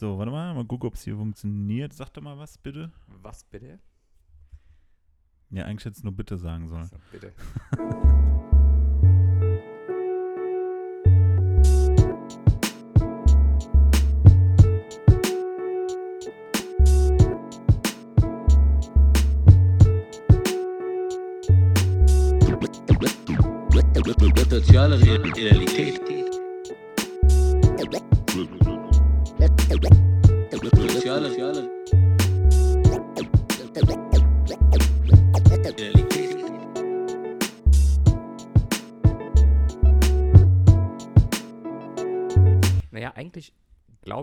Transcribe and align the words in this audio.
So, 0.00 0.16
warte 0.16 0.32
mal, 0.32 0.54
mal 0.54 0.64
gucken, 0.64 0.86
ob 0.86 0.94
es 0.94 1.02
hier 1.02 1.14
funktioniert. 1.14 1.92
Sag 1.92 2.08
doch 2.14 2.22
mal 2.22 2.38
was, 2.38 2.56
bitte. 2.56 2.90
Was 3.20 3.44
bitte? 3.44 3.78
Ja, 5.50 5.66
eigentlich 5.66 5.84
hätte 5.84 5.98
es 5.98 6.02
nur 6.02 6.14
bitte 6.14 6.38
sagen 6.38 6.68
sollen. 6.68 6.86
So, 6.86 6.96
bitte. 7.12 7.34
Soziale 24.48 24.98
Realität. 24.98 26.29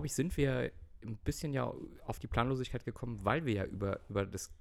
Ich, 0.08 0.16
sind 0.16 0.36
wir 0.38 0.72
ein 1.06 1.18
bisschen 1.18 1.54
ja 1.54 1.72
auf 2.06 2.20
die 2.20 2.28
Planlosigkeit 2.28 2.84
gekommen, 2.84 3.24
weil 3.24 3.46
wir 3.46 3.54
ja 3.54 3.66
über, 3.66 4.00
über 4.10 4.26
das 4.26 4.52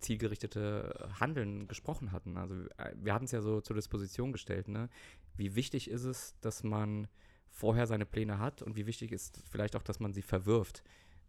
zielgerichtete 0.00 1.10
Handeln 1.18 1.66
gesprochen 1.66 2.12
hatten. 2.12 2.36
Also 2.36 2.54
äh, 2.76 2.94
wir 2.94 3.12
hatten 3.14 3.24
es 3.24 3.32
ja 3.32 3.40
so 3.40 3.60
zur 3.60 3.74
Disposition 3.76 4.32
gestellt, 4.32 4.68
ne? 4.68 4.88
Wie 5.36 5.56
wichtig 5.56 5.90
ist 5.90 6.04
es, 6.04 6.38
dass 6.40 6.62
man 6.62 7.08
vorher 7.50 7.86
seine 7.86 8.06
Pläne 8.06 8.38
hat 8.38 8.62
und 8.62 8.76
wie 8.76 8.86
wichtig 8.86 9.12
ist 9.12 9.42
vielleicht 9.50 9.74
auch, 9.74 9.82
dass 9.82 10.00
man 10.00 10.12
sie 10.12 10.22
verwirft. 10.22 10.84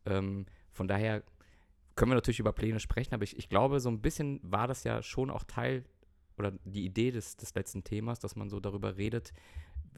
Ähm, 0.05 0.45
von 0.71 0.87
daher 0.87 1.23
können 1.95 2.11
wir 2.11 2.15
natürlich 2.15 2.39
über 2.39 2.53
Pläne 2.53 2.79
sprechen, 2.79 3.13
aber 3.13 3.23
ich, 3.23 3.37
ich 3.37 3.49
glaube, 3.49 3.79
so 3.79 3.89
ein 3.89 4.01
bisschen 4.01 4.39
war 4.43 4.67
das 4.67 4.83
ja 4.83 5.01
schon 5.01 5.29
auch 5.29 5.43
Teil 5.43 5.83
oder 6.37 6.53
die 6.63 6.85
Idee 6.85 7.11
des, 7.11 7.35
des 7.35 7.53
letzten 7.55 7.83
Themas, 7.83 8.19
dass 8.19 8.35
man 8.35 8.49
so 8.49 8.59
darüber 8.59 8.97
redet, 8.97 9.33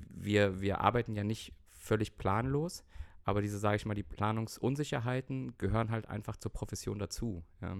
wir, 0.10 0.62
wir 0.62 0.82
arbeiten 0.82 1.16
ja 1.16 1.24
nicht 1.24 1.54
völlig 1.70 2.18
planlos, 2.18 2.84
aber 3.24 3.42
diese, 3.42 3.60
sage 3.60 3.76
ich 3.76 3.86
mal, 3.86 3.94
die 3.94 4.04
Planungsunsicherheiten 4.04 5.58
gehören 5.58 5.92
halt 5.92 6.08
einfach 6.08 6.38
zur 6.38 6.52
Profession 6.52 7.00
dazu. 7.00 7.44
Ja. 7.62 7.78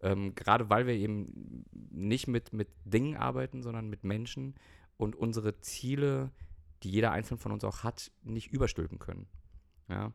Ähm, 0.00 0.34
gerade 0.34 0.68
weil 0.68 0.86
wir 0.86 0.94
eben 0.94 1.64
nicht 1.90 2.26
mit, 2.26 2.52
mit 2.52 2.68
Dingen 2.84 3.16
arbeiten, 3.16 3.62
sondern 3.62 3.88
mit 3.88 4.02
Menschen 4.02 4.54
und 4.96 5.14
unsere 5.14 5.60
Ziele, 5.60 6.32
die 6.82 6.90
jeder 6.90 7.12
einzelne 7.12 7.38
von 7.38 7.52
uns 7.52 7.62
auch 7.64 7.84
hat, 7.84 8.10
nicht 8.22 8.52
überstülpen 8.52 8.98
können. 8.98 9.26
Ja. 9.88 10.12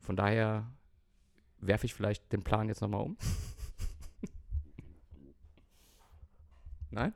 Von 0.00 0.16
daher 0.16 0.72
werfe 1.58 1.86
ich 1.86 1.94
vielleicht 1.94 2.32
den 2.32 2.42
Plan 2.42 2.68
jetzt 2.68 2.80
nochmal 2.80 3.02
um. 3.02 3.16
Nein? 6.90 7.14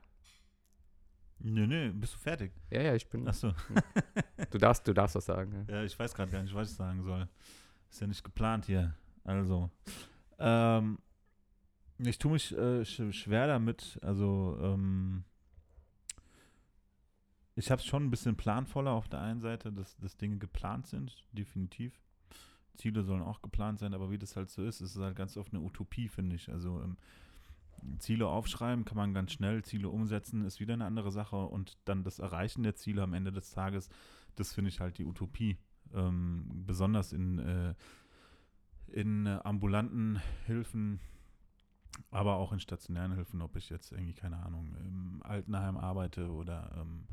Nö, 1.39 1.67
nö, 1.67 1.93
bist 1.93 2.15
du 2.15 2.19
fertig? 2.19 2.53
Ja, 2.71 2.83
ja, 2.83 2.95
ich 2.95 3.09
bin. 3.09 3.27
Achso. 3.29 3.53
Du 4.51 4.59
darfst, 4.59 4.87
du 4.87 4.93
darfst 4.93 5.17
was 5.17 5.27
sagen. 5.27 5.67
Ja. 5.69 5.77
Ja, 5.77 5.85
ich 5.85 5.99
weiß 5.99 6.15
gerade 6.15 6.31
gar 6.31 6.43
nicht, 6.43 6.55
was 6.55 6.71
ich 6.71 6.77
sagen 6.77 7.03
soll. 7.03 7.29
Ist 7.91 8.01
ja 8.01 8.07
nicht 8.07 8.23
geplant 8.23 8.67
hier. 8.67 8.95
Also. 9.25 9.71
Ähm, 10.39 10.99
ich 11.99 12.19
tue 12.19 12.33
mich 12.33 12.57
äh, 12.57 12.85
sch 12.85 13.13
schwer 13.13 13.47
damit. 13.49 13.99
Also, 14.03 14.57
ähm, 14.63 15.25
ich 17.57 17.71
habe 17.71 17.81
es 17.81 17.87
schon 17.87 18.05
ein 18.05 18.11
bisschen 18.11 18.37
planvoller 18.37 18.93
auf 18.93 19.09
der 19.09 19.21
einen 19.21 19.41
Seite, 19.41 19.73
dass, 19.73 19.97
dass 19.97 20.17
Dinge 20.17 20.37
geplant 20.37 20.87
sind, 20.87 21.25
definitiv. 21.33 22.01
Ziele 22.77 23.03
sollen 23.03 23.23
auch 23.23 23.41
geplant 23.41 23.79
sein, 23.79 23.95
aber 23.95 24.11
wie 24.11 24.19
das 24.19 24.37
halt 24.37 24.51
so 24.51 24.63
ist, 24.63 24.83
ist 24.83 24.95
es 24.95 25.03
halt 25.03 25.17
ganz 25.17 25.37
oft 25.39 25.53
eine 25.53 25.63
Utopie, 25.63 26.09
finde 26.09 26.37
ich. 26.37 26.51
Also 26.51 26.83
ähm, 26.83 26.99
Ziele 27.99 28.27
aufschreiben 28.27 28.85
kann 28.85 28.97
man 28.97 29.15
ganz 29.15 29.33
schnell, 29.33 29.65
Ziele 29.65 29.89
umsetzen 29.89 30.45
ist 30.45 30.61
wieder 30.61 30.75
eine 30.75 30.85
andere 30.85 31.11
Sache 31.11 31.37
und 31.37 31.77
dann 31.85 32.05
das 32.05 32.19
Erreichen 32.19 32.63
der 32.63 32.75
Ziele 32.75 33.03
am 33.03 33.15
Ende 33.15 33.33
des 33.33 33.51
Tages, 33.51 33.89
das 34.35 34.53
finde 34.53 34.71
ich 34.71 34.81
halt 34.81 34.99
die 34.99 35.05
Utopie. 35.05 35.57
Ähm, 35.95 36.65
besonders 36.67 37.13
in, 37.13 37.39
äh, 37.39 37.75
in 38.89 39.27
äh, 39.27 39.39
ambulanten 39.45 40.21
Hilfen, 40.45 41.01
aber 42.11 42.37
auch 42.37 42.53
in 42.53 42.61
stationären 42.61 43.15
Hilfen, 43.15 43.41
ob 43.41 43.57
ich 43.57 43.71
jetzt 43.71 43.93
irgendwie, 43.93 44.15
keine 44.15 44.45
Ahnung, 44.45 44.75
im 44.85 45.23
Altenheim 45.23 45.77
arbeite 45.77 46.31
oder 46.31 46.77
ähm, 46.81 47.05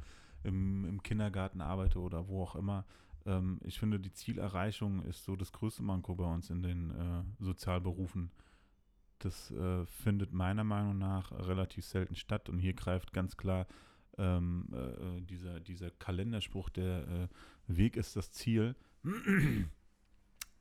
im, 0.43 0.85
im 0.85 1.03
Kindergarten 1.03 1.61
arbeite 1.61 1.99
oder 1.99 2.27
wo 2.27 2.43
auch 2.43 2.55
immer. 2.55 2.85
Ähm, 3.25 3.59
ich 3.63 3.79
finde, 3.79 3.99
die 3.99 4.11
Zielerreichung 4.11 5.03
ist 5.03 5.23
so 5.23 5.35
das 5.35 5.51
größte 5.51 5.83
Manko 5.83 6.15
bei 6.15 6.25
uns 6.25 6.49
in 6.49 6.63
den 6.63 6.89
äh, 6.91 7.23
Sozialberufen. 7.39 8.31
Das 9.23 9.51
äh, 9.51 9.85
findet 9.85 10.33
meiner 10.33 10.63
Meinung 10.63 10.97
nach 10.97 11.31
relativ 11.31 11.85
selten 11.85 12.15
statt 12.15 12.49
und 12.49 12.59
hier 12.59 12.73
greift 12.73 13.13
ganz 13.13 13.37
klar 13.37 13.67
ähm, 14.17 14.67
äh, 14.73 15.21
dieser, 15.21 15.59
dieser 15.59 15.91
Kalenderspruch, 15.91 16.69
der 16.69 17.07
äh, 17.07 17.27
Weg 17.67 17.95
ist 17.95 18.15
das 18.15 18.31
Ziel. 18.31 18.75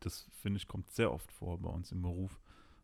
Das 0.01 0.29
finde 0.41 0.59
ich 0.59 0.67
kommt 0.67 0.91
sehr 0.91 1.13
oft 1.13 1.31
vor 1.31 1.61
bei 1.61 1.71
uns 1.71 1.93
im 1.93 2.03
Beruf 2.03 2.41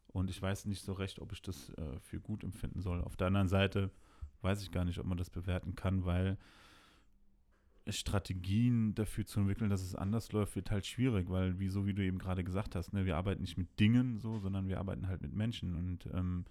und 0.07 0.31
ich 0.31 0.41
weiß 0.41 0.67
nicht 0.67 0.83
so 0.83 0.93
recht, 0.93 1.21
ob 1.21 1.33
ich 1.33 1.43
das 1.43 1.71
äh, 1.71 1.99
für 2.01 2.21
gut 2.21 2.45
empfinden 2.45 2.81
soll. 2.81 3.03
Auf 3.03 3.17
der 3.17 3.27
anderen 3.27 3.49
Seite 3.49 3.91
weiß 4.43 4.63
ich 4.63 4.71
gar 4.71 4.85
nicht, 4.85 4.99
ob 4.99 5.07
man 5.07 5.19
das 5.19 5.31
bewerten 5.31 5.75
kann, 5.75 6.05
weil 6.05 6.39
Strategien 7.91 8.95
dafür 8.95 9.27
zu 9.27 9.41
entwickeln, 9.41 9.71
dass 9.71 9.83
es 9.83 9.95
anders 9.95 10.33
läuft, 10.33 10.57
wird 10.57 10.71
halt 10.71 10.87
schwierig, 10.87 11.29
weil, 11.29 11.59
wie 11.59 11.69
so 11.69 11.87
wie 11.87 11.95
du 11.95 12.05
eben 12.05 12.19
gerade 12.19 12.45
gesagt 12.45 12.75
hast, 12.75 12.93
ne, 12.93 13.05
wir 13.05 13.17
arbeiten 13.17 13.43
nicht 13.43 13.59
mit 13.59 13.79
Dingen 13.81 14.19
so, 14.19 14.39
sondern 14.39 14.69
wir 14.69 14.79
arbeiten 14.79 15.09
halt 15.09 15.23
mit 15.23 15.35
Menschen. 15.35 15.75
Und 15.75 16.09
ähm, 16.13 16.45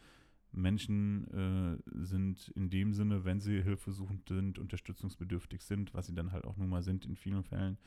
Menschen 0.51 1.27
äh, 1.31 2.03
sind 2.03 2.49
in 2.55 2.69
dem 2.69 2.93
Sinne, 2.93 3.25
wenn 3.25 3.39
sie 3.39 3.61
hilfesuchend 3.61 4.27
sind, 4.29 4.59
unterstützungsbedürftig 4.59 5.61
sind, 5.63 5.93
was 5.93 6.07
sie 6.07 6.15
dann 6.15 6.31
halt 6.31 6.45
auch 6.45 6.57
nun 6.57 6.69
mal 6.69 6.83
sind 6.83 7.05
in 7.05 7.15
vielen 7.15 7.43
Fällen, 7.43 7.77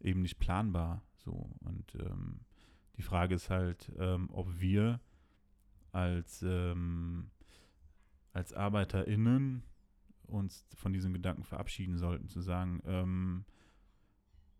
eben 0.00 0.22
nicht 0.22 0.38
planbar. 0.38 1.02
So. 1.16 1.50
Und 1.60 1.94
ähm, 1.94 2.40
die 2.96 3.02
Frage 3.02 3.34
ist 3.34 3.50
halt, 3.50 3.90
ähm, 3.98 4.28
ob 4.32 4.60
wir 4.60 5.00
als, 5.92 6.42
ähm, 6.42 7.30
als 8.32 8.52
ArbeiterInnen 8.52 9.62
uns 10.32 10.66
von 10.74 10.92
diesem 10.92 11.12
Gedanken 11.12 11.44
verabschieden 11.44 11.96
sollten, 11.96 12.28
zu 12.28 12.40
sagen, 12.40 12.80
ähm, 12.84 13.44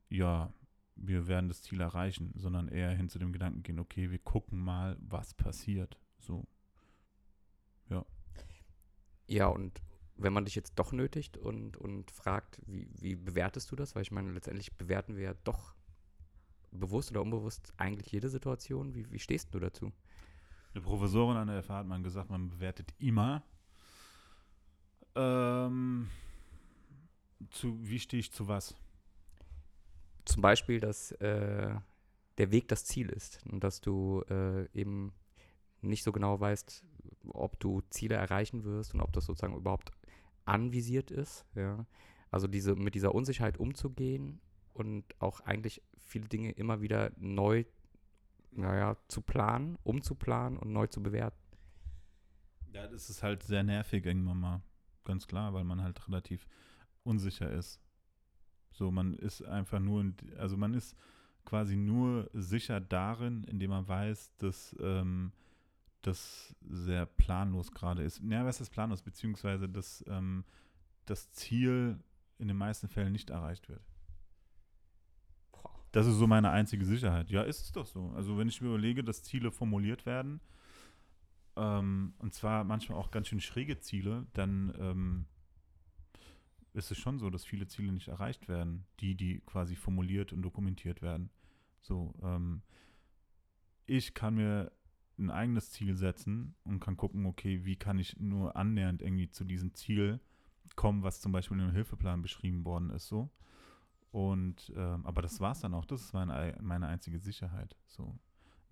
ja, 0.08 0.52
wir 0.94 1.26
werden 1.26 1.48
das 1.48 1.62
Ziel 1.62 1.80
erreichen, 1.80 2.32
sondern 2.34 2.68
eher 2.68 2.90
hin 2.90 3.08
zu 3.08 3.18
dem 3.18 3.32
Gedanken 3.32 3.62
gehen, 3.62 3.78
okay, 3.78 4.10
wir 4.10 4.18
gucken 4.18 4.58
mal, 4.60 4.96
was 5.00 5.34
passiert. 5.34 5.98
So. 6.18 6.46
Ja. 7.88 8.04
Ja, 9.26 9.46
und 9.46 9.82
wenn 10.16 10.32
man 10.32 10.44
dich 10.44 10.54
jetzt 10.54 10.78
doch 10.78 10.92
nötigt 10.92 11.36
und, 11.36 11.76
und 11.76 12.10
fragt, 12.10 12.60
wie, 12.66 12.88
wie 12.92 13.16
bewertest 13.16 13.70
du 13.70 13.76
das? 13.76 13.94
Weil 13.94 14.02
ich 14.02 14.10
meine, 14.10 14.30
letztendlich 14.32 14.76
bewerten 14.76 15.16
wir 15.16 15.22
ja 15.22 15.34
doch 15.44 15.74
bewusst 16.70 17.10
oder 17.10 17.22
unbewusst 17.22 17.72
eigentlich 17.76 18.10
jede 18.12 18.28
Situation. 18.28 18.94
Wie, 18.94 19.10
wie 19.10 19.18
stehst 19.18 19.54
du 19.54 19.58
dazu? 19.58 19.92
Eine 20.74 20.82
Professorin 20.82 21.36
an 21.36 21.48
der 21.48 21.62
FH 21.62 21.78
hat 21.78 21.86
man 21.86 22.02
gesagt, 22.02 22.30
man 22.30 22.48
bewertet 22.48 22.94
immer. 22.98 23.42
Ähm, 25.14 26.08
zu, 27.50 27.78
wie 27.82 27.98
stehe 27.98 28.20
ich 28.20 28.32
zu 28.32 28.48
was? 28.48 28.74
Zum 30.24 30.42
Beispiel, 30.42 30.80
dass 30.80 31.12
äh, 31.12 31.74
der 32.38 32.50
Weg 32.50 32.68
das 32.68 32.84
Ziel 32.84 33.08
ist 33.08 33.44
und 33.46 33.62
dass 33.62 33.80
du 33.80 34.22
äh, 34.30 34.68
eben 34.72 35.12
nicht 35.80 36.04
so 36.04 36.12
genau 36.12 36.38
weißt, 36.38 36.84
ob 37.28 37.58
du 37.60 37.82
Ziele 37.90 38.14
erreichen 38.14 38.64
wirst 38.64 38.94
und 38.94 39.00
ob 39.00 39.12
das 39.12 39.26
sozusagen 39.26 39.56
überhaupt 39.56 39.90
anvisiert 40.44 41.10
ist. 41.10 41.44
Ja? 41.54 41.86
Also 42.30 42.46
diese, 42.46 42.74
mit 42.74 42.94
dieser 42.94 43.14
Unsicherheit 43.14 43.58
umzugehen 43.58 44.40
und 44.72 45.04
auch 45.20 45.40
eigentlich 45.40 45.82
viele 45.98 46.28
Dinge 46.28 46.52
immer 46.52 46.80
wieder 46.80 47.10
neu 47.16 47.64
naja, 48.52 48.96
zu 49.08 49.22
planen, 49.22 49.78
umzuplanen 49.82 50.58
und 50.58 50.72
neu 50.72 50.86
zu 50.86 51.02
bewerten. 51.02 51.38
Ja, 52.72 52.86
das 52.86 53.10
ist 53.10 53.22
halt 53.22 53.42
sehr 53.42 53.62
nervig 53.62 54.04
irgendwann 54.04 54.40
mal. 54.40 54.62
Ganz 55.04 55.26
klar, 55.26 55.52
weil 55.54 55.64
man 55.64 55.82
halt 55.82 56.06
relativ 56.08 56.46
unsicher 57.04 57.50
ist. 57.50 57.80
So, 58.72 58.90
man 58.90 59.14
ist 59.14 59.42
einfach 59.42 59.80
nur, 59.80 60.12
also 60.38 60.56
man 60.56 60.74
ist 60.74 60.96
quasi 61.44 61.76
nur 61.76 62.30
sicher 62.32 62.80
darin, 62.80 63.44
indem 63.44 63.70
man 63.70 63.86
weiß, 63.86 64.36
dass 64.38 64.76
ähm, 64.80 65.32
das 66.02 66.54
sehr 66.68 67.06
planlos 67.06 67.72
gerade 67.72 68.02
ist. 68.02 68.20
Ja, 68.22 68.44
was 68.44 68.60
ist 68.60 68.70
planlos? 68.70 69.02
Beziehungsweise, 69.02 69.68
dass 69.68 70.04
ähm, 70.08 70.44
das 71.06 71.30
Ziel 71.32 71.98
in 72.38 72.48
den 72.48 72.56
meisten 72.56 72.88
Fällen 72.88 73.12
nicht 73.12 73.30
erreicht 73.30 73.68
wird. 73.68 73.82
Das 75.92 76.06
ist 76.06 76.16
so 76.16 76.26
meine 76.26 76.50
einzige 76.50 76.84
Sicherheit. 76.84 77.30
Ja, 77.30 77.42
ist 77.42 77.60
es 77.60 77.72
doch 77.72 77.86
so. 77.86 78.12
Also 78.16 78.38
wenn 78.38 78.48
ich 78.48 78.60
mir 78.60 78.68
überlege, 78.68 79.04
dass 79.04 79.22
Ziele 79.22 79.50
formuliert 79.50 80.06
werden, 80.06 80.40
ähm, 81.56 82.14
und 82.18 82.34
zwar 82.34 82.64
manchmal 82.64 82.98
auch 82.98 83.10
ganz 83.10 83.28
schön 83.28 83.40
schräge 83.40 83.78
Ziele, 83.78 84.26
dann 84.32 84.74
ähm, 84.78 85.26
ist 86.74 86.90
es 86.90 86.98
schon 86.98 87.18
so, 87.18 87.28
dass 87.30 87.44
viele 87.44 87.66
Ziele 87.66 87.92
nicht 87.92 88.08
erreicht 88.08 88.48
werden, 88.48 88.86
die, 89.00 89.14
die 89.14 89.40
quasi 89.40 89.76
formuliert 89.76 90.32
und 90.32 90.42
dokumentiert 90.42 91.02
werden. 91.02 91.30
So, 91.80 92.14
ähm, 92.22 92.62
ich 93.86 94.14
kann 94.14 94.34
mir 94.34 94.72
ein 95.18 95.30
eigenes 95.30 95.70
Ziel 95.70 95.94
setzen 95.94 96.54
und 96.64 96.80
kann 96.80 96.96
gucken, 96.96 97.26
okay, 97.26 97.64
wie 97.64 97.76
kann 97.76 97.98
ich 97.98 98.18
nur 98.18 98.56
annähernd 98.56 99.02
irgendwie 99.02 99.28
zu 99.30 99.44
diesem 99.44 99.74
Ziel 99.74 100.20
kommen, 100.74 101.02
was 101.02 101.20
zum 101.20 101.32
Beispiel 101.32 101.58
in 101.58 101.66
dem 101.66 101.74
Hilfeplan 101.74 102.22
beschrieben 102.22 102.64
worden 102.64 102.90
ist, 102.90 103.08
so. 103.08 103.30
Und, 104.10 104.72
ähm, 104.76 105.06
aber 105.06 105.22
das 105.22 105.40
war 105.40 105.52
es 105.52 105.60
dann 105.60 105.74
auch. 105.74 105.86
Das 105.86 106.02
ist 106.02 106.12
meine, 106.12 106.34
ei- 106.34 106.56
meine 106.60 106.86
einzige 106.86 107.18
Sicherheit. 107.18 107.76
So. 107.86 108.18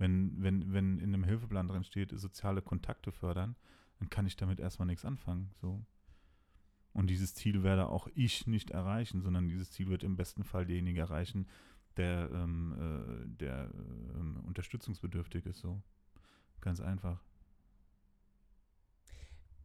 Wenn, 0.00 0.42
wenn, 0.42 0.72
wenn 0.72 0.98
in 0.98 1.12
einem 1.12 1.24
Hilfeplan 1.24 1.68
drin 1.68 1.84
steht, 1.84 2.18
soziale 2.18 2.62
Kontakte 2.62 3.12
fördern, 3.12 3.54
dann 3.98 4.08
kann 4.08 4.26
ich 4.26 4.34
damit 4.34 4.58
erstmal 4.58 4.86
nichts 4.86 5.04
anfangen. 5.04 5.50
So. 5.60 5.84
Und 6.94 7.08
dieses 7.08 7.34
Ziel 7.34 7.62
werde 7.62 7.86
auch 7.86 8.08
ich 8.14 8.46
nicht 8.46 8.70
erreichen, 8.70 9.20
sondern 9.20 9.50
dieses 9.50 9.72
Ziel 9.72 9.88
wird 9.90 10.02
im 10.02 10.16
besten 10.16 10.42
Fall 10.42 10.64
derjenige 10.64 11.00
erreichen, 11.00 11.46
der, 11.98 12.30
ähm, 12.32 12.74
äh, 12.78 13.28
der 13.28 13.70
ähm, 14.14 14.40
unterstützungsbedürftig 14.46 15.44
ist. 15.44 15.60
So. 15.60 15.82
Ganz 16.62 16.80
einfach. 16.80 17.22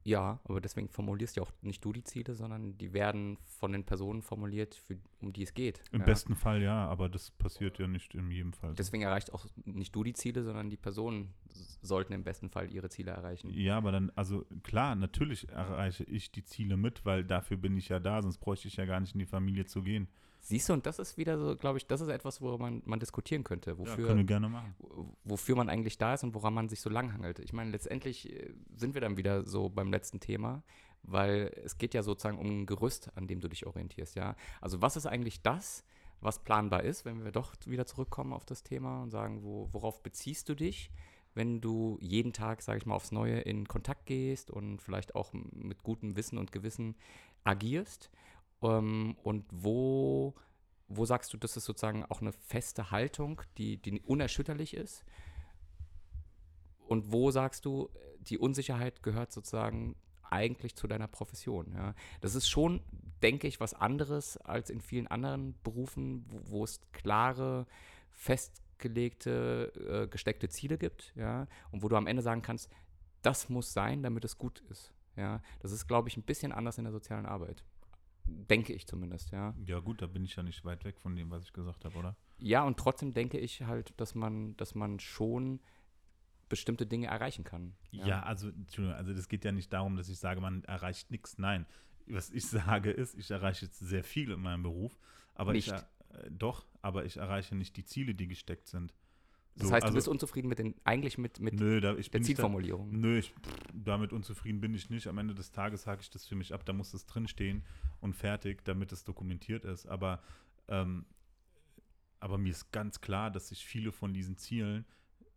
Ja, 0.06 0.40
aber 0.44 0.62
deswegen 0.62 0.88
formulierst 0.88 1.36
ja 1.36 1.42
auch 1.42 1.52
nicht 1.64 1.84
du 1.84 1.92
die 1.92 2.04
Ziele, 2.04 2.36
sondern 2.36 2.78
die 2.78 2.94
werden 2.94 3.40
von 3.60 3.72
den 3.72 3.84
Personen 3.84 4.22
formuliert, 4.22 4.76
für, 4.76 5.00
um 5.20 5.34
die 5.34 5.42
es 5.42 5.56
geht. 5.56 5.82
Im 5.92 6.02
ja. 6.02 6.06
besten 6.06 6.36
Fall 6.36 6.62
ja, 6.62 6.88
aber 6.88 7.10
das 7.10 7.32
passiert 7.32 7.80
ja 7.80 7.88
nicht 7.88 8.14
in 8.14 8.30
jedem 8.30 8.54
Fall. 8.54 8.76
Deswegen 8.76 9.02
erreicht 9.02 9.34
auch 9.34 9.48
nicht 9.66 9.96
du 9.96 10.04
die 10.04 10.14
Ziele, 10.14 10.44
sondern 10.44 10.70
die 10.70 10.78
Personen 10.78 11.34
sollten 11.82 12.14
im 12.14 12.24
besten 12.24 12.52
Fall 12.52 12.72
ihre 12.72 12.90
Ziele 12.90 13.12
erreichen. 13.12 13.50
Ja, 13.50 13.78
aber 13.78 13.92
dann, 13.92 14.12
also 14.16 14.46
klar, 14.62 14.94
natürlich 14.94 15.50
erreiche 15.50 16.04
ich 16.04 16.32
die 16.32 16.44
Ziele 16.44 16.78
mit, 16.78 17.04
weil 17.04 17.24
dafür 17.24 17.58
bin 17.58 17.76
ich 17.76 17.90
ja 17.90 18.00
da, 18.00 18.22
sonst 18.22 18.38
bräuchte 18.38 18.68
ich 18.68 18.76
ja 18.76 18.86
gar 18.86 19.00
nicht 19.00 19.16
in 19.16 19.20
die 19.20 19.26
Familie 19.26 19.66
zu 19.66 19.82
gehen. 19.82 20.08
Siehst 20.48 20.70
du, 20.70 20.74
und 20.74 20.86
das 20.86 21.00
ist 21.00 21.18
wieder 21.18 21.40
so, 21.40 21.56
glaube 21.56 21.80
ich, 21.80 21.88
das 21.88 22.02
ist 22.02 22.08
etwas, 22.10 22.40
worüber 22.40 22.60
man, 22.66 22.84
man 22.86 23.00
diskutieren 23.00 23.44
könnte, 23.44 23.72
Ja, 23.72 23.78
wofür, 23.80 24.06
können 24.08 24.20
wir 24.20 24.26
gerne 24.26 24.48
machen. 24.48 24.76
w- 24.80 25.06
wofür 25.24 25.56
man 25.56 25.70
eigentlich 25.70 25.98
da 25.98 26.14
ist 26.14 26.24
und 26.24 26.36
woran 26.36 26.54
man 26.54 26.70
sich 26.70 26.82
so 26.82 26.90
langhangelt. 26.92 27.40
Ich 27.40 27.52
meine, 27.52 27.72
letztendlich 27.72 28.32
äh, 28.32 28.54
sind 28.76 28.94
wir 28.94 29.02
dann 29.02 29.18
wieder 29.18 29.44
so 29.48 29.70
beim 29.70 29.92
letzten 29.92 30.20
Thema, 30.20 30.62
weil 31.02 31.52
es 31.64 31.80
geht 31.80 31.96
ja 31.96 32.04
sozusagen 32.04 32.38
um 32.38 32.62
ein 32.62 32.66
Gerüst, 32.68 33.10
an 33.16 33.26
dem 33.28 33.40
du 33.42 33.48
dich 33.48 33.66
orientierst, 33.66 34.16
ja. 34.16 34.36
Also 34.62 34.82
was 34.84 34.96
ist 34.98 35.08
eigentlich 35.08 35.42
das, 35.42 35.84
was 36.22 36.44
planbar 36.44 36.84
ist, 36.84 37.06
wenn 37.06 37.24
wir 37.24 37.32
doch 37.32 37.56
wieder 37.66 37.86
zurückkommen 37.88 38.32
auf 38.32 38.46
das 38.46 38.62
Thema 38.62 39.02
und 39.04 39.10
sagen, 39.10 39.42
wo, 39.44 39.70
worauf 39.72 40.04
beziehst 40.04 40.48
du 40.48 40.54
dich, 40.56 40.92
wenn 41.34 41.60
du 41.60 41.98
jeden 42.02 42.34
Tag, 42.34 42.62
sage 42.62 42.78
ich 42.78 42.86
mal, 42.86 42.96
aufs 42.96 43.12
Neue 43.12 43.40
in 43.40 43.68
Kontakt 43.68 44.06
gehst 44.06 44.50
und 44.52 44.80
vielleicht 44.82 45.16
auch 45.16 45.34
mit 45.34 45.82
gutem 45.84 46.16
Wissen 46.16 46.38
und 46.38 46.52
Gewissen 46.52 46.96
agierst? 47.44 48.10
Ähm, 48.66 49.18
und 49.24 49.46
wo, 49.52 50.36
wo 50.88 51.06
sagst 51.06 51.34
du, 51.34 51.38
das 51.38 51.58
ist 51.58 51.66
sozusagen 51.66 52.06
auch 52.06 52.22
eine 52.22 52.32
feste 52.34 52.92
Haltung, 52.92 53.42
die, 53.58 53.78
die 53.78 54.02
unerschütterlich 54.02 54.76
ist? 54.76 55.04
Und 56.88 57.12
wo 57.12 57.32
sagst 57.32 57.66
du, 57.66 57.90
die 58.20 58.38
Unsicherheit 58.38 59.02
gehört 59.02 59.32
sozusagen 59.32 59.96
eigentlich 60.30 60.76
zu 60.76 60.88
deiner 60.88 61.08
Profession? 61.08 61.74
Ja? 61.74 61.96
Das 62.22 62.36
ist 62.36 62.48
schon, 62.48 62.82
denke 63.22 63.48
ich, 63.48 63.60
was 63.60 63.74
anderes 63.74 64.38
als 64.38 64.70
in 64.70 64.82
vielen 64.82 65.08
anderen 65.08 65.56
Berufen, 65.64 66.26
wo, 66.28 66.60
wo 66.60 66.64
es 66.64 66.80
klare, 66.92 67.66
festgelegte, 68.12 69.72
äh, 69.76 70.08
gesteckte 70.08 70.50
Ziele 70.50 70.78
gibt, 70.78 71.14
ja, 71.16 71.48
und 71.72 71.84
wo 71.84 71.90
du 71.90 71.96
am 71.96 72.08
Ende 72.08 72.22
sagen 72.22 72.42
kannst, 72.42 72.70
das 73.22 73.50
muss 73.50 73.74
sein, 73.74 74.04
damit 74.04 74.24
es 74.24 74.38
gut 74.38 74.60
ist. 74.70 74.94
Ja, 75.16 75.42
das 75.60 75.72
ist, 75.72 75.88
glaube 75.88 76.10
ich, 76.10 76.18
ein 76.18 76.24
bisschen 76.24 76.52
anders 76.52 76.78
in 76.78 76.84
der 76.84 76.94
sozialen 76.94 77.26
Arbeit. 77.26 77.64
Denke 78.28 78.74
ich 78.74 78.88
zumindest, 78.88 79.32
ja. 79.32 79.54
Ja 79.66 79.80
gut, 79.80 80.02
da 80.02 80.08
bin 80.08 80.26
ich 80.26 80.36
ja 80.36 80.44
nicht 80.44 80.66
weit 80.66 80.84
weg 80.84 81.00
von 81.00 81.16
dem, 81.16 81.30
was 81.30 81.44
ich 81.44 81.54
gesagt 81.54 81.86
habe, 81.86 81.98
oder? 81.98 82.16
Ja, 82.40 82.64
und 82.64 82.78
trotzdem 82.78 83.14
denke 83.14 83.38
ich 83.38 83.62
halt, 83.64 83.94
dass 83.98 84.16
man, 84.16 84.58
dass 84.58 84.76
man 84.76 85.00
schon 85.00 85.60
bestimmte 86.50 86.86
Dinge 86.86 87.08
erreichen 87.08 87.44
kann. 87.44 87.76
Ja, 87.92 88.24
also, 88.24 88.50
Entschuldigung, 88.50 88.98
also 88.98 89.14
das 89.14 89.28
geht 89.28 89.46
ja 89.46 89.52
nicht 89.52 89.72
darum, 89.74 89.96
dass 89.96 90.10
ich 90.10 90.20
sage, 90.20 90.42
man 90.42 90.64
erreicht 90.64 91.12
nichts. 91.12 91.38
Nein, 91.38 91.66
was 92.08 92.30
ich 92.30 92.46
sage 92.48 92.92
ist, 92.92 93.16
ich 93.16 93.32
erreiche 93.32 93.66
jetzt 93.66 93.80
sehr 93.80 94.04
viel 94.04 94.32
in 94.32 94.42
meinem 94.42 94.64
Beruf, 94.64 95.00
aber 95.34 95.54
Nicht. 95.54 95.68
ich 95.68 95.74
äh, 95.74 96.30
doch, 96.30 96.66
aber 96.82 97.06
ich 97.06 97.18
erreiche 97.18 97.56
nicht 97.56 97.78
die 97.78 97.84
Ziele, 97.84 98.16
die 98.16 98.28
gesteckt 98.28 98.68
sind. 98.68 98.94
Das 99.58 99.70
So, 99.70 99.74
heißt, 99.74 99.84
also, 99.84 99.94
du 99.94 99.98
bist 99.98 100.08
unzufrieden 100.10 100.50
mit 100.50 100.60
den, 100.60 100.76
eigentlich 100.84 101.18
mit, 101.18 101.40
mit 101.40 101.54
nö, 101.54 101.80
da, 101.80 101.96
ich 101.96 102.12
der 102.12 102.20
nicht 102.20 102.30
da, 102.30 102.36
Zielformulierung. 102.36 102.90
Nö, 102.92 103.18
ich, 103.18 103.30
pff, 103.32 103.58
damit 103.74 104.12
unzufrieden 104.12 104.60
bin 104.60 104.74
ich 104.74 104.90
nicht. 104.90 105.08
Am 105.08 105.18
Ende 105.18 105.34
des 105.34 105.52
Tages 105.52 105.88
hake 105.88 106.02
ich 106.02 106.10
das 106.10 106.26
für 106.28 106.36
mich 106.36 106.54
ab. 106.54 106.66
Da 106.66 106.74
muss 106.74 106.94
es 106.94 107.06
drinstehen 107.06 107.64
und 108.02 108.16
fertig, 108.16 108.66
damit 108.66 108.92
es 108.92 109.06
dokumentiert 109.06 109.64
ist. 109.64 109.86
Aber, 109.86 110.22
ähm, 110.68 111.06
aber 112.20 112.38
mir 112.38 112.52
ist 112.52 112.72
ganz 112.72 113.00
klar, 113.00 113.32
dass 113.32 113.52
ich 113.52 113.66
viele 113.66 113.94
von 113.94 114.14
diesen 114.14 114.38
Zielen 114.38 114.86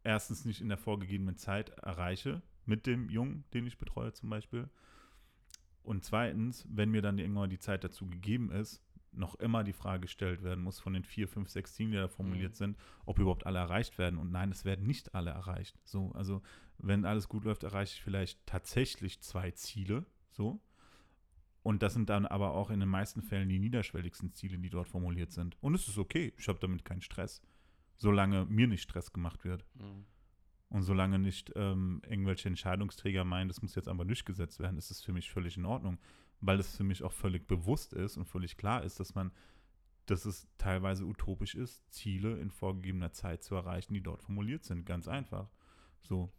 erstens 0.02 0.44
nicht 0.44 0.60
in 0.60 0.68
der 0.68 0.78
vorgegebenen 0.78 1.36
Zeit 1.36 1.70
erreiche, 1.70 2.42
mit 2.66 2.86
dem 2.86 3.10
Jungen, 3.10 3.44
den 3.54 3.66
ich 3.66 3.78
betreue 3.78 4.12
zum 4.12 4.30
Beispiel. 4.30 4.68
Und 5.82 6.04
zweitens, 6.04 6.66
wenn 6.68 6.90
mir 6.90 7.02
dann 7.02 7.18
irgendwann 7.18 7.50
die 7.50 7.58
Zeit 7.58 7.84
dazu 7.84 8.06
gegeben 8.06 8.50
ist, 8.50 8.82
noch 9.18 9.34
immer 9.36 9.64
die 9.64 9.72
Frage 9.72 10.02
gestellt 10.02 10.42
werden 10.42 10.62
muss 10.62 10.78
von 10.80 10.92
den 10.92 11.04
vier, 11.04 11.28
fünf, 11.28 11.48
sechs 11.48 11.74
Zielen, 11.74 11.90
die 11.90 11.96
da 11.96 12.08
formuliert 12.08 12.52
Mhm. 12.52 12.56
sind, 12.56 12.78
ob 13.04 13.18
überhaupt 13.18 13.46
alle 13.46 13.58
erreicht 13.58 13.98
werden. 13.98 14.18
Und 14.18 14.30
nein, 14.30 14.50
es 14.50 14.64
werden 14.64 14.86
nicht 14.86 15.14
alle 15.14 15.30
erreicht. 15.30 15.76
So, 15.84 16.12
also 16.12 16.42
wenn 16.78 17.04
alles 17.04 17.28
gut 17.28 17.44
läuft, 17.44 17.64
erreiche 17.64 17.94
ich 17.96 18.02
vielleicht 18.02 18.46
tatsächlich 18.46 19.20
zwei 19.20 19.50
Ziele. 19.50 20.06
So. 20.30 20.60
Und 21.62 21.82
das 21.82 21.92
sind 21.92 22.08
dann 22.08 22.24
aber 22.24 22.52
auch 22.52 22.70
in 22.70 22.80
den 22.80 22.88
meisten 22.88 23.20
Fällen 23.20 23.48
die 23.48 23.58
niederschwelligsten 23.58 24.32
Ziele, 24.32 24.58
die 24.58 24.70
dort 24.70 24.88
formuliert 24.88 25.32
sind. 25.32 25.56
Und 25.60 25.74
es 25.74 25.88
ist 25.88 25.98
okay. 25.98 26.32
Ich 26.38 26.48
habe 26.48 26.58
damit 26.60 26.84
keinen 26.84 27.02
Stress. 27.02 27.42
Solange 27.96 28.46
mir 28.46 28.68
nicht 28.68 28.82
Stress 28.82 29.12
gemacht 29.12 29.44
wird. 29.44 29.66
Mhm. 29.74 30.06
Und 30.70 30.82
solange 30.82 31.18
nicht 31.18 31.50
ähm, 31.56 32.00
irgendwelche 32.08 32.48
Entscheidungsträger 32.48 33.24
meinen, 33.24 33.48
das 33.48 33.62
muss 33.62 33.74
jetzt 33.74 33.88
aber 33.88 34.04
durchgesetzt 34.04 34.60
werden, 34.60 34.76
ist 34.76 34.90
es 34.90 35.02
für 35.02 35.12
mich 35.12 35.30
völlig 35.30 35.56
in 35.56 35.64
Ordnung. 35.64 35.98
Weil 36.40 36.60
es 36.60 36.76
für 36.76 36.84
mich 36.84 37.02
auch 37.02 37.12
völlig 37.12 37.46
bewusst 37.48 37.92
ist 37.92 38.16
und 38.16 38.26
völlig 38.26 38.56
klar 38.56 38.84
ist, 38.84 39.00
dass 39.00 39.14
man, 39.14 39.32
dass 40.06 40.24
es 40.24 40.48
teilweise 40.56 41.04
utopisch 41.04 41.54
ist, 41.54 41.90
Ziele 41.92 42.38
in 42.38 42.50
vorgegebener 42.50 43.12
Zeit 43.12 43.42
zu 43.42 43.54
erreichen, 43.54 43.94
die 43.94 44.02
dort 44.02 44.22
formuliert 44.22 44.64
sind. 44.64 44.86
Ganz 44.86 45.08
einfach. 45.08 45.50
So. 46.00 46.32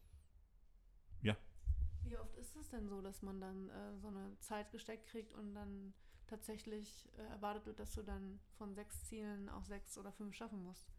Wie 2.09 2.17
oft 2.17 2.35
ist 2.37 2.55
es 2.55 2.69
denn 2.69 2.87
so, 2.87 3.01
dass 3.01 3.21
man 3.21 3.39
dann 3.39 3.69
äh, 3.69 3.97
so 3.97 4.07
eine 4.07 4.35
Zeit 4.39 4.71
gesteckt 4.71 5.07
kriegt 5.07 5.33
und 5.33 5.53
dann 5.53 5.93
tatsächlich 6.27 7.09
äh, 7.17 7.21
erwartet 7.33 7.65
wird, 7.67 7.79
dass 7.79 7.93
du 7.93 8.01
dann 8.01 8.39
von 8.57 8.73
sechs 8.73 9.03
Zielen 9.05 9.47
auch 9.49 9.65
sechs 9.65 9.97
oder 9.97 10.11
fünf 10.11 10.35
schaffen 10.35 10.63
musst? 10.63 10.91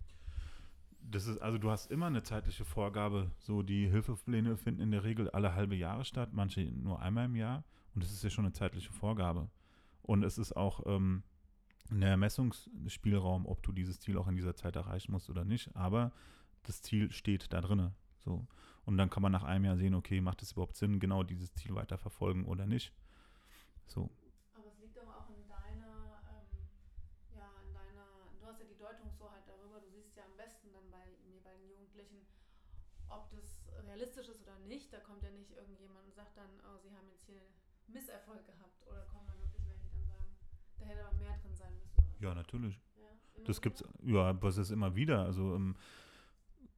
Das 1.00 1.26
ist, 1.26 1.38
also 1.38 1.58
du 1.58 1.70
hast 1.70 1.90
immer 1.90 2.06
eine 2.06 2.22
zeitliche 2.22 2.64
Vorgabe. 2.64 3.30
So, 3.38 3.62
die 3.62 3.88
Hilfepläne 3.88 4.56
finden 4.56 4.82
in 4.82 4.90
der 4.90 5.02
Regel 5.02 5.30
alle 5.30 5.54
halbe 5.54 5.74
Jahre 5.74 6.04
statt, 6.04 6.30
manche 6.32 6.62
nur 6.62 7.00
einmal 7.00 7.24
im 7.24 7.36
Jahr. 7.36 7.64
Und 7.94 8.04
das 8.04 8.12
ist 8.12 8.22
ja 8.22 8.30
schon 8.30 8.44
eine 8.44 8.52
zeitliche 8.52 8.92
Vorgabe. 8.92 9.48
Und 10.02 10.22
es 10.22 10.38
ist 10.38 10.56
auch 10.56 10.86
ähm, 10.86 11.22
ein 11.90 12.02
Ermessungsspielraum, 12.02 13.46
ob 13.46 13.62
du 13.62 13.72
dieses 13.72 14.00
Ziel 14.00 14.16
auch 14.16 14.28
in 14.28 14.36
dieser 14.36 14.54
Zeit 14.54 14.76
erreichen 14.76 15.12
musst 15.12 15.28
oder 15.28 15.44
nicht. 15.44 15.74
Aber 15.74 16.12
das 16.62 16.82
Ziel 16.82 17.10
steht 17.12 17.52
da 17.52 17.60
drinne. 17.60 17.94
So. 18.18 18.46
Und 18.84 18.96
dann 18.96 19.10
kann 19.10 19.22
man 19.22 19.32
nach 19.32 19.44
einem 19.44 19.64
Jahr 19.64 19.76
sehen, 19.76 19.94
okay, 19.94 20.20
macht 20.20 20.42
es 20.42 20.52
überhaupt 20.52 20.76
Sinn, 20.76 21.00
genau 21.00 21.22
dieses 21.22 21.52
Ziel 21.54 21.74
weiter 21.74 21.98
verfolgen 21.98 22.44
oder 22.44 22.66
nicht. 22.66 22.92
So. 23.86 24.10
Aber 24.54 24.68
es 24.68 24.78
liegt 24.78 24.96
doch 24.96 25.08
auch 25.08 25.28
in 25.30 25.46
deiner, 25.48 26.22
ähm, 26.30 26.46
ja, 27.34 27.50
in 27.66 27.74
deiner, 27.74 28.06
du 28.38 28.46
hast 28.46 28.60
ja 28.60 28.66
die 28.66 28.78
Deutungshoheit 28.78 29.46
darüber, 29.46 29.80
du 29.80 29.90
siehst 29.90 30.16
ja 30.16 30.24
am 30.24 30.36
besten 30.36 30.72
dann 30.72 30.90
bei 30.90 31.04
mir, 31.28 31.40
bei 31.42 31.52
den 31.54 31.68
Jugendlichen, 31.68 32.26
ob 33.08 33.30
das 33.30 33.66
realistisch 33.84 34.28
ist 34.28 34.42
oder 34.42 34.58
nicht. 34.66 34.92
Da 34.92 35.00
kommt 35.00 35.22
ja 35.22 35.30
nicht 35.30 35.50
irgendjemand 35.50 36.06
und 36.06 36.14
sagt 36.14 36.36
dann, 36.36 36.50
oh, 36.66 36.78
sie 36.78 36.94
haben 36.94 37.08
jetzt 37.08 37.26
hier 37.26 37.42
Misserfolg 37.92 38.44
gehabt. 38.46 38.86
Oder 38.88 39.02
kommen 39.02 39.26
dann 39.26 39.38
wirklich 39.40 39.64
welche, 39.66 39.86
die 39.88 39.96
dann 39.96 40.06
sagen, 40.06 40.26
da 40.78 40.84
hätte 40.86 41.06
aber 41.06 41.16
mehr 41.18 41.36
drin 41.38 41.54
sein 41.54 41.74
müssen. 41.74 41.98
Oder? 41.98 42.28
Ja, 42.28 42.34
natürlich. 42.34 42.80
Ja, 42.96 43.42
Das 43.44 43.60
gibt's, 43.60 43.84
ja, 44.02 44.40
was 44.42 44.56
ist 44.58 44.70
immer 44.70 44.94
wieder. 44.94 45.24
Also 45.24 45.54
ähm, 45.54 45.76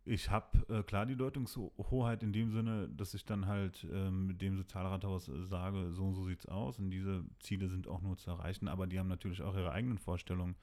ich 0.05 0.31
habe 0.31 0.59
äh, 0.69 0.83
klar 0.83 1.07
die 1.07 1.17
Deutungshoheit 1.17 2.23
in 2.23 2.33
dem 2.33 2.51
Sinne, 2.51 2.89
dass 2.89 3.15
ich 3.15 3.25
dann 3.25 3.47
halt 3.47 3.87
ähm, 3.93 4.27
mit 4.27 4.43
dem 4.43 4.57
Sozialrathaus 4.57 5.29
äh, 5.29 5.45
sage, 5.45 5.93
so 5.93 6.07
und 6.07 6.15
so 6.15 6.25
sieht's 6.25 6.47
aus 6.47 6.79
und 6.79 6.91
diese 6.91 7.25
Ziele 7.39 7.69
sind 7.69 7.87
auch 7.87 8.01
nur 8.01 8.17
zu 8.17 8.31
erreichen, 8.31 8.67
aber 8.67 8.87
die 8.87 8.99
haben 8.99 9.09
natürlich 9.09 9.43
auch 9.43 9.55
ihre 9.55 9.73
eigenen 9.73 9.99
Vorstellungen. 9.99 10.57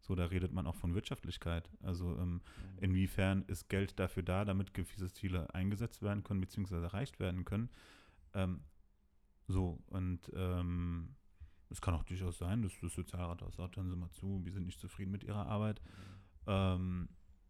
So, 0.00 0.14
da 0.14 0.26
redet 0.26 0.52
man 0.52 0.66
auch 0.68 0.76
von 0.76 0.94
Wirtschaftlichkeit. 0.94 1.68
Also 1.82 2.16
ähm, 2.16 2.40
inwiefern 2.80 3.44
ist 3.48 3.68
Geld 3.68 3.98
dafür 3.98 4.22
da, 4.22 4.44
damit 4.44 4.72
gewisse 4.72 5.12
Ziele 5.12 5.52
eingesetzt 5.52 6.00
werden 6.00 6.22
können, 6.22 6.40
beziehungsweise 6.40 6.84
erreicht 6.84 7.18
werden 7.18 7.44
können. 7.44 7.68
Ähm, 8.32 8.60
so, 9.48 9.78
und 9.86 10.30
ähm, 10.34 11.14
es 11.70 11.80
kann 11.80 11.94
auch 11.94 12.04
durchaus 12.04 12.38
sein, 12.38 12.62
dass 12.62 12.72
das 12.80 12.94
Sozialrathaus 12.94 13.56
sagt, 13.56 13.76
hören 13.76 13.88
Sie 13.90 13.96
mal 13.96 14.10
zu, 14.10 14.44
wir 14.44 14.52
sind 14.52 14.66
nicht 14.66 14.80
zufrieden 14.80 15.10
mit 15.10 15.24
Ihrer 15.24 15.46
Arbeit. 15.46 15.80
Ähm, 16.46 17.08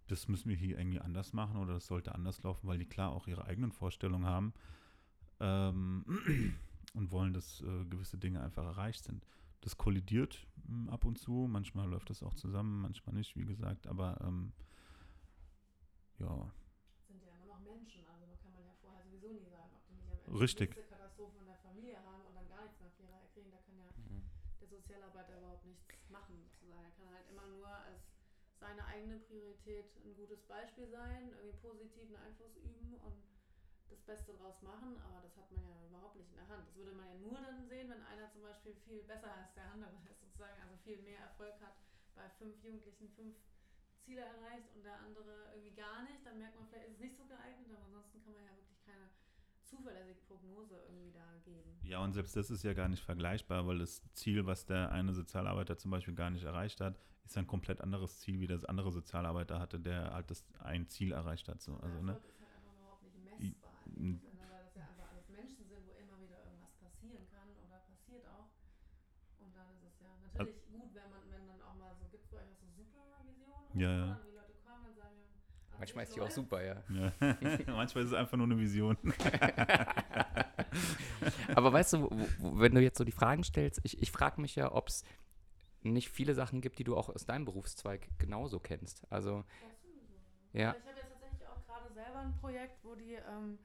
das 0.08 0.28
müssen 0.28 0.48
wir 0.48 0.56
hier 0.56 0.78
irgendwie 0.78 1.00
anders 1.00 1.32
machen 1.32 1.56
oder 1.58 1.74
das 1.74 1.86
sollte 1.86 2.14
anders 2.14 2.42
laufen, 2.42 2.66
weil 2.68 2.78
die 2.78 2.86
klar 2.86 3.10
auch 3.10 3.26
ihre 3.26 3.44
eigenen 3.44 3.72
Vorstellungen 3.72 4.24
haben 4.26 4.54
ähm, 5.40 6.04
und 6.94 7.10
wollen, 7.10 7.32
dass 7.32 7.60
äh, 7.62 7.84
gewisse 7.86 8.16
Dinge 8.16 8.40
einfach 8.40 8.64
erreicht 8.64 9.02
sind. 9.04 9.26
Das 9.62 9.76
kollidiert 9.76 10.46
mh, 10.68 10.92
ab 10.92 11.04
und 11.04 11.18
zu, 11.18 11.48
manchmal 11.50 11.88
läuft 11.88 12.10
das 12.10 12.22
auch 12.22 12.34
zusammen, 12.34 12.82
manchmal 12.82 13.16
nicht, 13.16 13.36
wie 13.36 13.44
gesagt, 13.44 13.86
aber 13.88 14.20
ähm, 14.22 14.52
ja, 16.18 16.52
sind 17.08 17.22
ja 17.22 17.32
immer 17.34 17.46
noch 17.46 17.60
Menschen. 17.60 18.06
Also 18.06 18.26
man 18.26 18.38
kann 18.40 18.52
man 18.52 18.62
ja 18.64 18.72
vorher 18.80 19.02
sowieso 19.02 19.28
nie 19.32 19.44
sagen, 19.50 19.70
ob 19.74 19.84
die 19.88 19.94
nicht 19.94 20.12
am 20.12 20.18
Ende 20.24 20.40
Richtig. 20.40 20.70
die 20.70 20.78
nächste 20.78 20.94
Katastrophe 20.94 21.38
in 21.40 21.46
der 21.46 21.58
Familie 21.58 21.98
haben 21.98 22.22
und 22.24 22.34
dann 22.34 22.48
gar 22.48 22.62
nichts 22.62 22.78
mehr 22.78 22.88
auf 22.88 22.96
die 22.96 23.06
Reihe 23.10 23.26
kriegen. 23.34 23.50
Da 23.50 23.58
kann 23.66 23.76
ja 23.76 23.90
Mhm. 23.96 24.22
der 24.60 24.68
Sozialarbeiter 24.68 25.36
überhaupt 25.38 25.66
nichts 25.66 25.84
machen, 26.08 26.36
sozusagen. 26.40 26.92
Er 27.28 27.35
kann 27.46 27.54
nur 27.54 27.70
als 27.70 28.02
seine 28.58 28.84
eigene 28.86 29.18
Priorität 29.18 29.86
ein 30.02 30.16
gutes 30.16 30.42
Beispiel 30.42 30.88
sein, 30.90 31.30
irgendwie 31.30 31.56
positiven 31.62 32.16
Einfluss 32.16 32.56
üben 32.56 32.98
und 33.06 33.22
das 33.88 34.00
Beste 34.02 34.34
draus 34.34 34.60
machen, 34.62 34.98
aber 35.06 35.22
das 35.22 35.36
hat 35.36 35.50
man 35.52 35.62
ja 35.62 35.78
überhaupt 35.86 36.16
nicht 36.16 36.30
in 36.30 36.38
der 36.42 36.48
Hand. 36.48 36.66
Das 36.66 36.74
würde 36.74 36.90
man 36.92 37.06
ja 37.06 37.14
nur 37.14 37.38
dann 37.38 37.68
sehen, 37.68 37.88
wenn 37.88 38.02
einer 38.02 38.28
zum 38.32 38.42
Beispiel 38.42 38.74
viel 38.82 39.04
besser 39.04 39.30
als 39.30 39.54
der 39.54 39.70
andere 39.70 39.94
ist, 40.10 40.20
sozusagen, 40.20 40.58
also 40.60 40.74
viel 40.82 40.98
mehr 41.02 41.20
Erfolg 41.20 41.54
hat, 41.60 41.78
bei 42.16 42.28
fünf 42.30 42.58
Jugendlichen 42.64 43.14
fünf 43.14 43.36
Ziele 44.02 44.22
erreicht 44.22 44.74
und 44.74 44.82
der 44.82 44.98
andere 44.98 45.52
irgendwie 45.54 45.76
gar 45.76 46.02
nicht, 46.02 46.26
dann 46.26 46.38
merkt 46.38 46.56
man, 46.56 46.66
vielleicht 46.66 46.88
ist 46.88 46.94
es 46.94 47.00
nicht 47.00 47.16
so 47.16 47.26
geeignet, 47.26 47.70
aber 47.70 47.84
ansonsten 47.84 48.22
kann 48.24 48.34
man 48.34 48.42
ja 48.42 48.56
wirklich 48.56 48.82
keine 48.82 49.06
zuverlässige 49.66 50.20
Prognose 50.26 50.76
irgendwie 50.88 51.12
da 51.12 51.26
geben. 51.44 51.78
Ja, 51.82 52.02
und 52.02 52.12
selbst 52.12 52.36
das 52.36 52.50
ist 52.50 52.62
ja 52.62 52.72
gar 52.74 52.88
nicht 52.88 53.02
vergleichbar, 53.02 53.66
weil 53.66 53.78
das 53.78 54.02
Ziel, 54.12 54.46
was 54.46 54.66
der 54.66 54.92
eine 54.92 55.12
Sozialarbeiter 55.12 55.76
zum 55.76 55.90
Beispiel 55.90 56.14
gar 56.14 56.30
nicht 56.30 56.44
erreicht 56.44 56.80
hat, 56.80 56.98
ist 57.24 57.36
ein 57.36 57.46
komplett 57.46 57.80
anderes 57.80 58.18
Ziel, 58.20 58.40
wie 58.40 58.46
das 58.46 58.64
andere 58.64 58.92
Sozialarbeiter 58.92 59.58
hatte, 59.58 59.80
der 59.80 60.12
halt 60.12 60.30
das 60.30 60.44
ein 60.60 60.86
Ziel 60.88 61.12
erreicht 61.12 61.48
hat. 61.48 61.60
So. 61.60 61.76
Also, 61.78 62.00
ne? 62.02 62.12
Ist 62.12 62.40
halt 62.40 62.50
einfach 62.54 62.72
überhaupt 62.72 63.02
nicht 63.02 63.18
messbar, 63.18 63.74
weil 64.50 64.62
das 64.64 64.74
ja 64.74 64.82
einfach 64.86 65.10
alles 65.10 65.28
Menschen 65.28 65.66
sind, 65.66 65.82
wo 65.86 65.92
immer 65.98 66.18
wieder 66.22 66.38
irgendwas 66.46 66.72
passieren 66.78 67.26
kann 67.30 67.50
oder 67.66 67.82
passiert 67.82 68.24
auch. 68.26 68.50
Und 69.42 69.54
dann 69.54 69.66
ist 69.74 69.82
es 69.82 69.98
ja 70.00 70.10
natürlich 70.22 70.62
gut, 70.70 70.94
wenn 70.94 71.10
man, 71.10 71.22
wenn 71.30 71.46
dann 71.46 71.62
auch 71.62 71.74
mal 71.74 71.94
so, 71.98 72.06
gibt 72.10 72.24
es 72.24 72.30
bei 72.30 72.38
euch 72.38 72.50
auch 72.50 72.62
so 72.62 72.70
Supervisionen? 72.78 73.74
Ja, 73.74 73.90
ja. 73.90 74.06
Dann 74.06 74.26
die 74.26 74.34
Leute 74.38 74.54
kommen 74.62 74.86
und 74.86 74.94
sagen, 74.94 75.18
ja, 75.18 75.34
an 75.34 75.74
Manchmal 75.86 76.04
ist 76.04 76.16
die 76.16 76.20
auch 76.20 76.30
super, 76.30 76.64
ja. 76.64 76.82
Ja. 76.88 77.12
Manchmal 77.68 78.04
ist 78.04 78.10
es 78.10 78.12
einfach 78.12 78.36
nur 78.36 78.46
eine 78.46 78.58
Vision. 78.58 78.96
Aber 81.54 81.72
weißt 81.72 81.92
du, 81.92 82.10
wenn 82.40 82.74
du 82.74 82.80
jetzt 82.80 82.98
so 82.98 83.04
die 83.04 83.12
Fragen 83.12 83.44
stellst, 83.44 83.80
ich, 83.84 84.02
ich 84.02 84.10
frage 84.10 84.40
mich 84.40 84.56
ja, 84.56 84.72
ob 84.72 84.88
es 84.88 85.04
nicht 85.82 86.08
viele 86.08 86.34
Sachen 86.34 86.60
gibt, 86.60 86.80
die 86.80 86.84
du 86.84 86.96
auch 86.96 87.08
aus 87.08 87.24
deinem 87.24 87.44
Berufszweig 87.44 88.08
genauso 88.18 88.58
kennst. 88.58 89.04
Also. 89.10 89.44
Ja. 90.52 90.72
Also 90.72 90.80
Ich 90.80 90.86
habe 90.88 90.98
jetzt 90.98 91.12
tatsächlich 91.12 91.48
auch 91.48 91.64
gerade 91.66 91.94
selber 91.94 92.18
ein 92.18 92.34
Projekt, 92.34 92.82
wo 92.82 92.96
die 92.96 93.14
ähm, 93.14 93.58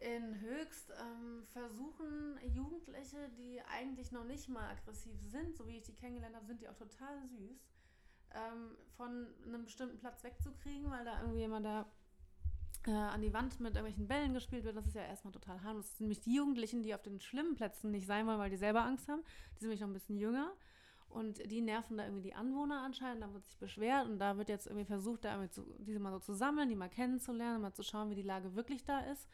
in 0.00 0.40
Höchst 0.40 0.90
ähm, 0.90 1.44
versuchen, 1.46 2.38
Jugendliche, 2.52 3.28
die 3.36 3.60
eigentlich 3.72 4.10
noch 4.10 4.24
nicht 4.24 4.48
mal 4.48 4.70
aggressiv 4.70 5.20
sind, 5.22 5.56
so 5.56 5.66
wie 5.68 5.76
ich 5.78 5.84
die 5.84 5.94
kennengelernt 5.94 6.34
habe, 6.34 6.46
sind 6.46 6.60
die 6.60 6.68
auch 6.68 6.76
total 6.76 7.20
süß, 7.28 7.60
ähm, 8.34 8.76
von 8.96 9.26
einem 9.46 9.64
bestimmten 9.64 9.98
Platz 9.98 10.24
wegzukriegen, 10.24 10.90
weil 10.90 11.04
da 11.04 11.20
irgendwie 11.20 11.40
jemand 11.40 11.66
da 11.66 11.86
äh, 12.86 12.90
an 12.90 13.22
die 13.22 13.32
Wand 13.32 13.60
mit 13.60 13.74
irgendwelchen 13.74 14.08
Bällen 14.08 14.34
gespielt 14.34 14.64
wird. 14.64 14.76
Das 14.76 14.86
ist 14.86 14.94
ja 14.94 15.02
erstmal 15.02 15.32
total 15.32 15.62
harmlos. 15.62 15.86
Das 15.86 15.98
sind 15.98 16.06
nämlich 16.06 16.20
die 16.20 16.34
Jugendlichen, 16.34 16.82
die 16.82 16.94
auf 16.94 17.02
den 17.02 17.20
schlimmen 17.20 17.54
Plätzen 17.54 17.90
nicht 17.90 18.06
sein 18.06 18.26
wollen, 18.26 18.38
weil 18.38 18.50
die 18.50 18.56
selber 18.56 18.82
Angst 18.82 19.08
haben. 19.08 19.22
Die 19.54 19.60
sind 19.60 19.68
nämlich 19.68 19.80
noch 19.80 19.88
ein 19.88 19.94
bisschen 19.94 20.18
jünger. 20.18 20.52
Und 21.08 21.50
die 21.50 21.62
nerven 21.62 21.96
da 21.96 22.04
irgendwie 22.04 22.22
die 22.22 22.34
Anwohner 22.34 22.82
anscheinend, 22.82 23.22
da 23.22 23.32
wird 23.32 23.44
sich 23.46 23.56
beschwert 23.56 24.06
und 24.06 24.18
da 24.18 24.36
wird 24.36 24.50
jetzt 24.50 24.66
irgendwie 24.66 24.84
versucht, 24.84 25.24
da 25.24 25.32
irgendwie 25.32 25.50
zu, 25.50 25.64
diese 25.78 25.98
mal 26.00 26.12
so 26.12 26.18
zu 26.18 26.34
sammeln, 26.34 26.68
die 26.68 26.76
mal 26.76 26.90
kennenzulernen, 26.90 27.62
mal 27.62 27.72
zu 27.72 27.82
schauen, 27.82 28.10
wie 28.10 28.14
die 28.14 28.22
Lage 28.22 28.54
wirklich 28.54 28.84
da 28.84 29.00
ist. 29.00 29.26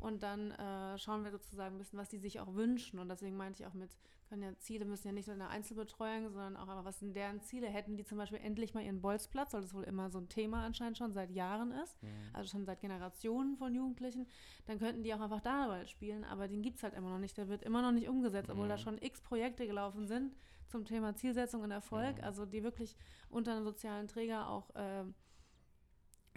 Und 0.00 0.22
dann 0.22 0.52
äh, 0.52 0.96
schauen 0.98 1.24
wir 1.24 1.30
sozusagen 1.32 1.74
ein 1.74 1.78
bisschen, 1.78 1.98
was 1.98 2.08
die 2.08 2.18
sich 2.18 2.38
auch 2.40 2.54
wünschen. 2.54 2.98
Und 3.00 3.08
deswegen 3.08 3.36
meinte 3.36 3.62
ich 3.62 3.66
auch 3.68 3.74
mit, 3.74 3.90
können 4.28 4.42
ja 4.42 4.56
Ziele 4.58 4.84
müssen 4.84 5.08
ja 5.08 5.12
nicht 5.12 5.26
nur 5.26 5.34
in 5.34 5.40
der 5.40 5.50
Einzelbetreuung, 5.50 6.30
sondern 6.30 6.56
auch 6.56 6.68
einfach, 6.68 6.84
was 6.84 7.00
sind 7.00 7.16
deren 7.16 7.40
Ziele? 7.40 7.66
Hätten 7.68 7.96
die 7.96 8.04
zum 8.04 8.16
Beispiel 8.18 8.38
endlich 8.38 8.74
mal 8.74 8.84
ihren 8.84 9.00
Bolzplatz, 9.00 9.52
weil 9.54 9.62
das 9.62 9.74
wohl 9.74 9.82
immer 9.84 10.08
so 10.10 10.18
ein 10.18 10.28
Thema 10.28 10.62
anscheinend 10.64 10.98
schon 10.98 11.12
seit 11.12 11.30
Jahren 11.32 11.72
ist, 11.72 11.98
also 12.32 12.48
schon 12.48 12.64
seit 12.64 12.80
Generationen 12.80 13.56
von 13.56 13.74
Jugendlichen, 13.74 14.26
dann 14.66 14.78
könnten 14.78 15.02
die 15.02 15.12
auch 15.14 15.20
einfach 15.20 15.40
da 15.40 15.66
bald 15.66 15.88
spielen, 15.90 16.24
aber 16.24 16.46
den 16.46 16.62
gibt 16.62 16.76
es 16.76 16.82
halt 16.84 16.94
immer 16.94 17.10
noch 17.10 17.18
nicht. 17.18 17.36
Der 17.36 17.48
wird 17.48 17.62
immer 17.64 17.82
noch 17.82 17.92
nicht 17.92 18.08
umgesetzt, 18.08 18.50
obwohl 18.50 18.68
da 18.68 18.74
Mhm. 18.76 18.80
schon 18.80 18.98
x 19.02 19.20
Projekte 19.20 19.66
gelaufen 19.66 20.06
sind 20.06 20.36
zum 20.68 20.84
Thema 20.84 21.14
Zielsetzung 21.16 21.62
und 21.62 21.70
Erfolg, 21.70 22.18
Mhm. 22.18 22.24
also 22.24 22.46
die 22.46 22.62
wirklich 22.62 22.94
unter 23.30 23.52
einem 23.52 23.64
sozialen 23.64 24.06
Träger 24.06 24.48
auch 24.48 24.72
äh, 24.76 25.04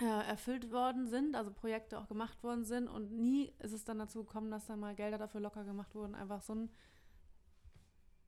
erfüllt 0.06 0.72
worden 0.72 1.08
sind, 1.08 1.36
also 1.36 1.52
Projekte 1.52 2.00
auch 2.00 2.08
gemacht 2.08 2.42
worden 2.44 2.64
sind 2.66 2.88
und 2.88 3.12
nie 3.12 3.54
ist 3.60 3.74
es 3.74 3.84
dann 3.84 4.00
dazu 4.00 4.24
gekommen, 4.24 4.50
dass 4.52 4.66
dann 4.68 4.80
mal 4.80 4.96
Gelder 4.96 5.18
dafür 5.18 5.42
locker 5.42 5.64
gemacht 5.64 5.94
wurden, 5.96 6.16
einfach 6.16 6.42
so 6.42 6.54
einen 6.54 6.70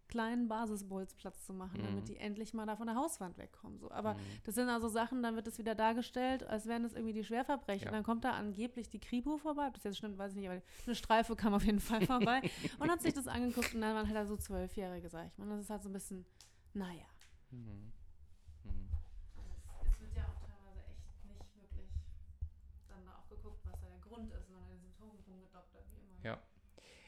kleinen 0.07 0.47
Basisbolzplatz 0.47 1.43
zu 1.43 1.53
machen, 1.53 1.79
Mhm. 1.81 1.85
damit 1.85 2.07
die 2.07 2.17
endlich 2.17 2.53
mal 2.53 2.67
da 2.67 2.75
von 2.75 2.85
der 2.85 2.95
Hauswand 2.95 3.35
wegkommen. 3.39 3.79
So. 3.79 3.89
Aber 3.89 4.13
Mhm. 4.13 4.19
das 4.43 4.53
sind 4.53 4.69
also 4.69 4.87
Sachen, 4.87 5.23
dann 5.23 5.35
wird 5.35 5.47
es 5.47 5.57
wieder 5.57 5.73
dargestellt, 5.73 6.43
als 6.43 6.67
wären 6.67 6.85
es 6.85 6.93
irgendwie 6.93 7.13
die 7.13 7.23
Schwerverbrechen. 7.23 7.85
Ja. 7.85 7.89
Und 7.89 7.93
dann 7.95 8.03
kommt 8.03 8.23
da 8.23 8.31
angeblich 8.33 8.89
die 8.89 8.99
Kripo 8.99 9.37
vorbei, 9.37 9.67
ob 9.67 9.73
das 9.73 9.83
jetzt 9.85 9.97
stimmt, 9.97 10.19
weiß 10.19 10.33
ich 10.33 10.37
nicht, 10.37 10.49
aber 10.49 10.61
eine 10.85 10.95
Streife 10.95 11.35
kam 11.35 11.55
auf 11.55 11.65
jeden 11.65 11.79
Fall 11.79 12.01
vorbei 12.05 12.41
und 12.77 12.91
hat 12.91 13.01
sich 13.01 13.13
das 13.13 13.27
angeguckt 13.27 13.73
und 13.73 13.81
dann 13.81 13.95
waren 13.95 14.05
halt 14.05 14.15
da 14.15 14.25
so 14.27 14.37
Zwölfjährige, 14.37 15.09
sag 15.09 15.25
ich 15.27 15.37
mal. 15.39 15.45
Und 15.45 15.51
das 15.51 15.61
ist 15.61 15.69
halt 15.71 15.81
so 15.81 15.89
ein 15.89 15.93
bisschen, 15.93 16.25
naja. 16.73 17.05
Mhm. 17.49 17.91
Also 19.35 19.49
es, 19.55 19.93
es 19.93 19.99
wird 19.99 20.15
ja 20.15 20.23
auch 20.25 20.39
teilweise 20.45 20.79
echt 20.91 21.25
nicht 21.25 21.55
wirklich 21.59 21.89
dann 22.87 23.03
da 23.03 23.15
auch 23.17 23.27
geguckt, 23.29 23.65
was 23.65 23.79
da 23.81 23.87
der 23.87 23.99
Grund 23.99 24.31
ist, 24.31 24.45
sondern 24.45 24.63
an 24.65 24.69
den 24.69 24.79
Symptomen 24.81 25.17
rumgedoktert, 25.27 25.85
wie 25.89 25.97
immer. 25.97 26.23
Ja. 26.23 26.39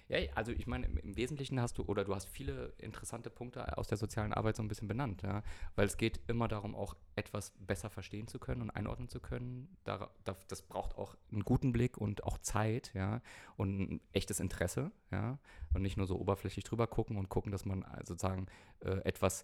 Ja, 0.07 0.19
also 0.35 0.51
ich 0.51 0.67
meine, 0.67 0.85
im- 0.85 1.15
Wesentlichen 1.17 1.59
hast 1.59 1.77
du, 1.79 1.83
oder 1.83 2.03
du 2.05 2.13
hast 2.13 2.27
viele 2.29 2.73
interessante 2.77 3.29
Punkte 3.31 3.75
aus 3.77 3.87
der 3.87 3.97
sozialen 3.97 4.33
Arbeit 4.33 4.55
so 4.55 4.61
ein 4.61 4.67
bisschen 4.67 4.87
benannt, 4.87 5.23
ja. 5.23 5.41
Weil 5.75 5.87
es 5.87 5.97
geht 5.97 6.19
immer 6.27 6.47
darum, 6.47 6.75
auch 6.75 6.95
etwas 7.15 7.51
besser 7.59 7.89
verstehen 7.89 8.27
zu 8.27 8.37
können 8.37 8.61
und 8.61 8.69
einordnen 8.69 9.09
zu 9.09 9.19
können. 9.19 9.75
Da, 9.83 10.11
das 10.47 10.61
braucht 10.61 10.95
auch 10.95 11.15
einen 11.31 11.43
guten 11.43 11.71
Blick 11.71 11.97
und 11.97 12.23
auch 12.23 12.37
Zeit, 12.37 12.91
ja, 12.93 13.21
und 13.57 13.79
ein 13.79 14.01
echtes 14.13 14.39
Interesse, 14.39 14.91
ja. 15.11 15.39
Und 15.73 15.81
nicht 15.81 15.97
nur 15.97 16.05
so 16.05 16.19
oberflächlich 16.19 16.65
drüber 16.65 16.85
gucken 16.85 17.17
und 17.17 17.29
gucken, 17.29 17.51
dass 17.51 17.65
man 17.65 17.81
äh, 17.81 18.05
sozusagen 18.05 18.45
äh, 18.81 18.97
etwas 19.05 19.43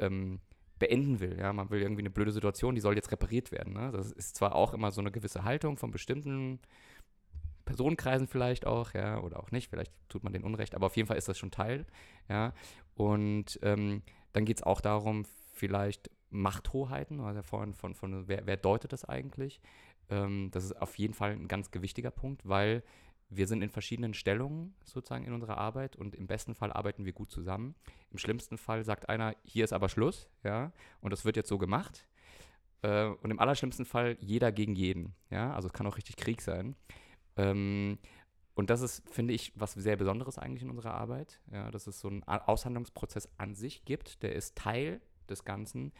ähm, 0.00 0.40
beenden 0.78 1.20
will. 1.20 1.38
Ja, 1.38 1.52
man 1.52 1.70
will 1.70 1.82
irgendwie 1.82 2.02
eine 2.02 2.10
blöde 2.10 2.32
Situation, 2.32 2.74
die 2.74 2.80
soll 2.80 2.94
jetzt 2.96 3.10
repariert 3.10 3.52
werden. 3.52 3.72
Ne? 3.74 3.90
Das 3.92 4.12
ist 4.12 4.36
zwar 4.36 4.54
auch 4.54 4.72
immer 4.74 4.90
so 4.90 5.00
eine 5.00 5.10
gewisse 5.10 5.44
Haltung 5.44 5.76
von 5.76 5.90
bestimmten 5.90 6.60
Personenkreisen 7.68 8.26
vielleicht 8.26 8.66
auch, 8.66 8.94
ja, 8.94 9.20
oder 9.20 9.38
auch 9.40 9.50
nicht, 9.50 9.68
vielleicht 9.68 9.92
tut 10.08 10.24
man 10.24 10.32
den 10.32 10.42
Unrecht, 10.42 10.74
aber 10.74 10.86
auf 10.86 10.96
jeden 10.96 11.06
Fall 11.06 11.18
ist 11.18 11.28
das 11.28 11.36
schon 11.36 11.50
Teil, 11.50 11.84
ja. 12.28 12.54
Und 12.94 13.60
ähm, 13.62 14.02
dann 14.32 14.46
geht 14.46 14.56
es 14.56 14.62
auch 14.62 14.80
darum, 14.80 15.26
vielleicht 15.52 16.10
Machthoheiten, 16.30 17.20
also 17.20 17.42
vorhin 17.42 17.74
von, 17.74 17.94
von 17.94 18.26
wer, 18.26 18.46
wer 18.46 18.56
deutet 18.56 18.92
das 18.92 19.04
eigentlich? 19.04 19.60
Ähm, 20.08 20.50
das 20.50 20.64
ist 20.64 20.80
auf 20.80 20.96
jeden 20.96 21.12
Fall 21.12 21.32
ein 21.32 21.46
ganz 21.46 21.70
gewichtiger 21.70 22.10
Punkt, 22.10 22.48
weil 22.48 22.82
wir 23.28 23.46
sind 23.46 23.60
in 23.60 23.68
verschiedenen 23.68 24.14
Stellungen 24.14 24.74
sozusagen 24.82 25.26
in 25.26 25.34
unserer 25.34 25.58
Arbeit 25.58 25.94
und 25.94 26.14
im 26.14 26.26
besten 26.26 26.54
Fall 26.54 26.72
arbeiten 26.72 27.04
wir 27.04 27.12
gut 27.12 27.30
zusammen. 27.30 27.74
Im 28.10 28.16
schlimmsten 28.16 28.56
Fall 28.56 28.82
sagt 28.82 29.10
einer, 29.10 29.36
hier 29.44 29.64
ist 29.64 29.74
aber 29.74 29.90
Schluss, 29.90 30.30
ja, 30.42 30.72
und 31.02 31.12
das 31.12 31.26
wird 31.26 31.36
jetzt 31.36 31.50
so 31.50 31.58
gemacht. 31.58 32.06
Äh, 32.80 33.08
und 33.08 33.30
im 33.30 33.38
allerschlimmsten 33.38 33.84
Fall 33.84 34.16
jeder 34.20 34.52
gegen 34.52 34.74
jeden, 34.74 35.14
ja, 35.28 35.52
also 35.52 35.68
es 35.68 35.74
kann 35.74 35.86
auch 35.86 35.98
richtig 35.98 36.16
Krieg 36.16 36.40
sein. 36.40 36.74
Ähm, 37.38 37.98
und 38.54 38.70
das 38.70 38.80
ist, 38.80 39.08
finde 39.08 39.34
ich, 39.34 39.52
was 39.54 39.72
sehr 39.74 39.96
Besonderes 39.96 40.36
eigentlich 40.36 40.64
in 40.64 40.70
unserer 40.70 40.94
Arbeit, 40.94 41.40
ja, 41.52 41.70
dass 41.70 41.86
es 41.86 42.00
so 42.00 42.08
einen 42.08 42.24
Aushandlungsprozess 42.24 43.28
an 43.38 43.54
sich 43.54 43.84
gibt, 43.84 44.22
der 44.22 44.34
ist 44.34 44.56
Teil 44.56 45.00
des 45.28 45.44
Ganzen, 45.44 45.92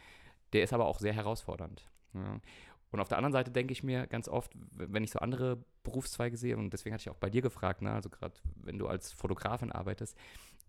der 0.51 0.63
ist 0.63 0.73
aber 0.73 0.85
auch 0.85 0.99
sehr 0.99 1.13
herausfordernd. 1.13 1.89
Ja. 2.13 2.41
Und 2.91 2.99
auf 2.99 3.07
der 3.07 3.17
anderen 3.17 3.33
Seite 3.33 3.51
denke 3.51 3.71
ich 3.71 3.83
mir 3.83 4.07
ganz 4.07 4.27
oft, 4.27 4.51
wenn 4.71 5.03
ich 5.03 5.11
so 5.11 5.19
andere 5.19 5.63
Berufszweige 5.83 6.37
sehe, 6.37 6.57
und 6.57 6.71
deswegen 6.73 6.93
hatte 6.93 7.03
ich 7.03 7.09
auch 7.09 7.19
bei 7.19 7.29
dir 7.29 7.41
gefragt, 7.41 7.81
ne, 7.81 7.93
also 7.93 8.09
gerade 8.09 8.33
wenn 8.55 8.77
du 8.77 8.87
als 8.87 9.13
Fotografin 9.13 9.71
arbeitest, 9.71 10.17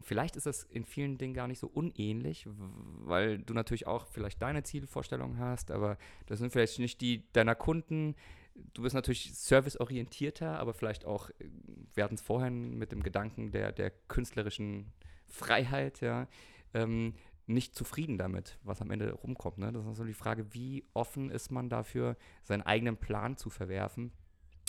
vielleicht 0.00 0.36
ist 0.36 0.46
das 0.46 0.62
in 0.62 0.84
vielen 0.84 1.18
Dingen 1.18 1.34
gar 1.34 1.48
nicht 1.48 1.58
so 1.58 1.66
unähnlich, 1.66 2.46
weil 2.46 3.38
du 3.38 3.54
natürlich 3.54 3.86
auch 3.86 4.06
vielleicht 4.06 4.40
deine 4.42 4.62
Zielvorstellungen 4.62 5.38
hast, 5.38 5.70
aber 5.70 5.98
das 6.26 6.38
sind 6.38 6.52
vielleicht 6.52 6.78
nicht 6.78 7.00
die 7.00 7.30
deiner 7.32 7.54
Kunden. 7.54 8.14
Du 8.54 8.82
bist 8.82 8.94
natürlich 8.94 9.34
serviceorientierter, 9.34 10.58
aber 10.58 10.74
vielleicht 10.74 11.04
auch, 11.04 11.30
äh, 11.30 11.48
wir 11.94 12.04
hatten 12.04 12.14
es 12.14 12.22
vorhin 12.22 12.76
mit 12.76 12.92
dem 12.92 13.02
Gedanken 13.02 13.52
der, 13.52 13.72
der 13.72 13.90
künstlerischen 13.90 14.92
Freiheit, 15.26 16.00
ja, 16.00 16.28
ähm, 16.74 17.14
nicht 17.46 17.74
zufrieden 17.74 18.16
damit, 18.16 18.58
was 18.62 18.80
am 18.80 18.90
Ende 18.90 19.12
rumkommt. 19.12 19.58
Ne? 19.58 19.72
Das 19.72 19.84
ist 19.84 19.96
so 19.96 20.04
die 20.04 20.14
Frage, 20.14 20.54
wie 20.54 20.84
offen 20.94 21.30
ist 21.30 21.50
man 21.50 21.68
dafür, 21.68 22.16
seinen 22.44 22.62
eigenen 22.62 22.96
Plan 22.96 23.36
zu 23.36 23.50
verwerfen 23.50 24.12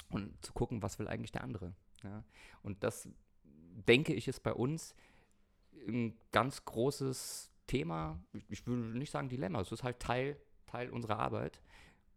und 0.10 0.34
zu 0.44 0.52
gucken, 0.54 0.82
was 0.82 0.98
will 0.98 1.08
eigentlich 1.08 1.32
der 1.32 1.44
andere. 1.44 1.74
Ja? 2.04 2.24
Und 2.64 2.84
das, 2.84 3.08
denke 3.88 4.14
ich, 4.14 4.28
ist 4.28 4.42
bei 4.42 4.54
uns 4.54 4.96
ein 5.88 6.18
ganz 6.32 6.66
großes 6.66 7.52
Thema. 7.68 8.20
Ich- 8.50 8.66
will 8.66 8.78
nicht 8.78 9.12
sagen 9.12 9.30
Dilemma, 9.30 9.62
es 9.62 9.72
ist 9.72 9.84
halt 9.84 10.00
Teil, 10.00 10.38
Teil 10.66 10.90
unserer 10.90 11.20
Arbeit. 11.20 11.62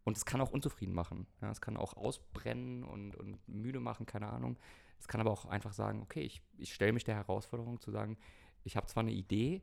Und 0.04 0.16
es 0.16 0.25
kann 0.25 0.40
auch 0.40 0.50
unzufrieden 0.50 0.94
machen. 0.94 1.26
Ja, 1.40 1.50
es 1.50 1.61
kann 1.61 1.76
auch 1.76 1.94
ausbrennen 1.96 2.84
und, 2.84 3.16
und 3.16 3.49
müde 3.49 3.80
machen, 3.80 4.06
keine 4.06 4.28
Ahnung. 4.28 4.58
Es 4.99 5.08
kann 5.08 5.20
aber 5.20 5.30
auch 5.30 5.46
einfach 5.46 5.73
sagen, 5.73 6.02
okay, 6.02 6.20
ich, 6.20 6.42
ich 6.58 6.73
stelle 6.75 6.92
mich 6.92 7.04
der 7.04 7.14
Herausforderung 7.16 7.80
zu 7.80 7.90
sagen, 7.90 8.18
ich 8.64 8.76
habe 8.76 8.87
zwar 8.87 9.02
eine 9.02 9.12
Idee, 9.12 9.62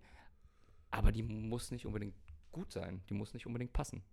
aber 0.90 1.12
die 1.12 1.24
muss 1.24 1.72
nicht 1.72 1.86
unbedingt 1.86 2.16
gut 2.52 2.72
sein. 2.72 3.02
Die 3.10 3.14
muss 3.14 3.34
nicht 3.34 3.46
unbedingt 3.46 3.74
passen. 3.74 4.04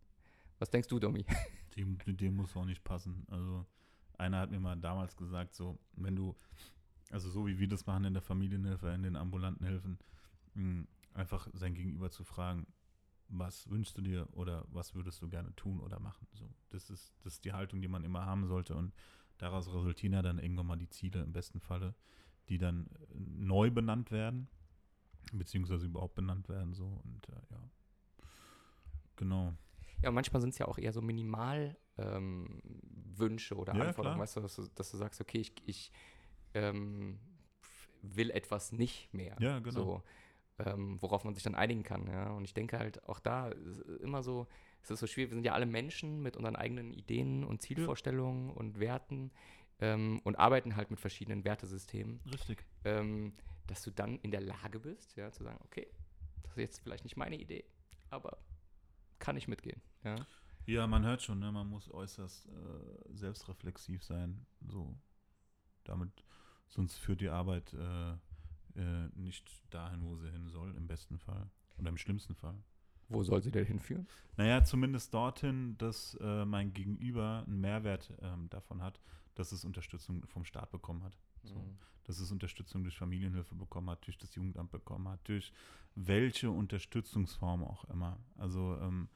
Was 0.58 0.70
denkst 0.70 0.88
du, 0.88 0.99
Domi? 0.99 1.25
Die, 1.76 1.85
dem 2.16 2.35
muss 2.35 2.56
auch 2.56 2.64
nicht 2.64 2.82
passen. 2.82 3.25
Also 3.30 3.64
einer 4.16 4.38
hat 4.40 4.50
mir 4.50 4.58
mal 4.58 4.76
damals 4.76 5.16
gesagt, 5.16 5.54
so, 5.54 5.78
wenn 5.92 6.16
du, 6.16 6.35
also 7.11 7.30
so 7.30 7.47
wie 7.47 7.58
wir 7.58 7.68
das 7.68 7.87
machen 7.87 8.04
in 8.04 8.14
der 8.14 8.23
Familienhilfe, 8.23 8.88
in 8.88 9.04
den 9.04 9.14
ambulanten 9.14 9.64
Hilfen, 9.64 9.99
mh, 10.54 10.87
einfach 11.14 11.49
sein 11.52 11.75
Gegenüber 11.75 12.11
zu 12.11 12.25
fragen, 12.25 12.66
was 13.28 13.68
wünschst 13.70 13.97
du 13.99 14.02
dir 14.02 14.28
oder 14.32 14.64
was 14.70 14.94
würdest 14.94 15.20
du 15.23 15.28
gerne 15.28 15.54
tun 15.54 15.80
oder 15.80 16.00
machen? 16.00 16.26
So, 16.32 16.49
das 16.70 16.90
ist, 16.90 17.14
das 17.25 17.35
ist 17.35 17.44
die 17.44 17.52
Haltung, 17.52 17.80
die 17.80 17.88
man 17.88 18.04
immer 18.04 18.25
haben 18.26 18.47
sollte 18.47 18.75
und 18.75 18.92
daraus 19.38 19.68
resultieren 19.68 20.14
ja 20.14 20.23
dann 20.23 20.38
irgendwann 20.38 20.66
mal 20.66 20.76
die 20.76 20.88
Ziele 20.88 21.23
im 21.23 21.32
besten 21.32 21.61
Falle, 21.61 21.94
die 22.49 22.58
dann 22.58 22.87
äh, 22.87 23.14
neu 23.14 23.70
benannt 23.70 24.11
werden, 24.11 24.49
beziehungsweise 25.32 25.87
überhaupt 25.87 26.14
benannt 26.14 26.49
werden, 26.49 26.75
so 26.75 27.00
und 27.04 27.28
äh, 27.28 27.32
ja. 27.50 27.70
Genau. 29.16 29.54
Ja, 30.02 30.11
und 30.11 30.14
manchmal 30.14 30.40
sind 30.40 30.50
es 30.50 30.58
ja 30.58 30.66
auch 30.68 30.78
eher 30.78 30.92
so 30.92 31.02
Minimalwünsche 31.02 31.76
ähm, 31.99 33.61
oder 33.61 33.75
Ja, 33.75 33.82
Anforderungen, 33.88 34.20
weißt 34.20 34.37
du 34.37 34.40
dass, 34.40 34.54
du, 34.56 34.66
dass 34.75 34.90
du 34.90 34.97
sagst, 34.97 35.20
okay, 35.20 35.38
ich, 35.38 35.52
ich 35.66 35.92
ähm, 36.54 37.18
will 38.02 38.30
etwas 38.30 38.73
nicht 38.73 39.12
mehr. 39.12 39.37
Ja, 39.40 39.58
genau. 39.58 39.80
So, 39.80 40.02
ähm, 40.59 41.00
worauf 41.00 41.25
man 41.25 41.35
sich 41.35 41.43
dann 41.43 41.55
einigen 41.55 41.83
kann. 41.83 42.07
Ja? 42.07 42.31
Und 42.31 42.45
ich 42.45 42.55
denke 42.55 42.79
halt 42.79 43.07
auch 43.09 43.21
da 43.21 43.49
ist 43.49 43.81
immer 44.00 44.23
so, 44.23 44.47
es 44.83 44.91
ist 44.91 45.00
so 45.00 45.07
schwierig, 45.07 45.31
wir 45.31 45.37
sind 45.37 45.45
ja 45.45 45.55
alle 45.55 45.67
Menschen 45.67 46.21
mit 46.23 46.37
unseren 46.37 46.57
eigenen 46.57 46.93
Ideen 46.93 47.45
und 47.45 47.62
Zielvorstellungen 47.62 48.50
und 48.50 48.81
Werten 48.81 49.31
ähm, 49.81 50.21
und 50.25 50.37
arbeiten 50.37 50.77
halt 50.77 50.91
mit 50.91 51.00
verschiedenen 51.00 51.45
Wertesystemen 51.45 52.21
Richtig. 52.33 52.65
ähm, 52.85 53.35
dass 53.67 53.83
du 53.83 53.91
dann 53.91 54.19
in 54.21 54.31
der 54.31 54.41
Lage 54.41 54.81
bist, 54.81 55.17
ja, 55.17 55.31
zu 55.31 55.45
sagen, 55.45 55.59
okay, 55.65 55.87
das 56.43 56.53
ist 56.53 56.59
jetzt 56.59 56.81
vielleicht 56.81 57.05
nicht 57.05 57.17
meine 57.17 57.37
Idee, 57.37 57.65
aber 58.11 58.38
kann 59.19 59.37
ich 59.37 59.49
mitgehen. 59.49 59.81
Ja? 60.05 60.17
Ja, 60.67 60.87
man 60.87 61.05
hört 61.05 61.23
schon, 61.23 61.38
ne? 61.38 61.50
man 61.50 61.67
muss 61.67 61.91
äußerst 61.91 62.47
äh, 62.47 62.50
selbstreflexiv 63.15 64.05
sein. 64.05 64.47
So, 64.67 64.99
damit, 65.85 66.11
sonst 66.69 66.99
führt 66.99 67.21
die 67.21 67.31
Arbeit 67.31 67.73
äh, 67.73 68.17
äh, 68.78 69.08
nicht 69.14 69.50
dahin, 69.70 70.02
wo 70.04 70.16
sie 70.16 70.30
hin 70.30 70.49
soll, 70.49 70.75
im 70.76 70.87
besten 70.87 71.18
Fall. 71.18 71.50
Oder 71.78 71.90
im 71.90 71.99
schlimmsten 71.99 72.35
Fall. 72.35 72.58
Wo 73.08 73.23
soll 73.23 73.42
sie 73.42 73.50
denn 73.50 73.64
hinführen? 73.64 74.06
Naja, 74.37 74.62
zumindest 74.64 75.14
dorthin, 75.14 75.76
dass 75.78 76.16
äh, 76.20 76.44
mein 76.44 76.73
Gegenüber 76.75 77.44
einen 77.47 77.61
Mehrwert 77.61 78.12
ähm, 78.20 78.49
davon 78.50 78.82
hat, 78.82 79.00
dass 79.35 79.52
es 79.52 79.64
Unterstützung 79.64 80.26
vom 80.26 80.44
Staat 80.44 80.70
bekommen 80.70 81.02
hat. 81.02 81.16
So. 81.42 81.54
Mhm. 81.54 81.78
Dass 82.04 82.20
es 82.20 82.30
Unterstützung 82.30 82.82
durch 82.82 82.97
Familienhilfe 82.97 83.54
bekommen 83.54 83.90
hat, 83.90 84.06
durch 84.06 84.18
das 84.18 84.35
Jugendamt 84.35 84.70
bekommen 84.70 85.08
hat, 85.08 85.20
durch 85.28 85.52
welche 85.94 86.50
Unterstützungsform 86.50 87.64
auch 87.64 87.85
immer. 87.85 88.18
Also, 88.37 88.78
ähm, 88.80 89.08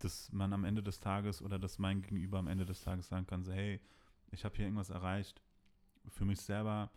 dass 0.00 0.30
man 0.32 0.52
am 0.52 0.64
Ende 0.64 0.82
des 0.82 1.00
Tages 1.00 1.42
oder 1.42 1.58
dass 1.58 1.78
mein 1.78 2.02
Gegenüber 2.02 2.38
am 2.38 2.48
Ende 2.48 2.66
des 2.66 2.82
Tages 2.82 3.08
sagen 3.08 3.26
kann, 3.26 3.42
so, 3.42 3.52
hey, 3.52 3.80
ich 4.30 4.44
habe 4.44 4.54
hier 4.56 4.66
irgendwas 4.66 4.90
erreicht 4.90 5.40
für 6.08 6.24
mich 6.24 6.40
selber, 6.40 6.90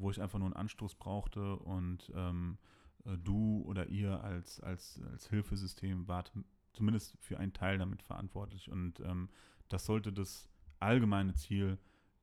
wo 0.00 0.10
ich 0.10 0.20
einfach 0.20 0.38
nur 0.38 0.46
einen 0.46 0.56
Anstoß 0.56 0.94
brauchte 0.96 1.56
und 1.56 2.10
ähm, 2.14 2.58
äh, 3.04 3.16
du 3.18 3.62
oder 3.66 3.88
ihr 3.88 4.22
als, 4.22 4.60
als, 4.60 5.00
als 5.10 5.28
Hilfesystem 5.28 6.08
wart 6.08 6.32
zumindest 6.72 7.16
für 7.18 7.38
einen 7.38 7.52
Teil 7.52 7.78
damit 7.78 8.02
verantwortlich. 8.02 8.70
Und 8.70 9.00
ähm, 9.00 9.28
das 9.68 9.84
sollte 9.84 10.12
das 10.12 10.48
allgemeine 10.78 11.34
Ziel, 11.34 11.78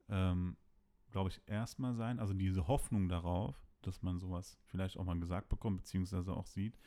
ähm, 0.09 0.55
glaube 1.11 1.29
ich, 1.29 1.41
erstmal 1.45 1.95
sein. 1.95 2.19
Also 2.19 2.33
diese 2.33 2.67
Hoffnung 2.67 3.09
darauf, 3.09 3.55
dass 3.81 4.01
man 4.01 4.19
sowas 4.19 4.57
vielleicht 4.65 4.97
auch 4.97 5.03
mal 5.03 5.19
gesagt 5.19 5.49
bekommt, 5.49 5.77
beziehungsweise 5.77 6.33
auch 6.33 6.47
sieht. 6.47 6.77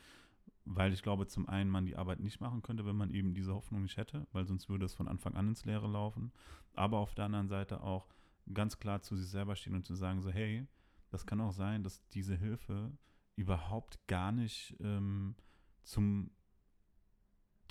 Weil 0.65 0.93
ich 0.93 1.01
glaube, 1.01 1.27
zum 1.27 1.47
einen 1.47 1.69
man 1.69 1.85
die 1.85 1.95
Arbeit 1.95 2.19
nicht 2.19 2.41
machen 2.41 2.61
könnte, 2.61 2.85
wenn 2.85 2.95
man 2.95 3.11
eben 3.11 3.33
diese 3.33 3.53
Hoffnung 3.53 3.83
nicht 3.83 3.97
hätte, 3.97 4.27
weil 4.33 4.45
sonst 4.45 4.69
würde 4.69 4.85
es 4.85 4.93
von 4.93 5.07
Anfang 5.07 5.35
an 5.35 5.47
ins 5.47 5.65
Leere 5.65 5.87
laufen. 5.87 6.31
Aber 6.73 6.99
auf 6.99 7.15
der 7.15 7.25
anderen 7.25 7.47
Seite 7.47 7.81
auch 7.81 8.07
ganz 8.53 8.79
klar 8.79 9.01
zu 9.01 9.15
sich 9.15 9.29
selber 9.29 9.55
stehen 9.55 9.75
und 9.75 9.85
zu 9.85 9.95
sagen, 9.95 10.21
so, 10.21 10.29
hey, 10.29 10.67
das 11.09 11.25
kann 11.25 11.41
auch 11.41 11.51
sein, 11.51 11.83
dass 11.83 12.05
diese 12.09 12.35
Hilfe 12.35 12.91
überhaupt 13.35 14.05
gar 14.07 14.31
nicht 14.31 14.75
ähm, 14.79 15.35
zum 15.83 16.31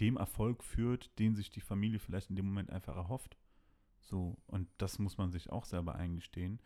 dem 0.01 0.16
Erfolg 0.16 0.62
führt, 0.62 1.18
den 1.18 1.35
sich 1.35 1.51
die 1.51 1.61
Familie 1.61 1.98
vielleicht 1.98 2.31
in 2.31 2.37
dem 2.37 2.46
Moment 2.46 2.70
einfach 2.70 2.96
erhofft. 2.96 3.37
So, 4.01 4.38
und 4.46 4.68
das 4.79 4.98
muss 4.98 5.18
man 5.18 5.31
sich 5.31 5.51
auch 5.51 5.64
selber 5.64 5.96
eingestehen 5.96 6.61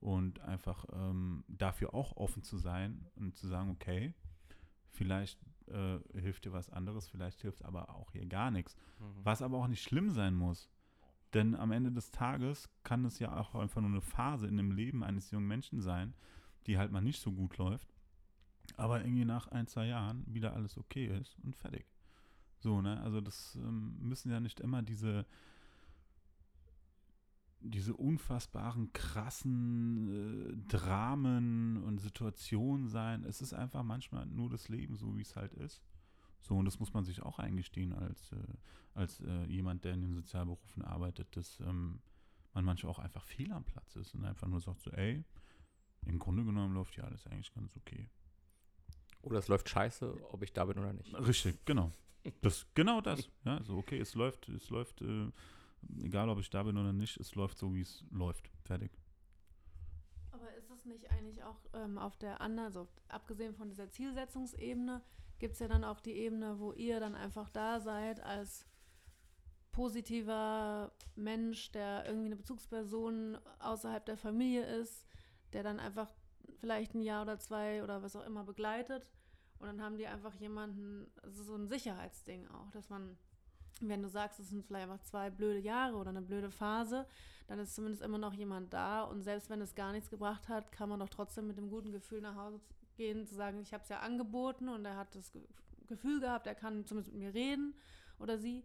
und 0.00 0.40
einfach 0.40 0.86
ähm, 0.92 1.44
dafür 1.48 1.94
auch 1.94 2.16
offen 2.16 2.42
zu 2.42 2.56
sein 2.56 3.06
und 3.16 3.36
zu 3.36 3.46
sagen, 3.46 3.70
okay, 3.70 4.14
vielleicht 4.88 5.38
äh, 5.68 5.98
hilft 6.18 6.44
dir 6.44 6.52
was 6.52 6.70
anderes, 6.70 7.08
vielleicht 7.08 7.40
hilft 7.42 7.64
aber 7.64 7.90
auch 7.94 8.12
hier 8.12 8.26
gar 8.26 8.50
nichts. 8.50 8.76
Mhm. 8.98 9.24
Was 9.24 9.42
aber 9.42 9.58
auch 9.58 9.68
nicht 9.68 9.82
schlimm 9.82 10.10
sein 10.10 10.34
muss. 10.34 10.70
Denn 11.34 11.54
am 11.54 11.72
Ende 11.72 11.92
des 11.92 12.10
Tages 12.10 12.68
kann 12.82 13.04
es 13.04 13.18
ja 13.18 13.36
auch 13.36 13.54
einfach 13.54 13.80
nur 13.80 13.90
eine 13.90 14.00
Phase 14.00 14.46
in 14.46 14.56
dem 14.56 14.70
Leben 14.70 15.02
eines 15.02 15.30
jungen 15.30 15.48
Menschen 15.48 15.80
sein, 15.80 16.14
die 16.66 16.78
halt 16.78 16.92
mal 16.92 17.00
nicht 17.00 17.20
so 17.20 17.32
gut 17.32 17.58
läuft, 17.58 17.94
aber 18.76 19.04
irgendwie 19.04 19.24
nach 19.24 19.48
ein, 19.48 19.66
zwei 19.66 19.86
Jahren 19.86 20.24
wieder 20.26 20.54
alles 20.54 20.78
okay 20.78 21.06
ist 21.06 21.38
und 21.42 21.56
fertig. 21.56 21.86
So, 22.58 22.80
ne? 22.80 23.00
Also 23.02 23.20
das 23.20 23.56
ähm, 23.56 23.96
müssen 24.00 24.30
ja 24.30 24.40
nicht 24.40 24.60
immer 24.60 24.82
diese 24.82 25.26
diese 27.60 27.94
unfassbaren, 27.94 28.92
krassen 28.92 30.52
äh, 30.52 30.56
Dramen 30.68 31.82
und 31.82 32.00
Situationen 32.00 32.88
sein. 32.88 33.24
Es 33.24 33.40
ist 33.40 33.54
einfach 33.54 33.82
manchmal 33.82 34.26
nur 34.26 34.50
das 34.50 34.68
Leben, 34.68 34.96
so 34.96 35.16
wie 35.16 35.22
es 35.22 35.36
halt 35.36 35.54
ist. 35.54 35.82
So, 36.46 36.56
und 36.56 36.64
das 36.64 36.78
muss 36.78 36.94
man 36.94 37.04
sich 37.04 37.22
auch 37.22 37.40
eingestehen 37.40 37.92
als, 37.92 38.30
äh, 38.30 38.36
als 38.94 39.20
äh, 39.20 39.46
jemand, 39.46 39.84
der 39.84 39.94
in 39.94 40.02
den 40.02 40.14
Sozialberufen 40.14 40.84
arbeitet, 40.84 41.36
dass 41.36 41.58
ähm, 41.58 41.98
man 42.54 42.64
manchmal 42.64 42.92
auch 42.92 43.00
einfach 43.00 43.24
fehl 43.24 43.50
am 43.52 43.64
Platz 43.64 43.96
ist 43.96 44.14
und 44.14 44.24
einfach 44.24 44.46
nur 44.46 44.60
sagt 44.60 44.80
so, 44.80 44.92
ey, 44.92 45.24
im 46.04 46.20
Grunde 46.20 46.44
genommen 46.44 46.72
läuft 46.72 46.94
hier 46.94 47.04
alles 47.04 47.26
eigentlich 47.26 47.52
ganz 47.52 47.76
okay. 47.76 48.08
Oder 49.22 49.40
es 49.40 49.48
läuft 49.48 49.68
scheiße, 49.68 50.30
ob 50.30 50.40
ich 50.44 50.52
da 50.52 50.64
bin 50.64 50.78
oder 50.78 50.92
nicht. 50.92 51.12
Richtig, 51.14 51.64
genau. 51.64 51.90
Das, 52.42 52.64
genau 52.74 53.00
das. 53.00 53.28
Ja, 53.44 53.60
so, 53.64 53.76
okay, 53.76 53.98
es 53.98 54.14
läuft, 54.14 54.48
es 54.48 54.70
läuft, 54.70 55.02
äh, 55.02 55.32
egal 56.00 56.28
ob 56.28 56.38
ich 56.38 56.48
da 56.48 56.62
bin 56.62 56.76
oder 56.76 56.92
nicht, 56.92 57.16
es 57.16 57.34
läuft 57.34 57.58
so, 57.58 57.74
wie 57.74 57.80
es 57.80 58.04
läuft. 58.12 58.48
Fertig. 58.62 58.92
Aber 60.30 60.54
ist 60.54 60.70
es 60.70 60.84
nicht 60.84 61.10
eigentlich 61.10 61.42
auch 61.42 61.58
ähm, 61.74 61.98
auf 61.98 62.16
der 62.18 62.40
anderen, 62.40 62.66
also 62.66 62.88
abgesehen 63.08 63.56
von 63.56 63.68
dieser 63.68 63.90
Zielsetzungsebene, 63.90 65.02
gibt 65.38 65.54
es 65.54 65.60
ja 65.60 65.68
dann 65.68 65.84
auch 65.84 66.00
die 66.00 66.16
Ebene, 66.16 66.58
wo 66.58 66.72
ihr 66.72 67.00
dann 67.00 67.14
einfach 67.14 67.50
da 67.50 67.80
seid 67.80 68.20
als 68.20 68.66
positiver 69.72 70.92
Mensch, 71.16 71.70
der 71.72 72.06
irgendwie 72.06 72.26
eine 72.26 72.36
Bezugsperson 72.36 73.38
außerhalb 73.58 74.04
der 74.06 74.16
Familie 74.16 74.64
ist, 74.64 75.04
der 75.52 75.62
dann 75.62 75.78
einfach 75.78 76.08
vielleicht 76.60 76.94
ein 76.94 77.02
Jahr 77.02 77.22
oder 77.22 77.38
zwei 77.38 77.82
oder 77.84 78.02
was 78.02 78.16
auch 78.16 78.24
immer 78.24 78.44
begleitet. 78.44 79.10
Und 79.58 79.66
dann 79.66 79.82
haben 79.82 79.98
die 79.98 80.06
einfach 80.06 80.34
jemanden, 80.34 81.10
es 81.22 81.38
ist 81.38 81.46
so 81.46 81.54
ein 81.54 81.68
Sicherheitsding 81.68 82.48
auch, 82.48 82.70
dass 82.70 82.88
man, 82.88 83.18
wenn 83.80 84.02
du 84.02 84.08
sagst, 84.08 84.40
es 84.40 84.48
sind 84.48 84.64
vielleicht 84.64 84.88
einfach 84.90 85.04
zwei 85.04 85.30
blöde 85.30 85.60
Jahre 85.60 85.96
oder 85.96 86.10
eine 86.10 86.22
blöde 86.22 86.50
Phase, 86.50 87.06
dann 87.46 87.58
ist 87.58 87.74
zumindest 87.74 88.02
immer 88.02 88.18
noch 88.18 88.34
jemand 88.34 88.72
da 88.72 89.02
und 89.02 89.22
selbst 89.22 89.50
wenn 89.50 89.60
es 89.60 89.74
gar 89.74 89.92
nichts 89.92 90.10
gebracht 90.10 90.48
hat, 90.48 90.72
kann 90.72 90.88
man 90.88 91.00
doch 91.00 91.08
trotzdem 91.08 91.46
mit 91.46 91.56
dem 91.56 91.68
guten 91.68 91.92
Gefühl 91.92 92.20
nach 92.20 92.36
Hause 92.36 92.60
gehen, 92.96 93.26
zu 93.26 93.34
sagen, 93.34 93.60
ich 93.60 93.72
habe 93.72 93.82
es 93.82 93.88
ja 93.88 94.00
angeboten 94.00 94.68
und 94.68 94.84
er 94.84 94.96
hat 94.96 95.14
das 95.14 95.30
Ge- 95.32 95.46
Gefühl 95.86 96.20
gehabt, 96.20 96.46
er 96.46 96.54
kann 96.54 96.84
zumindest 96.84 97.14
mit 97.14 97.22
mir 97.22 97.34
reden 97.34 97.74
oder 98.18 98.38
sie 98.38 98.64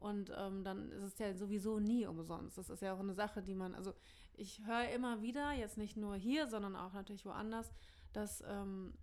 und 0.00 0.32
ähm, 0.36 0.64
dann 0.64 0.90
ist 0.90 1.02
es 1.02 1.18
ja 1.18 1.34
sowieso 1.34 1.78
nie 1.78 2.06
umsonst. 2.06 2.58
Das 2.58 2.70
ist 2.70 2.82
ja 2.82 2.94
auch 2.94 3.00
eine 3.00 3.14
Sache, 3.14 3.42
die 3.42 3.54
man, 3.54 3.74
also 3.74 3.92
ich 4.34 4.64
höre 4.64 4.88
immer 4.90 5.22
wieder, 5.22 5.52
jetzt 5.52 5.76
nicht 5.76 5.96
nur 5.96 6.16
hier, 6.16 6.48
sondern 6.48 6.74
auch 6.76 6.92
natürlich 6.92 7.26
woanders, 7.26 7.70
dass 8.12 8.42
ähm, 8.46 8.94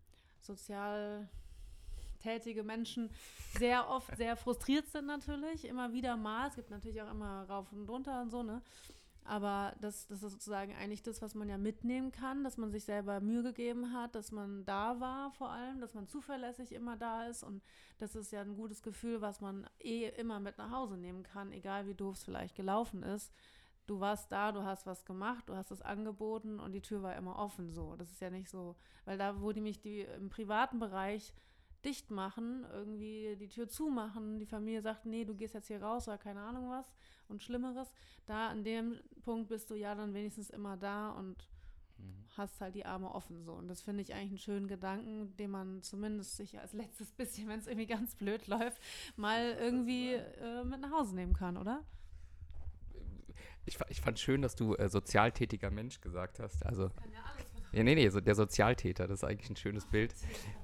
sozial 0.42 1.30
tätige 2.20 2.64
Menschen 2.64 3.10
sehr 3.58 3.90
oft 3.90 4.16
sehr 4.18 4.36
frustriert 4.36 4.88
sind 4.88 5.06
natürlich, 5.06 5.66
immer 5.66 5.94
wieder 5.94 6.18
mal. 6.18 6.48
Es 6.48 6.56
gibt 6.56 6.70
natürlich 6.70 7.02
auch 7.02 7.12
immer 7.12 7.44
rauf 7.44 7.72
und 7.72 7.88
runter 7.90 8.22
und 8.22 8.30
so, 8.30 8.44
ne? 8.44 8.62
Aber 9.30 9.76
das, 9.80 10.08
das 10.08 10.24
ist 10.24 10.32
sozusagen 10.32 10.74
eigentlich 10.74 11.04
das, 11.04 11.22
was 11.22 11.36
man 11.36 11.48
ja 11.50 11.60
mitnehmen 11.60 12.12
kann, 12.12 12.44
dass 12.44 12.58
man 12.58 12.72
sich 12.72 12.84
selber 12.84 13.20
Mühe 13.20 13.44
gegeben 13.44 13.94
hat, 13.94 14.16
dass 14.16 14.32
man 14.32 14.66
da 14.66 15.00
war 15.00 15.30
vor 15.34 15.52
allem, 15.52 15.80
dass 15.82 15.94
man 15.94 16.08
zuverlässig 16.08 16.72
immer 16.72 16.98
da 16.98 17.28
ist 17.28 17.44
und 17.44 17.62
das 18.00 18.16
ist 18.16 18.32
ja 18.32 18.42
ein 18.42 18.56
gutes 18.56 18.82
Gefühl, 18.82 19.22
was 19.22 19.40
man 19.40 19.70
eh 19.78 20.10
immer 20.18 20.40
mit 20.40 20.58
nach 20.58 20.72
Hause 20.72 20.98
nehmen 20.98 21.22
kann, 21.22 21.52
egal 21.52 21.86
wie 21.86 21.94
doof 21.94 22.16
es 22.16 22.24
vielleicht 22.24 22.56
gelaufen 22.56 23.04
ist. 23.04 23.32
Du 23.86 24.00
warst 24.00 24.32
da, 24.32 24.52
du 24.52 24.64
hast 24.64 24.88
was 24.88 25.06
gemacht, 25.06 25.48
du 25.48 25.56
hast 25.56 25.70
es 25.70 25.84
angeboten 25.84 26.60
und 26.60 26.72
die 26.72 26.82
Tür 26.82 27.04
war 27.04 27.16
immer 27.16 27.38
offen 27.38 27.70
so. 27.70 27.96
Das 27.98 28.10
ist 28.10 28.22
ja 28.22 28.32
nicht 28.32 28.50
so, 28.50 28.78
weil 29.06 29.20
da, 29.20 29.42
wo 29.42 29.52
die 29.52 29.62
mich 29.62 29.80
die 29.80 30.02
im 30.02 30.30
privaten 30.30 30.80
Bereich 30.80 31.36
dicht 31.86 32.12
machen, 32.12 32.66
irgendwie 32.72 33.36
die 33.40 33.48
Tür 33.50 33.68
zumachen, 33.70 34.40
die 34.40 34.46
Familie 34.46 34.82
sagt, 34.82 35.06
nee, 35.06 35.26
du 35.26 35.36
gehst 35.36 35.54
jetzt 35.54 35.68
hier 35.68 35.82
raus 35.82 36.08
oder 36.08 36.18
keine 36.18 36.42
Ahnung 36.42 36.70
was 36.70 36.92
und 37.28 37.42
Schlimmeres, 37.44 37.92
da 38.26 38.48
an 38.50 38.64
dem 38.64 39.00
Punkt 39.24 39.50
bist 39.50 39.70
du 39.70 39.76
ja 39.76 39.96
dann 39.96 40.14
wenigstens 40.14 40.50
immer 40.50 40.78
da 40.78 41.12
und 41.12 41.50
Mhm. 41.98 42.26
hast 42.38 42.62
halt 42.62 42.76
die 42.76 42.86
Arme 42.86 43.14
offen 43.14 43.44
so. 43.44 43.52
Und 43.54 43.68
das 43.68 43.82
finde 43.82 44.02
ich 44.02 44.14
eigentlich 44.14 44.30
einen 44.30 44.38
schönen 44.38 44.68
Gedanken, 44.70 45.36
den 45.36 45.52
man 45.52 45.82
zumindest 45.84 46.38
sich 46.38 46.58
als 46.58 46.72
letztes 46.72 47.12
bisschen, 47.18 47.48
wenn 47.50 47.60
es 47.60 47.68
irgendwie 47.68 47.88
ganz 47.88 48.16
blöd 48.16 48.48
läuft, 48.48 48.82
mal 49.18 49.52
irgendwie 49.60 50.14
äh, 50.14 50.64
mit 50.64 50.80
nach 50.80 50.92
Hause 50.92 51.16
nehmen 51.16 51.34
kann, 51.34 51.58
oder? 51.58 51.84
Ich, 53.66 53.78
ich 53.90 54.02
fand 54.02 54.18
schön, 54.18 54.42
dass 54.42 54.56
du 54.56 54.76
äh, 54.76 54.90
sozialtätiger 54.90 55.70
Mensch 55.70 56.02
gesagt 56.02 56.40
hast. 56.40 56.66
Also, 56.66 56.90
Kann 56.90 57.12
ja 57.12 57.20
alles 57.36 57.49
ja, 57.72 57.84
nee, 57.84 57.96
nee, 57.96 58.10
so 58.10 58.20
der 58.20 58.36
Sozialtäter, 58.36 59.08
das 59.08 59.20
ist 59.20 59.24
eigentlich 59.24 59.50
ein 59.50 59.56
schönes 59.56 59.86
Bild. 59.86 60.14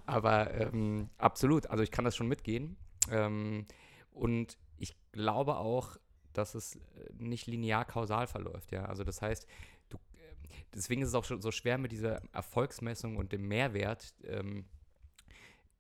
Aber 0.06 0.54
ähm, 0.54 1.10
absolut, 1.18 1.68
also 1.68 1.84
ich 1.84 1.92
kann 1.92 2.06
das 2.06 2.16
schon 2.16 2.28
mitgehen. 2.28 2.78
Ähm, 3.12 3.66
und 4.12 4.58
ich 4.78 4.96
glaube 5.12 5.58
auch, 5.58 5.98
dass 6.34 6.56
es 6.56 6.76
äh, 6.76 6.80
nicht 7.18 7.48
linear 7.48 7.86
kausal 7.86 8.28
verläuft, 8.28 8.72
ja. 8.72 8.86
Also 8.86 9.04
das 9.04 9.22
heißt, 9.22 9.48
du, 9.90 9.98
äh, 9.98 10.58
deswegen 10.74 11.02
ist 11.02 11.10
es 11.10 11.16
auch 11.16 11.26
schon 11.26 11.42
so 11.42 11.52
schwer 11.52 11.78
mit 11.78 11.92
dieser 11.92 12.22
Erfolgsmessung 12.34 13.18
und 13.18 13.32
dem 13.32 13.48
Mehrwert. 13.48 14.14
Ähm, 14.24 14.66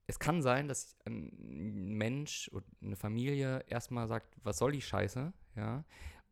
es 0.08 0.20
kann 0.20 0.42
sein, 0.42 0.68
dass 0.68 0.96
ein 1.06 1.32
Mensch 1.98 2.48
und 2.50 2.64
eine 2.82 2.96
Familie 2.96 3.64
erstmal 3.68 4.08
sagt, 4.08 4.38
was 4.44 4.58
soll 4.58 4.72
die 4.72 4.82
Scheiße, 4.82 5.34
ja, 5.56 5.84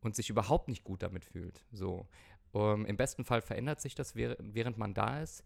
und 0.01 0.15
sich 0.15 0.29
überhaupt 0.29 0.67
nicht 0.67 0.83
gut 0.83 1.01
damit 1.01 1.25
fühlt. 1.25 1.65
So. 1.71 2.07
Ähm, 2.53 2.85
Im 2.85 2.97
besten 2.97 3.25
Fall 3.25 3.41
verändert 3.41 3.81
sich 3.81 3.95
das, 3.95 4.15
währ- 4.15 4.37
während 4.39 4.77
man 4.77 4.93
da 4.93 5.21
ist. 5.21 5.43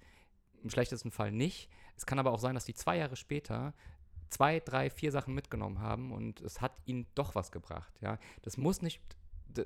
Im 0.64 0.70
schlechtesten 0.70 1.12
Fall 1.12 1.32
nicht. 1.32 1.70
Es 1.96 2.06
kann 2.06 2.20
aber 2.20 2.32
auch 2.32 2.40
sein, 2.40 2.56
dass 2.56 2.66
die 2.66 2.74
zwei 2.74 2.98
Jahre 2.98 3.16
später 3.16 3.74
zwei, 4.30 4.60
drei, 4.60 4.90
vier 4.90 5.12
Sachen 5.12 5.34
mitgenommen 5.34 5.80
haben 5.80 6.12
und 6.12 6.42
es 6.42 6.60
hat 6.62 6.74
ihnen 6.86 7.08
doch 7.16 7.36
was 7.36 7.52
gebracht. 7.52 7.94
Ja, 8.02 8.18
das 8.42 8.58
muss 8.58 8.82
nicht, 8.82 9.02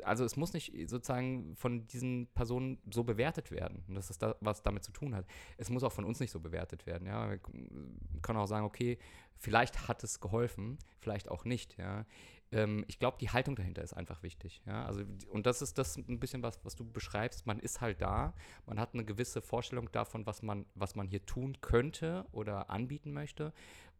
also 0.03 0.23
es 0.23 0.35
muss 0.37 0.53
nicht 0.53 0.73
sozusagen 0.89 1.55
von 1.55 1.87
diesen 1.87 2.27
Personen 2.33 2.77
so 2.91 3.03
bewertet 3.03 3.51
werden. 3.51 3.83
Und 3.87 3.95
das 3.95 4.09
ist 4.09 4.25
was 4.39 4.63
damit 4.63 4.83
zu 4.83 4.91
tun 4.91 5.15
hat. 5.15 5.25
Es 5.57 5.69
muss 5.69 5.83
auch 5.83 5.91
von 5.91 6.05
uns 6.05 6.19
nicht 6.19 6.31
so 6.31 6.39
bewertet 6.39 6.85
werden. 6.85 7.07
Ja, 7.07 7.29
wir 7.29 7.39
können 8.21 8.39
auch 8.39 8.47
sagen, 8.47 8.65
okay, 8.65 8.97
vielleicht 9.37 9.87
hat 9.87 10.03
es 10.03 10.19
geholfen, 10.19 10.77
vielleicht 10.99 11.29
auch 11.29 11.45
nicht. 11.45 11.77
Ja, 11.77 12.05
ähm, 12.51 12.83
ich 12.87 12.99
glaube, 12.99 13.17
die 13.19 13.29
Haltung 13.29 13.55
dahinter 13.55 13.81
ist 13.81 13.93
einfach 13.93 14.23
wichtig. 14.23 14.61
Ja, 14.65 14.85
also 14.85 15.03
und 15.29 15.45
das 15.45 15.61
ist 15.61 15.77
das 15.77 15.97
ein 15.97 16.19
bisschen 16.19 16.43
was, 16.43 16.63
was 16.63 16.75
du 16.75 16.85
beschreibst. 16.85 17.47
Man 17.47 17.59
ist 17.59 17.81
halt 17.81 18.01
da, 18.01 18.33
man 18.65 18.79
hat 18.79 18.93
eine 18.93 19.05
gewisse 19.05 19.41
Vorstellung 19.41 19.91
davon, 19.91 20.25
was 20.25 20.41
man, 20.41 20.65
was 20.75 20.95
man 20.95 21.07
hier 21.07 21.25
tun 21.25 21.57
könnte 21.61 22.25
oder 22.31 22.69
anbieten 22.69 23.13
möchte. 23.13 23.53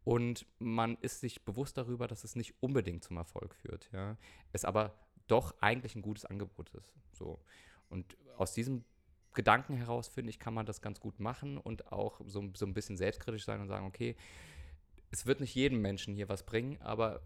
Und 0.04 0.46
man 0.58 0.96
ist 1.00 1.20
sich 1.20 1.44
bewusst 1.44 1.78
darüber, 1.78 2.08
dass 2.08 2.24
es 2.24 2.34
nicht 2.34 2.54
unbedingt 2.60 3.04
zum 3.04 3.16
Erfolg 3.16 3.54
führt. 3.54 3.88
Ja? 3.92 4.16
Es 4.52 4.64
aber 4.64 4.94
doch 5.28 5.54
eigentlich 5.60 5.94
ein 5.96 6.02
gutes 6.02 6.24
Angebot 6.24 6.70
ist. 6.70 6.94
So. 7.12 7.38
Und 7.88 8.16
aus 8.36 8.52
diesem 8.52 8.84
Gedanken 9.34 9.76
heraus, 9.76 10.08
finde 10.08 10.30
ich, 10.30 10.38
kann 10.38 10.54
man 10.54 10.66
das 10.66 10.82
ganz 10.82 11.00
gut 11.00 11.18
machen 11.20 11.56
und 11.58 11.90
auch 11.92 12.20
so, 12.26 12.50
so 12.54 12.66
ein 12.66 12.74
bisschen 12.74 12.96
selbstkritisch 12.96 13.44
sein 13.44 13.60
und 13.60 13.68
sagen, 13.68 13.86
okay, 13.86 14.16
es 15.10 15.26
wird 15.26 15.40
nicht 15.40 15.54
jedem 15.54 15.80
Menschen 15.80 16.14
hier 16.14 16.28
was 16.28 16.44
bringen, 16.44 16.80
aber 16.82 17.22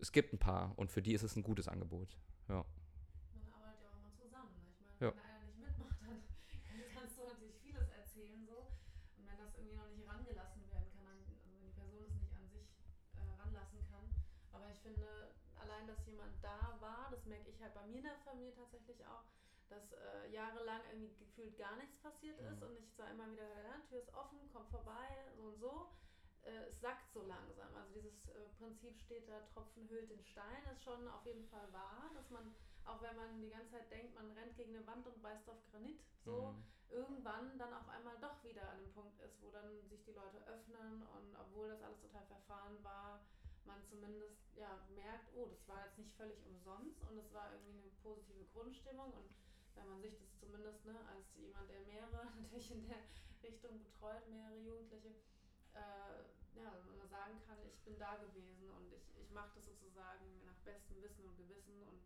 es 0.00 0.12
gibt 0.12 0.32
ein 0.32 0.38
paar 0.38 0.72
und 0.76 0.90
für 0.90 1.02
die 1.02 1.14
ist 1.14 1.22
es 1.22 1.36
ein 1.36 1.42
gutes 1.42 1.68
Angebot. 1.68 2.16
Ja. 2.48 2.64
Man 3.32 3.48
arbeitet 3.52 3.82
ja 3.82 3.88
auch 3.88 4.00
mal 4.04 4.12
zusammen. 4.12 4.52
Ne? 4.60 4.68
Ich 4.72 4.80
meine, 4.80 4.96
Ja. 5.00 5.16
wenn 5.16 5.24
einer 5.24 5.44
nicht 5.44 5.58
mitmacht, 5.60 5.96
dann 6.04 6.20
kannst 6.92 7.16
du 7.16 7.24
natürlich 7.24 7.56
vieles 7.64 7.88
erzählen 7.88 8.44
so. 8.44 8.68
Und 9.16 9.24
wenn 9.24 9.38
das 9.40 9.52
irgendwie 9.56 9.76
noch 9.76 9.88
nicht 9.88 10.04
rangelassen 10.04 10.60
werden 10.68 10.88
kann, 10.92 11.04
dann, 11.08 11.20
also 11.24 11.48
wenn 11.48 11.60
die 11.64 11.72
Person 11.72 12.04
es 12.04 12.16
nicht 12.20 12.36
an 12.36 12.44
sich 12.52 12.68
äh, 13.16 13.24
ranlassen 13.40 13.80
kann. 13.88 14.04
Aber 14.52 14.68
ich 14.68 14.80
finde, 14.80 15.32
allein, 15.56 15.88
dass 15.88 16.04
jemand 16.04 16.36
da 16.44 16.76
war, 16.80 17.15
das 17.26 17.30
merke 17.30 17.50
ich 17.50 17.60
halt 17.60 17.74
bei 17.74 17.84
mir 17.86 17.98
in 17.98 18.04
der 18.04 18.18
Familie 18.24 18.54
tatsächlich 18.54 19.04
auch, 19.04 19.24
dass 19.68 19.92
äh, 19.92 20.30
jahrelang 20.30 20.80
irgendwie 20.92 21.16
gefühlt 21.16 21.58
gar 21.58 21.74
nichts 21.76 21.96
passiert 21.98 22.38
ist 22.38 22.62
und 22.62 22.76
ich 22.78 22.88
zwar 22.94 23.10
immer 23.10 23.28
wieder, 23.32 23.48
ja, 23.64 23.80
Tür 23.88 23.98
ist 23.98 24.14
offen, 24.14 24.38
komm 24.52 24.64
vorbei, 24.68 25.08
so 25.34 25.42
und 25.42 25.58
so. 25.58 25.90
Äh, 26.42 26.66
es 26.68 26.80
sackt 26.80 27.10
so 27.12 27.22
langsam. 27.22 27.74
Also 27.74 27.90
dieses 27.90 28.28
äh, 28.28 28.46
Prinzip 28.58 28.96
steht 29.00 29.28
da, 29.28 29.40
Tropfen 29.52 29.88
hüllt 29.88 30.08
den 30.08 30.22
Stein, 30.22 30.64
ist 30.72 30.84
schon 30.84 31.08
auf 31.08 31.26
jeden 31.26 31.44
Fall 31.48 31.72
wahr, 31.72 32.10
dass 32.14 32.30
man, 32.30 32.54
auch 32.84 33.02
wenn 33.02 33.16
man 33.16 33.40
die 33.40 33.50
ganze 33.50 33.72
Zeit 33.72 33.90
denkt, 33.90 34.14
man 34.14 34.30
rennt 34.30 34.54
gegen 34.56 34.76
eine 34.76 34.86
Wand 34.86 35.04
und 35.08 35.20
beißt 35.20 35.48
auf 35.50 35.58
Granit, 35.72 35.98
so 36.24 36.54
Mhm. 36.54 36.62
irgendwann 36.88 37.58
dann 37.58 37.74
auf 37.74 37.88
einmal 37.88 38.16
doch 38.20 38.44
wieder 38.44 38.68
an 38.70 38.78
dem 38.78 38.92
Punkt 38.92 39.18
ist, 39.18 39.42
wo 39.42 39.50
dann 39.50 39.88
sich 39.88 40.04
die 40.04 40.12
Leute 40.12 40.38
öffnen 40.46 41.02
und 41.02 41.34
obwohl 41.34 41.66
das 41.68 41.82
alles 41.82 41.98
total 42.00 42.24
verfahren 42.26 42.78
war, 42.84 43.18
man 43.66 43.82
zumindest 43.84 44.54
ja 44.56 44.86
merkt, 44.94 45.32
oh, 45.34 45.46
das 45.46 45.66
war 45.68 45.84
jetzt 45.84 45.98
nicht 45.98 46.12
völlig 46.16 46.38
umsonst 46.46 47.02
und 47.02 47.18
es 47.18 47.32
war 47.32 47.52
irgendwie 47.52 47.78
eine 47.78 47.90
positive 48.02 48.44
Grundstimmung 48.52 49.12
und 49.12 49.34
wenn 49.74 49.88
man 49.88 50.00
sich 50.00 50.16
das 50.16 50.34
zumindest 50.40 50.84
ne, 50.86 50.96
als 51.06 51.34
jemand, 51.34 51.68
der 51.68 51.80
mehrere 51.80 52.24
natürlich 52.36 52.70
in 52.70 52.88
der 52.88 52.98
Richtung 53.42 53.78
betreut, 53.82 54.26
mehrere 54.28 54.56
Jugendliche, 54.56 55.10
äh, 55.74 56.58
ja, 56.58 56.72
wenn 56.86 56.96
man 56.96 57.08
sagen 57.08 57.38
kann, 57.46 57.58
ich 57.66 57.78
bin 57.84 57.98
da 57.98 58.16
gewesen 58.16 58.70
und 58.70 58.92
ich, 58.92 59.14
ich 59.20 59.30
mache 59.30 59.50
das 59.54 59.66
sozusagen 59.66 60.24
nach 60.44 60.56
bestem 60.64 61.02
Wissen 61.02 61.26
und 61.26 61.36
Gewissen 61.36 61.82
und 61.82 62.00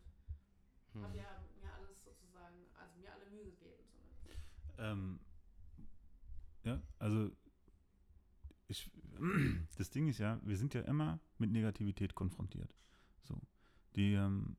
Mhm. 0.94 1.04
habe 1.04 1.16
ja 1.16 1.40
mir 1.60 1.72
alles 1.72 2.02
sozusagen, 2.02 2.66
also 2.74 2.98
mir 2.98 3.12
alle 3.12 3.26
Mühe 3.26 3.44
gegeben 3.44 3.84
zumindest. 3.86 4.26
Ähm, 4.78 5.20
ja, 6.64 6.82
also 6.98 7.30
das 9.76 9.90
Ding 9.90 10.08
ist 10.08 10.18
ja, 10.18 10.40
wir 10.42 10.56
sind 10.56 10.74
ja 10.74 10.82
immer 10.82 11.20
mit 11.38 11.50
Negativität 11.50 12.14
konfrontiert. 12.14 12.74
So, 13.22 13.40
die, 13.96 14.14
ähm, 14.14 14.56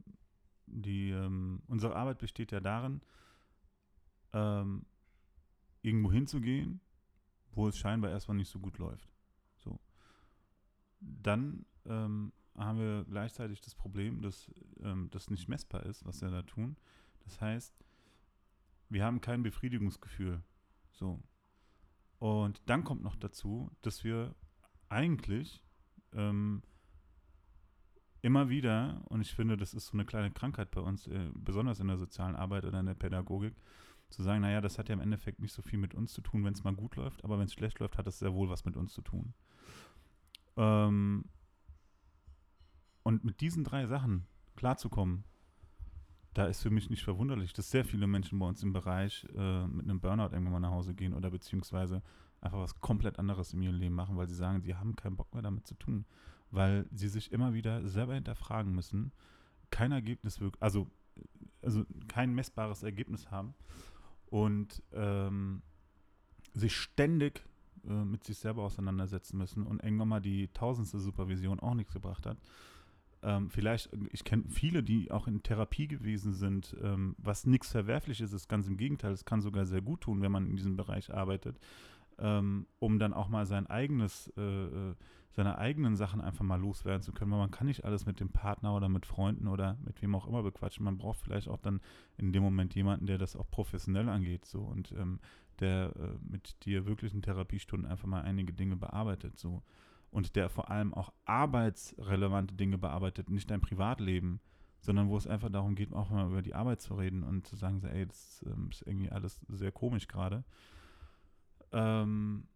die, 0.68 1.10
ähm, 1.10 1.62
unsere 1.68 1.96
Arbeit 1.96 2.20
besteht 2.20 2.52
ja 2.52 2.60
darin, 2.60 3.02
ähm, 4.34 4.86
irgendwo 5.82 6.12
hinzugehen, 6.12 6.80
wo 7.52 7.68
es 7.68 7.78
scheinbar 7.78 8.12
erstmal 8.12 8.38
nicht 8.38 8.50
so 8.50 8.60
gut 8.60 8.78
läuft. 8.78 9.12
So, 9.58 9.80
dann 11.00 11.66
ähm, 11.86 12.32
haben 12.56 12.80
wir 12.80 13.06
gleichzeitig 13.06 13.62
das 13.62 13.76
Problem, 13.76 14.22
dass 14.22 14.52
das 15.10 15.30
nicht 15.30 15.48
messbar 15.48 15.86
ist, 15.86 16.06
was 16.06 16.22
wir 16.22 16.30
da 16.30 16.42
tun. 16.42 16.76
Das 17.24 17.40
heißt, 17.40 17.74
wir 18.90 19.06
haben 19.06 19.22
kein 19.22 19.42
Befriedigungsgefühl. 19.42 20.44
So. 20.92 21.22
Und 22.20 22.62
dann 22.66 22.84
kommt 22.84 23.04
noch 23.04 23.16
dazu, 23.16 23.72
dass 23.82 24.04
wir 24.04 24.36
eigentlich 24.92 25.64
ähm, 26.14 26.62
immer 28.22 28.50
wieder, 28.50 29.02
und 29.10 29.22
ich 29.22 29.34
finde, 29.34 29.58
das 29.58 29.74
ist 29.74 29.88
so 29.88 29.94
eine 29.94 30.06
kleine 30.06 30.32
Krankheit 30.32 30.72
bei 30.72 30.82
uns, 30.82 31.08
äh, 31.08 31.30
besonders 31.34 31.80
in 31.80 31.88
der 31.88 31.98
sozialen 31.98 32.36
Arbeit 32.36 32.66
oder 32.66 32.80
in 32.80 32.86
der 32.86 32.94
Pädagogik, 32.94 33.56
zu 34.10 34.24
sagen, 34.24 34.42
naja, 34.42 34.60
das 34.60 34.78
hat 34.78 34.90
ja 34.90 34.94
im 34.94 35.00
Endeffekt 35.00 35.40
nicht 35.40 35.54
so 35.54 35.62
viel 35.62 35.80
mit 35.80 35.96
uns 35.96 36.12
zu 36.14 36.22
tun, 36.22 36.44
wenn 36.44 36.54
es 36.54 36.64
mal 36.64 36.76
gut 36.76 36.98
läuft, 36.98 37.24
aber 37.24 37.40
wenn 37.40 37.46
es 37.46 37.54
schlecht 37.54 37.80
läuft, 37.80 37.98
hat 37.98 38.08
es 38.08 38.20
sehr 38.20 38.34
wohl 38.34 38.50
was 38.50 38.66
mit 38.66 38.76
uns 38.76 38.94
zu 38.94 39.02
tun. 39.02 39.34
Ähm, 40.58 41.26
und 43.04 43.24
mit 43.24 43.40
diesen 43.40 43.64
drei 43.64 43.88
Sachen 43.88 44.28
klarzukommen, 44.58 45.24
da 46.34 46.46
ist 46.46 46.62
für 46.62 46.70
mich 46.70 46.90
nicht 46.90 47.04
verwunderlich, 47.04 47.54
dass 47.54 47.72
sehr 47.72 47.86
viele 47.86 48.08
Menschen 48.08 48.38
bei 48.40 48.46
uns 48.46 48.64
im 48.64 48.74
Bereich 48.74 49.26
äh, 49.36 49.68
mit 49.68 49.86
einem 49.86 50.00
Burnout 50.00 50.34
irgendwann 50.34 50.54
mal 50.54 50.60
nach 50.60 50.72
Hause 50.72 50.94
gehen 50.94 51.14
oder 51.14 51.32
beziehungsweise 51.32 52.04
einfach 52.42 52.60
was 52.60 52.80
komplett 52.80 53.20
anderes 53.20 53.54
in 53.54 53.62
ihrem 53.62 53.76
Leben 53.76 53.96
machen, 53.96 54.18
weil 54.18 54.28
sie 54.28 54.36
sagen, 54.36 54.62
sie 54.62 54.76
haben 54.76 54.96
keinen 54.96 55.16
Bock 55.16 55.34
mehr 55.34 55.44
damit 55.44 55.68
zu 55.68 55.76
tun, 55.76 56.06
weil 56.50 56.86
sie 56.92 57.08
sich 57.08 57.32
immer 57.32 57.54
wieder 57.54 57.88
selber 57.88 58.16
hinterfragen 58.16 58.74
müssen, 58.74 59.12
kein 59.70 59.92
Ergebnis 59.92 60.42
wirklich, 60.42 60.62
also, 60.62 60.88
also 61.62 61.86
kein 62.08 62.34
messbares 62.34 62.84
Ergebnis 62.84 63.32
haben. 63.32 63.54
Und 64.26 64.82
ähm, 64.94 65.62
sich 66.54 66.76
ständig 66.76 67.44
äh, 67.88 68.06
mit 68.06 68.24
sich 68.24 68.38
selber 68.38 68.64
auseinandersetzen 68.64 69.38
müssen 69.38 69.66
und 69.66 69.84
irgendwann 69.84 70.08
mal 70.08 70.22
die 70.22 70.48
tausendste 70.50 71.00
Supervision 71.00 71.60
auch 71.60 71.74
nichts 71.74 71.94
gebracht 71.94 72.26
hat. 72.26 72.38
Ähm, 73.24 73.50
vielleicht, 73.50 73.90
ich 74.12 74.24
kenne 74.24 74.44
viele, 74.48 74.84
die 74.84 75.12
auch 75.12 75.28
in 75.28 75.44
Therapie 75.44 75.88
gewesen 75.88 76.34
sind, 76.34 76.76
ähm, 76.82 77.16
was 77.18 77.46
nichts 77.46 77.72
Verwerfliches 77.72 78.34
ist, 78.34 78.48
ganz 78.48 78.68
im 78.68 78.78
Gegenteil, 78.78 79.12
es 79.12 79.26
kann 79.26 79.42
sogar 79.42 79.66
sehr 79.66 79.82
gut 79.82 80.02
tun, 80.02 80.22
wenn 80.22 80.32
man 80.32 80.48
in 80.48 80.56
diesem 80.56 80.76
Bereich 80.76 81.14
arbeitet, 81.14 81.60
ähm, 82.20 82.68
um 82.80 83.00
dann 83.00 83.14
auch 83.14 83.30
mal 83.30 83.46
sein 83.46 83.68
eigenes, 83.68 84.32
äh, 84.38 84.42
äh, 84.42 84.96
seine 85.32 85.58
eigenen 85.58 85.96
Sachen 85.96 86.22
einfach 86.22 86.44
mal 86.44 86.60
loswerden 86.60 87.02
zu 87.02 87.14
können, 87.14 87.32
weil 87.32 87.40
man 87.40 87.52
kann 87.52 87.68
nicht 87.68 87.86
alles 87.86 88.06
mit 88.06 88.20
dem 88.20 88.30
Partner 88.30 88.76
oder 88.76 88.90
mit 88.90 89.06
Freunden 89.06 89.48
oder 89.48 89.78
mit 89.84 90.02
wem 90.02 90.14
auch 90.16 90.28
immer 90.28 90.44
bequatschen. 90.44 90.84
Man 90.84 90.98
braucht 90.98 91.20
vielleicht 91.20 91.48
auch 91.48 91.60
dann 91.60 91.80
in 92.18 92.34
dem 92.34 92.44
Moment 92.44 92.76
jemanden, 92.76 93.06
der 93.06 93.18
das 93.18 93.36
auch 93.36 93.50
professionell 93.50 94.10
angeht, 94.10 94.46
so 94.46 94.62
und 94.62 94.92
ähm, 94.92 95.20
der 95.60 95.94
äh, 95.96 96.18
mit 96.30 96.66
dir 96.66 96.86
wirklich 96.86 97.14
in 97.14 97.22
Therapiestunden 97.22 97.90
einfach 97.90 98.08
mal 98.08 98.22
einige 98.22 98.54
Dinge 98.54 98.76
bearbeitet, 98.76 99.38
so 99.38 99.64
und 100.12 100.36
der 100.36 100.50
vor 100.50 100.70
allem 100.70 100.94
auch 100.94 101.14
arbeitsrelevante 101.26 102.56
Dinge 102.56 102.78
bearbeitet, 102.78 103.30
nicht 103.30 103.50
dein 103.50 103.62
Privatleben, 103.62 104.42
sondern 104.82 105.10
wo 105.10 105.18
es 105.18 105.28
einfach 105.28 105.50
darum 105.50 105.76
geht, 105.76 105.94
auch 105.94 106.10
mal 106.10 106.28
über 106.28 106.42
die 106.42 106.54
Arbeit 106.54 106.82
zu 106.82 106.96
reden 106.96 107.24
und 107.24 107.48
zu 107.48 107.56
sagen, 107.56 107.82
ey, 107.84 108.06
das 108.06 108.44
ähm, 108.46 108.70
ist 108.72 108.82
irgendwie 108.86 109.10
alles 109.10 109.40
sehr 109.48 109.72
komisch 109.72 110.08
gerade. 110.08 110.44
Ähm, 111.72 112.48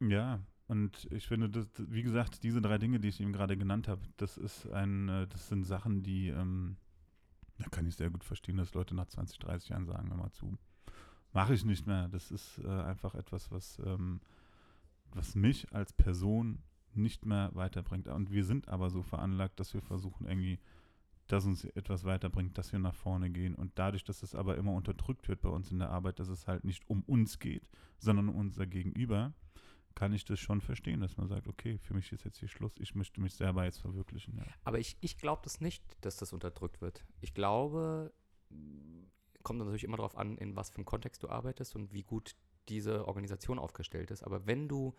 ja, 0.00 0.40
und 0.68 1.06
ich 1.12 1.26
finde, 1.26 1.48
das, 1.50 1.66
wie 1.76 2.02
gesagt, 2.02 2.42
diese 2.42 2.60
drei 2.62 2.78
Dinge, 2.78 2.98
die 3.00 3.08
ich 3.08 3.20
ihm 3.20 3.32
gerade 3.32 3.56
genannt 3.56 3.88
habe, 3.88 4.02
das 4.16 4.36
ist 4.36 4.68
ein, 4.70 5.08
äh, 5.08 5.26
das 5.28 5.48
sind 5.48 5.64
Sachen, 5.64 6.02
die, 6.02 6.28
ähm, 6.28 6.76
Da 7.58 7.68
kann 7.70 7.86
ich 7.86 7.96
sehr 7.96 8.10
gut 8.10 8.24
verstehen, 8.24 8.56
dass 8.58 8.74
Leute 8.74 8.94
nach 8.94 9.06
20, 9.06 9.38
30 9.38 9.70
Jahren 9.70 9.86
sagen, 9.86 10.08
mal 10.16 10.30
zu, 10.32 10.58
mache 11.32 11.54
ich 11.54 11.64
nicht 11.64 11.86
mehr. 11.86 12.08
Das 12.08 12.30
ist 12.30 12.58
äh, 12.58 12.68
einfach 12.68 13.14
etwas, 13.14 13.50
was, 13.50 13.78
ähm, 13.84 14.20
was 15.12 15.34
mich 15.34 15.72
als 15.74 15.92
Person 15.92 16.60
nicht 16.94 17.26
mehr 17.26 17.50
weiterbringt. 17.54 18.08
Und 18.08 18.30
wir 18.32 18.44
sind 18.44 18.68
aber 18.68 18.90
so 18.90 19.02
veranlagt, 19.02 19.60
dass 19.60 19.74
wir 19.74 19.82
versuchen 19.82 20.26
irgendwie, 20.26 20.58
dass 21.32 21.46
uns 21.46 21.64
etwas 21.64 22.04
weiterbringt, 22.04 22.58
dass 22.58 22.72
wir 22.72 22.78
nach 22.78 22.94
vorne 22.94 23.30
gehen. 23.30 23.54
Und 23.54 23.72
dadurch, 23.78 24.04
dass 24.04 24.22
es 24.22 24.34
aber 24.34 24.58
immer 24.58 24.74
unterdrückt 24.74 25.28
wird 25.28 25.40
bei 25.40 25.48
uns 25.48 25.70
in 25.70 25.78
der 25.78 25.88
Arbeit, 25.88 26.18
dass 26.18 26.28
es 26.28 26.46
halt 26.46 26.62
nicht 26.62 26.88
um 26.90 27.02
uns 27.04 27.38
geht, 27.38 27.70
sondern 27.96 28.28
um 28.28 28.36
unser 28.36 28.66
Gegenüber, 28.66 29.32
kann 29.94 30.12
ich 30.12 30.26
das 30.26 30.40
schon 30.40 30.60
verstehen, 30.60 31.00
dass 31.00 31.16
man 31.16 31.28
sagt, 31.28 31.48
okay, 31.48 31.78
für 31.78 31.94
mich 31.94 32.12
ist 32.12 32.24
jetzt 32.24 32.38
hier 32.38 32.48
Schluss, 32.48 32.72
ich 32.78 32.94
möchte 32.94 33.22
mich 33.22 33.34
selber 33.34 33.64
jetzt 33.64 33.78
verwirklichen. 33.78 34.36
Ja. 34.36 34.44
Aber 34.64 34.78
ich, 34.78 34.98
ich 35.00 35.16
glaube 35.16 35.40
das 35.42 35.62
nicht, 35.62 35.82
dass 36.02 36.16
das 36.16 36.34
unterdrückt 36.34 36.82
wird. 36.82 37.02
Ich 37.22 37.32
glaube, 37.32 38.12
kommt 39.42 39.58
natürlich 39.58 39.84
immer 39.84 39.96
darauf 39.96 40.18
an, 40.18 40.36
in 40.36 40.54
was 40.54 40.68
für 40.68 40.76
einem 40.76 40.84
Kontext 40.84 41.22
du 41.22 41.30
arbeitest 41.30 41.74
und 41.74 41.94
wie 41.94 42.02
gut 42.02 42.36
diese 42.68 43.08
Organisation 43.08 43.58
aufgestellt 43.58 44.10
ist. 44.10 44.22
Aber 44.22 44.46
wenn 44.46 44.68
du 44.68 44.94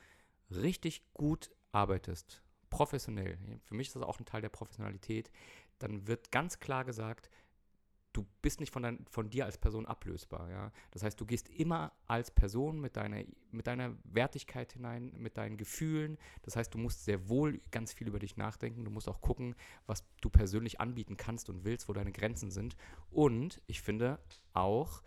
richtig 0.50 1.04
gut 1.14 1.52
arbeitest, 1.72 2.44
professionell, 2.74 3.38
für 3.64 3.76
mich 3.76 3.88
ist 3.88 3.96
das 3.96 4.04
auch 4.04 4.20
ein 4.20 4.26
Teil 4.26 4.42
der 4.42 4.50
Professionalität, 4.50 5.30
dann 5.84 6.08
wird 6.08 6.32
ganz 6.32 6.60
klar 6.60 6.86
gesagt, 6.86 7.30
du 8.14 8.26
bist 8.42 8.60
nicht 8.60 8.72
von, 8.72 8.84
dein, 8.84 9.06
von 9.10 9.30
dir 9.30 9.46
als 9.46 9.58
Person 9.58 9.86
ablösbar. 9.86 10.50
Ja? 10.50 10.72
Das 10.92 11.04
heißt, 11.04 11.20
du 11.20 11.26
gehst 11.26 11.50
immer 11.50 11.92
als 12.08 12.32
Person 12.32 12.80
mit 12.80 12.96
deiner, 12.96 13.24
mit 13.52 13.68
deiner 13.68 13.98
Wertigkeit 14.04 14.72
hinein, 14.74 15.12
mit 15.18 15.38
deinen 15.38 15.58
Gefühlen. 15.58 16.18
Das 16.44 16.56
heißt, 16.56 16.74
du 16.74 16.78
musst 16.78 17.04
sehr 17.04 17.28
wohl 17.28 17.60
ganz 17.72 17.92
viel 17.92 18.08
über 18.08 18.20
dich 18.20 18.38
nachdenken. 18.38 18.86
Du 18.86 18.92
musst 18.92 19.10
auch 19.10 19.20
gucken, 19.22 19.56
was 19.88 20.06
du 20.22 20.30
persönlich 20.30 20.80
anbieten 20.80 21.18
kannst 21.18 21.50
und 21.50 21.66
willst, 21.66 21.90
wo 21.90 21.94
deine 21.94 22.12
Grenzen 22.12 22.52
sind. 22.52 22.76
Und 23.10 23.62
ich 23.66 23.82
finde 23.82 24.20
auch, 24.54 25.02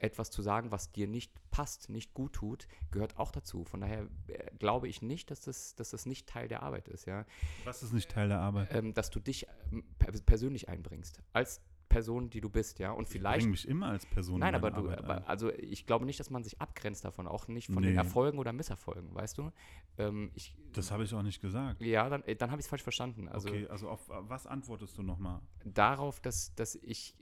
etwas 0.00 0.30
zu 0.30 0.40
sagen, 0.40 0.70
was 0.72 0.90
dir 0.92 1.06
nicht 1.06 1.32
passt, 1.50 1.90
nicht 1.90 2.14
gut 2.14 2.32
tut, 2.32 2.66
gehört 2.90 3.18
auch 3.18 3.30
dazu. 3.30 3.64
Von 3.64 3.80
daher 3.82 4.08
äh, 4.28 4.50
glaube 4.58 4.88
ich 4.88 5.02
nicht, 5.02 5.30
dass 5.30 5.42
das, 5.42 5.74
dass 5.74 5.90
das 5.90 6.06
nicht 6.06 6.26
Teil 6.26 6.48
der 6.48 6.62
Arbeit 6.62 6.88
ist, 6.88 7.04
ja. 7.06 7.26
Was 7.64 7.82
ist 7.82 7.92
nicht 7.92 8.10
Teil 8.10 8.28
der 8.28 8.40
Arbeit? 8.40 8.72
Ähm, 8.74 8.94
dass 8.94 9.10
du 9.10 9.20
dich 9.20 9.46
ähm, 9.70 9.84
per 9.98 10.12
persönlich 10.12 10.68
einbringst. 10.68 11.22
Als 11.34 11.60
Person, 11.90 12.28
die 12.28 12.40
du 12.40 12.48
bist, 12.48 12.80
ja. 12.80 12.90
Und 12.90 13.04
Ich 13.04 13.10
vielleicht. 13.10 13.40
bringe 13.40 13.50
mich 13.52 13.68
immer 13.68 13.88
als 13.90 14.04
Person 14.06 14.40
Nein, 14.40 14.54
in 14.54 14.54
aber 14.56 14.72
du, 14.72 14.90
aber, 14.90 15.28
also 15.28 15.52
ich 15.52 15.86
glaube 15.86 16.06
nicht, 16.06 16.18
dass 16.18 16.28
man 16.28 16.42
sich 16.42 16.60
abgrenzt 16.60 17.04
davon, 17.04 17.28
auch 17.28 17.46
nicht 17.46 17.66
von 17.72 17.82
den 17.84 17.92
Nee. 17.92 17.98
Erfolgen 17.98 18.38
oder 18.38 18.52
Misserfolgen, 18.52 19.14
weißt 19.14 19.38
du? 19.38 19.52
Ähm, 19.98 20.32
ich, 20.34 20.56
Das 20.72 20.90
habe 20.90 21.04
ich 21.04 21.14
auch 21.14 21.22
nicht 21.22 21.40
gesagt. 21.40 21.80
ja, 21.82 22.08
dann, 22.08 22.24
äh, 22.24 22.34
dann 22.34 22.50
habe 22.50 22.58
ich 22.58 22.64
es 22.64 22.70
falsch 22.70 22.82
verstanden. 22.82 23.28
Also 23.28 23.48
okay, 23.48 23.68
also 23.68 23.90
auf 23.90 24.00
was 24.08 24.44
antwortest 24.46 24.98
du 24.98 25.02
nochmal? 25.02 25.40
darauf, 25.64 26.18
dass, 26.20 26.52
dass 26.56 26.74
ich 26.74 27.14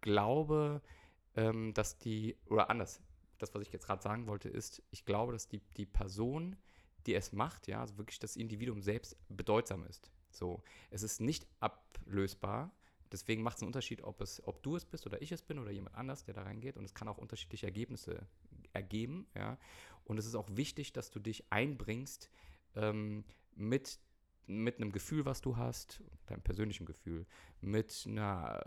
glaube, 0.00 0.80
ähm, 1.36 1.74
dass 1.74 1.98
die, 1.98 2.36
oder 2.46 2.70
anders, 2.70 3.00
das, 3.38 3.54
was 3.54 3.62
ich 3.62 3.72
jetzt 3.72 3.86
gerade 3.86 4.02
sagen 4.02 4.26
wollte, 4.26 4.48
ist, 4.48 4.82
ich 4.90 5.04
glaube, 5.04 5.32
dass 5.32 5.48
die, 5.48 5.60
die 5.76 5.86
Person, 5.86 6.56
die 7.06 7.14
es 7.14 7.32
macht, 7.32 7.66
ja, 7.66 7.80
also 7.80 7.96
wirklich 7.98 8.18
das 8.18 8.36
Individuum 8.36 8.82
selbst 8.82 9.16
bedeutsam 9.28 9.84
ist. 9.84 10.10
So, 10.30 10.62
es 10.90 11.02
ist 11.02 11.20
nicht 11.20 11.46
ablösbar. 11.60 12.72
Deswegen 13.12 13.42
macht 13.42 13.56
es 13.56 13.62
einen 13.62 13.68
Unterschied, 13.68 14.02
ob, 14.02 14.20
es, 14.20 14.46
ob 14.46 14.62
du 14.62 14.76
es 14.76 14.84
bist 14.84 15.06
oder 15.06 15.20
ich 15.20 15.32
es 15.32 15.42
bin 15.42 15.58
oder 15.58 15.70
jemand 15.70 15.96
anders, 15.96 16.22
der 16.24 16.34
da 16.34 16.42
reingeht. 16.42 16.76
Und 16.76 16.84
es 16.84 16.94
kann 16.94 17.08
auch 17.08 17.18
unterschiedliche 17.18 17.66
Ergebnisse 17.66 18.26
ergeben. 18.72 19.26
Ja? 19.34 19.58
Und 20.04 20.18
es 20.18 20.26
ist 20.26 20.36
auch 20.36 20.48
wichtig, 20.52 20.92
dass 20.92 21.10
du 21.10 21.18
dich 21.18 21.44
einbringst 21.50 22.30
ähm, 22.76 23.24
mit, 23.56 23.98
mit 24.50 24.76
einem 24.76 24.92
Gefühl, 24.92 25.24
was 25.24 25.40
du 25.40 25.56
hast, 25.56 26.02
deinem 26.26 26.42
persönlichen 26.42 26.86
Gefühl, 26.86 27.26
mit 27.60 28.04
einer 28.06 28.62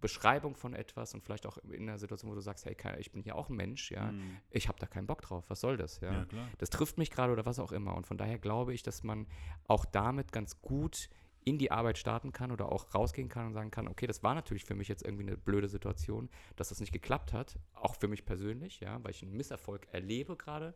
Beschreibung 0.00 0.56
von 0.56 0.74
etwas 0.74 1.14
und 1.14 1.22
vielleicht 1.22 1.46
auch 1.46 1.58
in 1.58 1.88
einer 1.88 1.98
Situation, 1.98 2.30
wo 2.30 2.34
du 2.34 2.40
sagst, 2.40 2.64
hey, 2.64 2.76
ich 2.98 3.12
bin 3.12 3.22
hier 3.22 3.36
auch 3.36 3.48
ein 3.48 3.56
Mensch, 3.56 3.90
ja, 3.90 4.08
Hm. 4.08 4.36
ich 4.50 4.68
habe 4.68 4.78
da 4.78 4.86
keinen 4.86 5.06
Bock 5.06 5.22
drauf, 5.22 5.44
was 5.48 5.60
soll 5.60 5.76
das, 5.76 6.00
ja? 6.00 6.12
Ja, 6.12 6.26
das 6.58 6.70
trifft 6.70 6.98
mich 6.98 7.10
gerade 7.10 7.32
oder 7.32 7.46
was 7.46 7.58
auch 7.58 7.72
immer. 7.72 7.94
Und 7.94 8.06
von 8.06 8.18
daher 8.18 8.38
glaube 8.38 8.74
ich, 8.74 8.82
dass 8.82 9.02
man 9.02 9.26
auch 9.68 9.84
damit 9.84 10.32
ganz 10.32 10.60
gut 10.60 11.08
in 11.44 11.58
die 11.58 11.70
Arbeit 11.70 11.98
starten 11.98 12.32
kann 12.32 12.52
oder 12.52 12.70
auch 12.70 12.94
rausgehen 12.94 13.28
kann 13.28 13.46
und 13.46 13.52
sagen 13.54 13.70
kann, 13.70 13.88
okay, 13.88 14.06
das 14.06 14.22
war 14.22 14.34
natürlich 14.34 14.64
für 14.64 14.74
mich 14.74 14.88
jetzt 14.88 15.02
irgendwie 15.02 15.26
eine 15.26 15.36
blöde 15.36 15.68
Situation, 15.68 16.28
dass 16.56 16.68
das 16.68 16.80
nicht 16.80 16.92
geklappt 16.92 17.32
hat, 17.32 17.58
auch 17.74 17.96
für 17.96 18.08
mich 18.08 18.24
persönlich, 18.24 18.80
ja, 18.80 19.02
weil 19.02 19.10
ich 19.10 19.22
einen 19.22 19.36
Misserfolg 19.36 19.88
erlebe 19.92 20.36
gerade. 20.36 20.74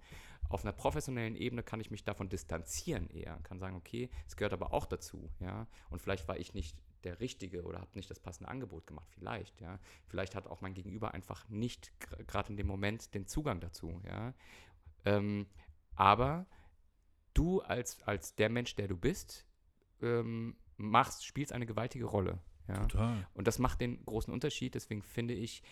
Auf 0.49 0.65
einer 0.65 0.73
professionellen 0.73 1.37
Ebene 1.37 1.63
kann 1.63 1.81
ich 1.81 1.91
mich 1.91 2.05
davon 2.05 2.29
distanzieren 2.29 3.09
eher, 3.11 3.39
kann 3.45 3.59
sagen, 3.59 3.77
okay, 3.77 4.11
es 4.27 4.37
gehört 4.37 4.53
aber 4.53 4.73
auch 4.73 4.87
dazu, 4.87 5.31
ja, 5.41 5.67
und 5.91 6.01
vielleicht 6.01 6.27
war 6.29 6.37
ich 6.37 6.55
nicht 6.55 6.77
der 7.05 7.21
Richtige 7.21 7.63
oder 7.63 7.81
habe 7.81 7.91
nicht 7.95 8.11
das 8.11 8.19
passende 8.19 8.51
Angebot 8.51 8.87
gemacht, 8.87 9.09
vielleicht, 9.13 9.61
ja. 9.61 9.79
Vielleicht 10.07 10.35
hat 10.35 10.49
auch 10.49 10.61
mein 10.61 10.75
Gegenüber 10.75 11.15
einfach 11.15 11.49
nicht 11.49 11.93
gerade 12.27 12.51
in 12.51 12.57
dem 12.57 12.67
Moment 12.67 13.15
den 13.15 13.27
Zugang 13.27 13.61
dazu, 13.61 14.01
ja. 14.05 14.35
Ähm, 15.05 15.47
aber 15.95 16.47
du 17.35 17.61
als, 17.61 18.03
als 18.03 18.35
der 18.35 18.49
Mensch, 18.49 18.75
der 18.75 18.89
du 18.89 18.97
bist, 18.97 19.46
ähm, 20.03 20.57
machst, 20.77 21.25
spielst 21.25 21.53
eine 21.53 21.67
gewaltige 21.67 22.05
Rolle. 22.05 22.39
Ja? 22.69 22.87
Total. 22.87 23.27
Und 23.35 23.47
das 23.47 23.59
macht 23.59 23.81
den 23.81 24.05
großen 24.05 24.33
Unterschied. 24.33 24.75
Deswegen 24.75 25.03
finde 25.03 25.35
ich, 25.35 25.63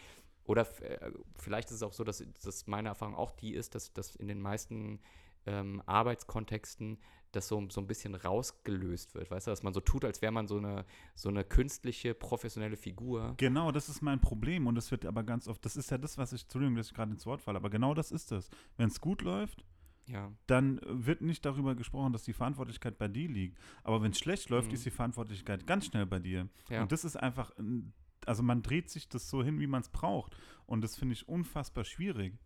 oder 0.44 0.62
äh, 0.82 1.10
vielleicht 1.36 1.70
ist 1.70 1.76
es 1.76 1.82
auch 1.82 1.92
so, 1.92 2.04
dass, 2.04 2.24
dass 2.42 2.66
meine 2.66 2.88
Erfahrung 2.88 3.14
auch 3.14 3.32
die 3.32 3.54
ist, 3.54 3.74
dass, 3.74 3.92
dass 3.92 4.16
in 4.16 4.28
den 4.28 4.40
meisten 4.40 5.00
ähm, 5.46 5.82
Arbeitskontexten 5.86 6.98
das 7.32 7.48
so, 7.48 7.66
so 7.68 7.80
ein 7.80 7.86
bisschen 7.86 8.14
rausgelöst 8.14 9.14
wird. 9.14 9.30
Weißt 9.30 9.46
du, 9.46 9.50
dass 9.50 9.62
man 9.62 9.74
so 9.74 9.80
tut, 9.80 10.04
als 10.04 10.22
wäre 10.22 10.32
man 10.32 10.46
so 10.46 10.58
eine, 10.58 10.84
so 11.14 11.28
eine 11.28 11.44
künstliche, 11.44 12.14
professionelle 12.14 12.76
Figur. 12.76 13.34
Genau, 13.38 13.72
das 13.72 13.88
ist 13.88 14.02
mein 14.02 14.20
Problem 14.20 14.66
und 14.66 14.76
das 14.76 14.90
wird 14.90 15.04
aber 15.04 15.24
ganz 15.24 15.48
oft, 15.48 15.64
das 15.64 15.76
ist 15.76 15.90
ja 15.90 15.98
das, 15.98 16.16
was 16.16 16.32
ich, 16.32 16.42
Entschuldigung, 16.42 16.76
dass 16.76 16.88
ich 16.88 16.94
gerade 16.94 17.12
ins 17.12 17.26
Wort 17.26 17.40
falle, 17.40 17.56
aber 17.56 17.70
genau 17.70 17.92
das 17.94 18.12
ist 18.12 18.30
es. 18.32 18.50
Wenn 18.76 18.88
es 18.88 19.00
gut 19.00 19.22
läuft, 19.22 19.64
Ja. 20.06 20.30
dann 20.46 20.80
wird 20.84 21.22
nicht 21.22 21.44
darüber 21.46 21.74
gesprochen, 21.74 22.12
dass 22.12 22.24
die 22.24 22.34
Verantwortlichkeit 22.34 22.98
bei 22.98 23.08
dir 23.08 23.28
liegt. 23.28 23.58
Aber 23.82 24.02
wenn 24.02 24.10
es 24.12 24.18
schlecht 24.18 24.50
läuft, 24.50 24.68
Mhm. 24.68 24.74
ist 24.74 24.84
die 24.84 24.90
Verantwortlichkeit 24.90 25.66
ganz 25.66 25.86
schnell 25.86 26.04
bei 26.06 26.18
dir. 26.18 26.48
ja. 26.68 26.82
Und 26.82 26.92
das 26.92 27.04
ist 27.04 27.16
einfach, 27.16 27.50
ein- 27.58 27.92
also 28.26 28.42
man 28.42 28.62
dreht 28.62 28.90
sich 28.90 29.08
das 29.08 29.28
so 29.30 29.42
hin, 29.42 29.60
wie 29.60 29.66
man 29.66 29.80
es 29.80 29.88
braucht. 29.88 30.36
Und 30.66 30.82
das 30.82 30.96
finde 30.96 31.14
ich 31.14 31.26
unfassbar 31.28 31.84
schwierig. 31.84 32.38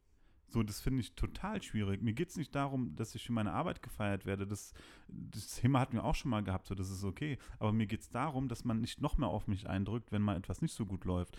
So, 0.51 0.63
das 0.63 0.81
finde 0.81 1.01
ich 1.01 1.15
total 1.15 1.61
schwierig. 1.63 2.01
Mir 2.01 2.15
geht 2.15 2.31
es 2.31 2.37
nicht 2.37 2.55
darum, 2.55 2.97
dass 2.97 3.15
ich 3.15 3.27
für 3.27 3.33
meine 3.33 3.53
Arbeit 3.53 3.83
gefeiert 3.83 4.25
werde. 4.25 4.47
Das, 4.47 4.73
das 5.09 5.57
Thema 5.57 5.81
hatten 5.81 5.93
wir 5.93 6.05
auch 6.05 6.15
schon 6.15 6.31
mal 6.31 6.43
gehabt, 6.43 6.67
so 6.67 6.75
das 6.75 6.89
ist 6.91 7.05
okay. 7.05 7.39
Aber 7.59 7.71
mir 7.73 7.87
geht 7.87 8.01
es 8.01 8.09
darum, 8.09 8.49
dass 8.49 8.65
man 8.65 8.81
nicht 8.81 9.01
noch 9.03 9.19
mehr 9.19 9.29
auf 9.29 9.47
mich 9.47 9.69
eindrückt, 9.69 10.11
wenn 10.11 10.23
mal 10.23 10.37
etwas 10.39 10.63
nicht 10.63 10.73
so 10.75 10.87
gut 10.87 11.05
läuft. 11.05 11.37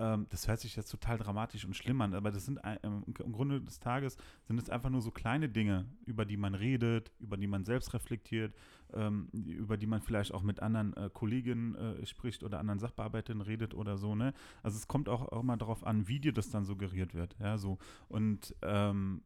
Ähm, 0.00 0.26
das 0.30 0.48
hört 0.48 0.60
sich 0.60 0.76
jetzt 0.76 0.90
total 0.90 1.18
dramatisch 1.18 1.66
und 1.66 1.76
schlimm 1.76 2.00
an, 2.00 2.14
aber 2.14 2.30
das 2.30 2.46
sind 2.46 2.58
ähm, 2.82 3.04
im 3.06 3.32
Grunde 3.32 3.60
des 3.60 3.80
Tages 3.80 4.16
sind 4.44 4.58
es 4.58 4.70
einfach 4.70 4.88
nur 4.88 5.02
so 5.02 5.10
kleine 5.10 5.50
Dinge, 5.50 5.84
über 6.06 6.24
die 6.24 6.38
man 6.38 6.54
redet, 6.54 7.12
über 7.18 7.36
die 7.36 7.46
man 7.46 7.66
selbst 7.66 7.92
reflektiert, 7.92 8.54
ähm, 8.94 9.28
über 9.32 9.76
die 9.76 9.86
man 9.86 10.00
vielleicht 10.00 10.32
auch 10.32 10.42
mit 10.42 10.60
anderen 10.60 10.96
äh, 10.96 11.10
Kolleginnen 11.12 11.74
äh, 11.74 12.06
spricht 12.06 12.42
oder 12.42 12.60
anderen 12.60 12.78
Sachbearbeiterinnen 12.78 13.46
redet 13.46 13.74
oder 13.74 13.98
so, 13.98 14.14
ne? 14.14 14.32
Also 14.62 14.78
es 14.78 14.88
kommt 14.88 15.10
auch, 15.10 15.30
auch 15.32 15.42
mal 15.42 15.58
darauf 15.58 15.84
an, 15.84 16.08
wie 16.08 16.18
dir 16.18 16.32
das 16.32 16.48
dann 16.48 16.64
suggeriert 16.64 17.14
wird, 17.14 17.36
ja, 17.38 17.58
so. 17.58 17.76
Und 18.08 18.54
ähm, 18.62 19.22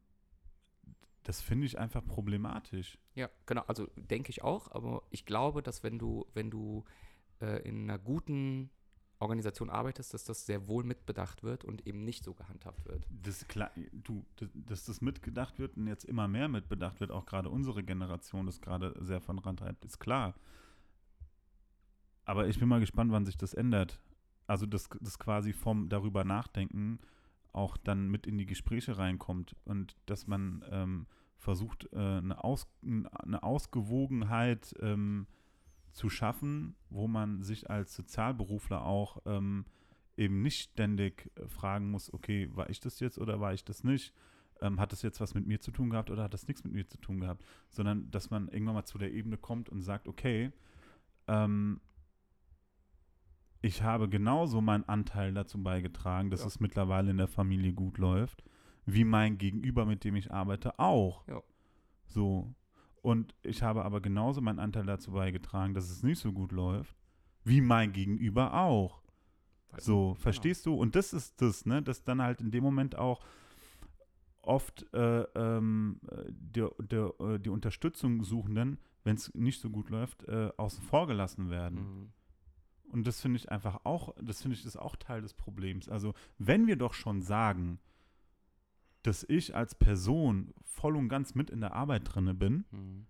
das 1.23 1.41
finde 1.41 1.67
ich 1.67 1.79
einfach 1.79 2.05
problematisch. 2.05 2.99
Ja, 3.15 3.31
genau, 3.47 3.63
also 3.69 3.87
denke 3.97 4.31
ich 4.31 4.43
auch, 4.43 4.73
aber 4.73 5.05
ich 5.11 5.25
glaube, 5.25 5.63
dass 5.63 5.85
wenn 5.85 6.01
du, 6.01 6.27
wenn 6.35 6.51
du 6.51 6.85
äh, 7.41 7.63
in 7.63 7.85
einer 7.85 7.99
guten 8.01 8.71
Organisation 9.21 9.71
arbeitest, 9.71 10.13
dass 10.13 10.25
das 10.25 10.45
sehr 10.45 10.67
wohl 10.67 10.85
mitbedacht 10.85 11.43
wird 11.43 11.65
und 11.65 11.87
eben 11.87 12.05
nicht 12.05 12.25
so 12.25 12.35
gehandhabt 12.35 12.85
wird. 12.87 13.07
Das, 13.23 13.47
klar, 13.49 13.71
du, 13.93 14.25
das- 14.37 14.51
dass 14.55 14.85
das 14.85 15.01
mitgedacht 15.01 15.59
wird 15.59 15.77
und 15.77 15.87
jetzt 15.87 16.05
immer 16.05 16.29
mehr 16.29 16.49
mitbedacht 16.49 17.01
wird, 17.01 17.11
auch 17.11 17.25
gerade 17.27 17.49
unsere 17.49 17.83
Generation 17.85 18.47
das 18.47 18.61
gerade 18.61 18.95
sehr 19.05 19.21
vorantreibt, 19.21 19.85
ist 19.85 19.99
klar. 20.01 20.35
Aber 22.25 22.49
ich 22.49 22.59
bin 22.59 22.69
mal 22.69 22.81
gespannt, 22.81 23.13
wann 23.13 23.27
sich 23.27 23.37
das 23.37 23.55
ändert. 23.55 24.01
Also, 24.47 24.67
dass 24.67 24.89
das 25.01 25.19
quasi 25.19 25.53
vom 25.53 25.89
darüber 25.89 26.25
nachdenken 26.25 26.99
auch 27.53 27.77
dann 27.77 28.09
mit 28.11 28.27
in 28.27 28.37
die 28.37 28.47
Gespräche 28.47 28.99
reinkommt 28.99 29.55
und 29.65 29.97
dass 30.07 30.27
man 30.27 30.65
ähm, 30.71 31.07
versucht, 31.39 31.89
äh, 31.93 31.97
eine, 31.99 32.43
Aus, 32.43 32.67
eine 32.83 33.43
Ausgewogenheit 33.43 34.75
ähm, 34.81 35.27
zu 35.95 36.11
schaffen, 36.11 36.75
wo 36.91 37.09
man 37.09 37.43
sich 37.43 37.71
als 37.71 37.95
Sozialberufler 37.95 38.85
auch 38.85 39.23
ähm, 39.27 39.65
eben 40.17 40.43
nicht 40.43 40.71
ständig 40.73 41.31
äh, 41.37 41.47
fragen 41.49 41.91
muss, 41.91 42.13
okay, 42.13 42.51
war 42.55 42.69
ich 42.69 42.81
das 42.81 43.01
jetzt 43.01 43.19
oder 43.19 43.41
war 43.41 43.55
ich 43.55 43.65
das 43.65 43.85
nicht? 43.85 44.13
Ähm, 44.61 44.79
hat 44.81 44.93
das 44.93 45.03
jetzt 45.03 45.21
was 45.21 45.35
mit 45.35 45.47
mir 45.47 45.61
zu 45.61 45.71
tun 45.71 45.91
gehabt 45.91 46.11
oder 46.11 46.25
hat 46.25 46.35
das 46.35 46.47
nichts 46.47 46.63
mit 46.65 46.73
mir 46.73 46.87
zu 46.87 46.99
tun 46.99 47.21
gehabt? 47.21 47.45
Sondern, 47.71 48.11
dass 48.11 48.31
man 48.31 48.49
irgendwann 48.49 48.75
mal 48.75 48.85
zu 48.85 48.99
der 48.99 49.13
Ebene 49.13 49.37
kommt 49.37 49.69
und 49.69 49.83
sagt, 49.83 50.07
okay, 50.09 50.53
ähm, 51.27 51.81
ich 53.63 53.83
habe 53.83 54.09
genauso 54.09 54.61
meinen 54.61 54.85
Anteil 54.89 55.33
dazu 55.33 55.63
beigetragen, 55.63 56.31
dass 56.31 56.41
Ja. 56.41 56.47
es 56.49 56.61
mittlerweile 56.61 57.11
in 57.11 57.17
der 57.17 57.29
Familie 57.29 57.73
gut 57.73 57.99
läuft, 57.99 58.45
wie 58.85 59.05
mein 59.05 59.39
Gegenüber, 59.39 59.87
mit 59.87 60.05
dem 60.05 60.17
ich 60.17 60.33
arbeite, 60.33 60.79
auch. 60.79 61.27
Ja. 61.29 61.43
So. 62.07 62.55
Und 63.05 63.35
ich 63.43 63.63
habe 63.63 63.85
aber 63.85 64.01
genauso 64.01 64.41
meinen 64.41 64.59
Anteil 64.59 64.87
dazu 64.87 65.13
beigetragen, 65.13 65.75
dass 65.75 65.91
es 65.91 66.03
nicht 66.03 66.19
so 66.19 66.33
gut 66.33 66.53
läuft, 66.53 66.97
wie 67.45 67.61
mein 67.61 67.93
Gegenüber 67.93 68.55
auch. 68.55 69.03
So, 69.77 70.15
verstehst 70.15 70.65
du? 70.65 70.75
Und 70.75 70.97
das 70.97 71.13
ist 71.13 71.43
das, 71.43 71.67
ne, 71.67 71.83
dass 71.83 72.03
dann 72.03 72.23
halt 72.23 72.41
in 72.41 72.51
dem 72.51 72.65
Moment 72.65 72.97
auch 72.97 73.21
oft 74.41 74.87
äh, 74.95 75.21
ähm, 75.35 76.01
äh, 76.11 76.25
der, 76.31 76.71
der, 76.79 77.13
äh, 77.21 77.39
die 77.39 77.51
Unterstützung 77.51 78.25
Suchenden, 78.25 78.79
wenn 79.03 79.17
es 79.17 79.35
nicht 79.35 79.61
so 79.61 79.69
gut 79.69 79.91
läuft, 79.91 80.25
äh, 80.25 80.51
außen 80.57 80.83
vor 80.83 81.07
gelassen 81.07 81.51
werden. 81.51 81.77
Mhm. 81.81 82.13
Und 82.91 83.07
das 83.07 83.21
finde 83.21 83.37
ich 83.37 83.53
einfach 83.53 83.81
auch, 83.85 84.15
das 84.19 84.41
finde 84.41 84.57
ich 84.57 84.65
ist 84.65 84.79
auch 84.79 84.97
Teil 84.97 85.21
des 85.21 85.35
Problems. 85.35 85.91
Also, 85.91 86.15
wenn 86.39 86.67
wir 86.67 86.77
doch 86.77 86.95
schon 86.95 87.21
sagen, 87.21 87.81
dass 89.05 89.25
ich 89.29 89.55
als 89.55 89.75
Person 89.75 90.53
voll 90.65 90.97
und 90.97 91.09
ganz 91.09 91.35
mit 91.35 91.51
in 91.51 91.61
der 91.61 91.75
Arbeit 91.75 92.03
drinne 92.13 92.35
bin, 92.35 92.65
Mhm. 92.73 93.07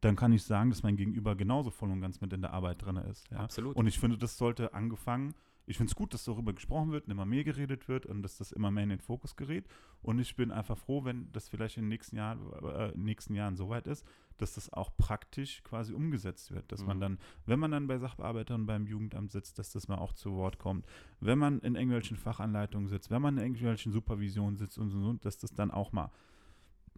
dann 0.00 0.16
kann 0.16 0.32
ich 0.32 0.42
sagen, 0.42 0.70
dass 0.70 0.82
mein 0.82 0.96
Gegenüber 0.96 1.34
genauso 1.36 1.70
voll 1.70 1.90
und 1.90 2.00
ganz 2.00 2.20
mit 2.20 2.32
in 2.32 2.40
der 2.42 2.52
Arbeit 2.52 2.82
drinne 2.84 3.02
ist. 3.02 3.30
Ja? 3.30 3.38
Absolut. 3.38 3.76
Und 3.76 3.86
ich 3.86 3.98
finde, 3.98 4.18
das 4.18 4.36
sollte 4.36 4.74
angefangen. 4.74 5.34
Ich 5.68 5.76
finde 5.76 5.90
es 5.90 5.94
gut, 5.96 6.14
dass 6.14 6.24
darüber 6.24 6.54
gesprochen 6.54 6.92
wird 6.92 7.04
und 7.04 7.10
immer 7.10 7.26
mehr 7.26 7.44
geredet 7.44 7.88
wird 7.88 8.06
und 8.06 8.22
dass 8.22 8.38
das 8.38 8.52
immer 8.52 8.70
mehr 8.70 8.84
in 8.84 8.88
den 8.88 9.00
Fokus 9.00 9.36
gerät. 9.36 9.66
Und 10.00 10.18
ich 10.18 10.34
bin 10.34 10.50
einfach 10.50 10.78
froh, 10.78 11.04
wenn 11.04 11.30
das 11.32 11.48
vielleicht 11.48 11.76
in 11.76 11.84
den 11.84 11.88
nächsten 11.90 12.16
Jahren, 12.16 12.40
äh, 12.64 12.92
nächsten 12.96 13.34
Jahren 13.34 13.54
so 13.54 13.68
weit 13.68 13.86
ist, 13.86 14.06
dass 14.38 14.54
das 14.54 14.72
auch 14.72 14.96
praktisch 14.96 15.62
quasi 15.64 15.92
umgesetzt 15.92 16.52
wird. 16.52 16.72
Dass 16.72 16.86
man 16.86 16.96
Mhm. 16.96 17.00
dann, 17.00 17.18
wenn 17.44 17.58
man 17.58 17.70
dann 17.70 17.86
bei 17.86 17.98
Sachbearbeitern 17.98 18.64
beim 18.64 18.86
Jugendamt 18.86 19.30
sitzt, 19.30 19.58
dass 19.58 19.70
das 19.70 19.88
mal 19.88 19.98
auch 19.98 20.14
zu 20.14 20.32
Wort 20.36 20.58
kommt. 20.58 20.86
Wenn 21.20 21.38
man 21.38 21.58
in 21.60 21.74
irgendwelchen 21.74 22.16
Fachanleitungen 22.16 22.88
sitzt, 22.88 23.10
wenn 23.10 23.20
man 23.20 23.36
in 23.36 23.42
irgendwelchen 23.42 23.92
Supervisionen 23.92 24.56
sitzt 24.56 24.78
und 24.78 24.88
so, 24.88 24.96
und 24.96 25.02
so, 25.04 25.12
dass 25.14 25.36
das 25.38 25.52
dann 25.52 25.70
auch 25.70 25.92
mal 25.92 26.10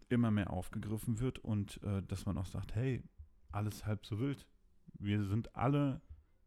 immer 0.07 0.31
mehr 0.31 0.49
aufgegriffen 0.51 1.19
wird 1.19 1.39
und 1.39 1.81
äh, 1.83 2.01
dass 2.03 2.25
man 2.25 2.37
auch 2.37 2.45
sagt, 2.45 2.73
hey, 2.75 3.03
alles 3.51 3.85
halb 3.85 4.05
so 4.05 4.19
wild. 4.19 4.47
Wir 4.97 5.23
sind 5.23 5.55
alle, 5.55 6.01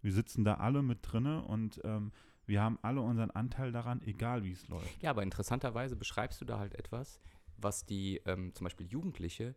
wir 0.05 0.13
sitzen 0.13 0.45
da 0.45 0.55
alle 0.55 0.83
mit 0.83 0.99
drinne 1.03 1.43
und 1.43 1.81
ähm, 1.83 2.13
wir 2.47 2.63
haben 2.63 2.79
alle 2.83 3.01
unseren 3.01 3.31
Anteil 3.31 3.73
daran, 3.73 4.03
egal 4.03 4.45
wie 4.45 4.53
es 4.53 4.69
läuft. 4.69 5.03
Ja, 5.03 5.11
aber 5.11 5.23
interessanterweise 5.23 5.97
beschreibst 5.97 6.41
du 6.43 6.45
da 6.45 6.59
halt 6.59 6.75
etwas, 6.75 7.21
was 7.57 7.87
die 7.87 8.21
ähm, 8.27 8.55
zum 8.55 8.65
Beispiel 8.65 8.87
Jugendliche 8.87 9.55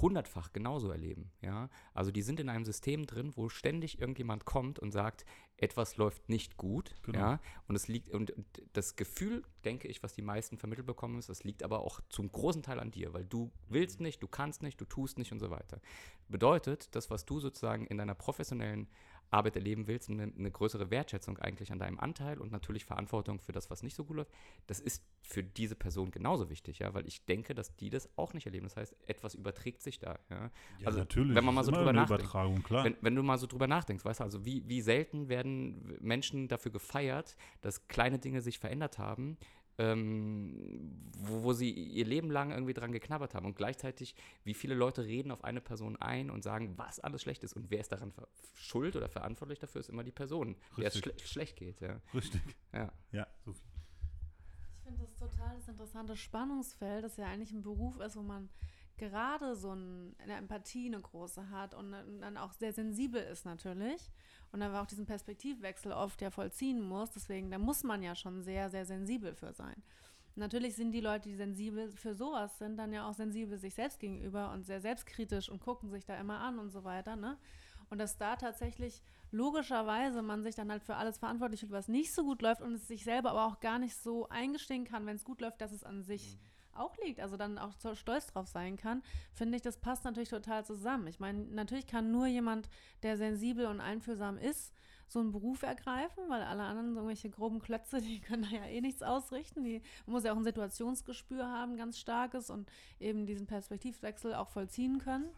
hundertfach 0.00 0.52
genauso 0.52 0.90
erleben. 0.90 1.30
Ja? 1.40 1.68
Also 1.94 2.10
die 2.10 2.22
sind 2.22 2.40
in 2.40 2.48
einem 2.48 2.64
System 2.64 3.06
drin, 3.06 3.32
wo 3.36 3.48
ständig 3.48 4.00
irgendjemand 4.00 4.44
kommt 4.44 4.78
und 4.78 4.92
sagt, 4.92 5.24
etwas 5.56 5.96
läuft 5.96 6.28
nicht 6.28 6.56
gut. 6.56 6.94
Genau. 7.02 7.18
Ja? 7.18 7.40
Und 7.66 7.74
es 7.74 7.88
liegt, 7.88 8.10
und 8.10 8.32
das 8.72 8.96
Gefühl, 8.96 9.42
denke 9.64 9.88
ich, 9.88 10.02
was 10.02 10.14
die 10.14 10.22
meisten 10.22 10.56
vermittelt 10.56 10.86
bekommen 10.86 11.18
ist, 11.18 11.28
das 11.28 11.44
liegt 11.44 11.62
aber 11.62 11.80
auch 11.80 12.00
zum 12.08 12.30
großen 12.30 12.62
Teil 12.62 12.78
an 12.78 12.90
dir, 12.90 13.12
weil 13.12 13.24
du 13.24 13.50
willst 13.68 14.00
nicht, 14.00 14.22
du 14.22 14.28
kannst 14.28 14.62
nicht, 14.62 14.80
du 14.80 14.84
tust 14.84 15.18
nicht 15.18 15.32
und 15.32 15.40
so 15.40 15.50
weiter. 15.50 15.80
Bedeutet, 16.28 16.94
das, 16.94 17.10
was 17.10 17.24
du 17.24 17.40
sozusagen 17.40 17.86
in 17.86 17.98
deiner 17.98 18.14
professionellen 18.14 18.88
Arbeit 19.30 19.56
erleben 19.56 19.86
willst, 19.86 20.08
eine, 20.08 20.24
eine 20.24 20.50
größere 20.50 20.90
Wertschätzung 20.90 21.38
eigentlich 21.38 21.72
an 21.72 21.78
deinem 21.78 21.98
Anteil 21.98 22.38
und 22.38 22.50
natürlich 22.52 22.84
Verantwortung 22.84 23.40
für 23.40 23.52
das, 23.52 23.70
was 23.70 23.82
nicht 23.82 23.94
so 23.94 24.04
gut 24.04 24.16
läuft, 24.16 24.32
das 24.66 24.80
ist 24.80 25.04
für 25.22 25.42
diese 25.42 25.74
Person 25.74 26.10
genauso 26.10 26.48
wichtig, 26.48 26.78
ja, 26.78 26.94
weil 26.94 27.06
ich 27.06 27.24
denke, 27.26 27.54
dass 27.54 27.76
die 27.76 27.90
das 27.90 28.08
auch 28.16 28.32
nicht 28.32 28.46
erleben. 28.46 28.66
Das 28.66 28.76
heißt, 28.76 28.96
etwas 29.06 29.34
überträgt 29.34 29.82
sich 29.82 29.98
da, 29.98 30.18
ja. 30.30 30.50
also, 30.84 31.04
wenn 31.14 31.44
man 31.44 31.54
mal 31.54 31.64
so 31.64 31.72
drüber 31.72 31.92
nachdenkt. 31.92 32.70
Wenn, 32.84 32.96
wenn 33.00 33.14
du 33.14 33.22
mal 33.22 33.38
so 33.38 33.46
drüber 33.46 33.66
nachdenkst, 33.66 34.04
weißt 34.04 34.20
du, 34.20 34.24
also 34.24 34.44
wie, 34.44 34.66
wie 34.68 34.80
selten 34.80 35.28
werden 35.28 35.96
Menschen 36.00 36.48
dafür 36.48 36.72
gefeiert, 36.72 37.36
dass 37.60 37.88
kleine 37.88 38.18
Dinge 38.18 38.40
sich 38.40 38.58
verändert 38.58 38.98
haben, 38.98 39.36
ähm, 39.78 41.00
wo, 41.16 41.44
wo 41.44 41.52
sie 41.52 41.70
ihr 41.70 42.04
Leben 42.04 42.30
lang 42.30 42.50
irgendwie 42.50 42.74
dran 42.74 42.92
geknabbert 42.92 43.34
haben. 43.34 43.46
Und 43.46 43.56
gleichzeitig, 43.56 44.14
wie 44.44 44.54
viele 44.54 44.74
Leute 44.74 45.04
reden 45.04 45.30
auf 45.30 45.44
eine 45.44 45.60
Person 45.60 45.96
ein 45.96 46.30
und 46.30 46.42
sagen, 46.42 46.74
was 46.76 47.00
alles 47.00 47.22
schlecht 47.22 47.44
ist. 47.44 47.54
Und 47.54 47.70
wer 47.70 47.80
ist 47.80 47.92
daran 47.92 48.12
schuld 48.54 48.96
oder 48.96 49.08
verantwortlich 49.08 49.58
dafür, 49.58 49.80
ist 49.80 49.88
immer 49.88 50.04
die 50.04 50.12
Person, 50.12 50.56
der 50.76 50.88
es 50.88 50.96
Richtig. 50.96 51.20
schle 51.20 51.28
schlecht 51.28 51.56
geht. 51.56 51.80
Ja. 51.80 52.00
Richtig. 52.12 52.42
Ja. 52.72 52.92
Ja, 53.12 53.26
so 53.44 53.52
viel. 53.52 53.62
Ich 54.74 54.80
finde 54.82 55.00
das 55.04 55.16
total 55.16 55.54
das 55.56 55.68
interessante 55.68 56.16
Spannungsfeld, 56.16 57.04
das 57.04 57.16
ja 57.16 57.26
eigentlich 57.26 57.52
ein 57.52 57.62
Beruf 57.62 58.00
ist, 58.00 58.16
wo 58.16 58.22
man 58.22 58.48
gerade 58.96 59.54
so 59.54 59.72
ein, 59.72 60.16
eine 60.18 60.34
Empathie 60.34 60.86
eine 60.86 61.00
große 61.00 61.50
hat 61.50 61.74
und 61.74 61.92
dann 61.92 62.36
auch 62.36 62.52
sehr 62.52 62.72
sensibel 62.72 63.22
ist 63.22 63.44
natürlich 63.44 64.10
und 64.52 64.60
dann 64.60 64.74
auch 64.74 64.86
diesen 64.86 65.06
Perspektivwechsel 65.06 65.92
oft 65.92 66.20
ja 66.22 66.30
vollziehen 66.30 66.80
muss. 66.80 67.10
Deswegen, 67.10 67.50
da 67.50 67.58
muss 67.58 67.84
man 67.84 68.02
ja 68.02 68.14
schon 68.14 68.42
sehr, 68.42 68.70
sehr 68.70 68.86
sensibel 68.86 69.34
für 69.34 69.52
sein. 69.52 69.82
Natürlich 70.36 70.76
sind 70.76 70.92
die 70.92 71.00
Leute, 71.00 71.28
die 71.28 71.34
sensibel 71.34 71.90
für 71.90 72.14
sowas 72.14 72.56
sind, 72.58 72.76
dann 72.76 72.92
ja 72.92 73.08
auch 73.08 73.14
sensibel 73.14 73.58
sich 73.58 73.74
selbst 73.74 73.98
gegenüber 73.98 74.52
und 74.52 74.64
sehr 74.64 74.80
selbstkritisch 74.80 75.48
und 75.48 75.60
gucken 75.60 75.90
sich 75.90 76.04
da 76.04 76.16
immer 76.16 76.38
an 76.38 76.60
und 76.60 76.70
so 76.70 76.84
weiter, 76.84 77.16
ne? 77.16 77.36
Und 77.90 77.98
dass 77.98 78.18
da 78.18 78.36
tatsächlich 78.36 79.02
logischerweise 79.32 80.22
man 80.22 80.42
sich 80.42 80.54
dann 80.54 80.70
halt 80.70 80.84
für 80.84 80.96
alles 80.96 81.18
verantwortlich 81.18 81.60
fühlt, 81.60 81.72
was 81.72 81.88
nicht 81.88 82.12
so 82.12 82.22
gut 82.22 82.42
läuft 82.42 82.62
und 82.62 82.74
es 82.74 82.86
sich 82.86 83.02
selber 83.02 83.30
aber 83.30 83.46
auch 83.46 83.60
gar 83.60 83.78
nicht 83.78 83.96
so 83.96 84.28
eingestehen 84.28 84.84
kann, 84.84 85.06
wenn 85.06 85.16
es 85.16 85.24
gut 85.24 85.40
läuft, 85.40 85.60
dass 85.60 85.72
es 85.72 85.84
an 85.84 86.02
sich 86.04 86.38
auch 86.78 86.96
liegt, 86.98 87.20
also 87.20 87.36
dann 87.36 87.58
auch 87.58 87.72
stolz 87.94 88.26
drauf 88.26 88.48
sein 88.48 88.76
kann, 88.76 89.02
finde 89.32 89.56
ich, 89.56 89.62
das 89.62 89.78
passt 89.78 90.04
natürlich 90.04 90.28
total 90.28 90.64
zusammen. 90.64 91.06
Ich 91.06 91.20
meine, 91.20 91.44
natürlich 91.44 91.86
kann 91.86 92.10
nur 92.10 92.26
jemand, 92.26 92.68
der 93.02 93.16
sensibel 93.16 93.66
und 93.66 93.80
einfühlsam 93.80 94.38
ist, 94.38 94.72
so 95.08 95.20
einen 95.20 95.32
Beruf 95.32 95.62
ergreifen, 95.62 96.24
weil 96.28 96.42
alle 96.42 96.64
anderen 96.64 96.90
so 96.92 96.96
irgendwelche 96.96 97.30
groben 97.30 97.60
Klötze, 97.60 98.00
die 98.02 98.20
können 98.20 98.42
da 98.42 98.50
ja 98.50 98.66
eh 98.66 98.80
nichts 98.80 99.02
ausrichten. 99.02 99.64
Die 99.64 99.82
man 100.06 100.14
muss 100.14 100.24
ja 100.24 100.32
auch 100.32 100.36
ein 100.36 100.44
Situationsgespür 100.44 101.48
haben, 101.48 101.76
ganz 101.76 101.98
starkes 101.98 102.50
und 102.50 102.70
eben 103.00 103.26
diesen 103.26 103.46
Perspektivwechsel 103.46 104.34
auch 104.34 104.48
vollziehen 104.48 104.98
können. 104.98 105.28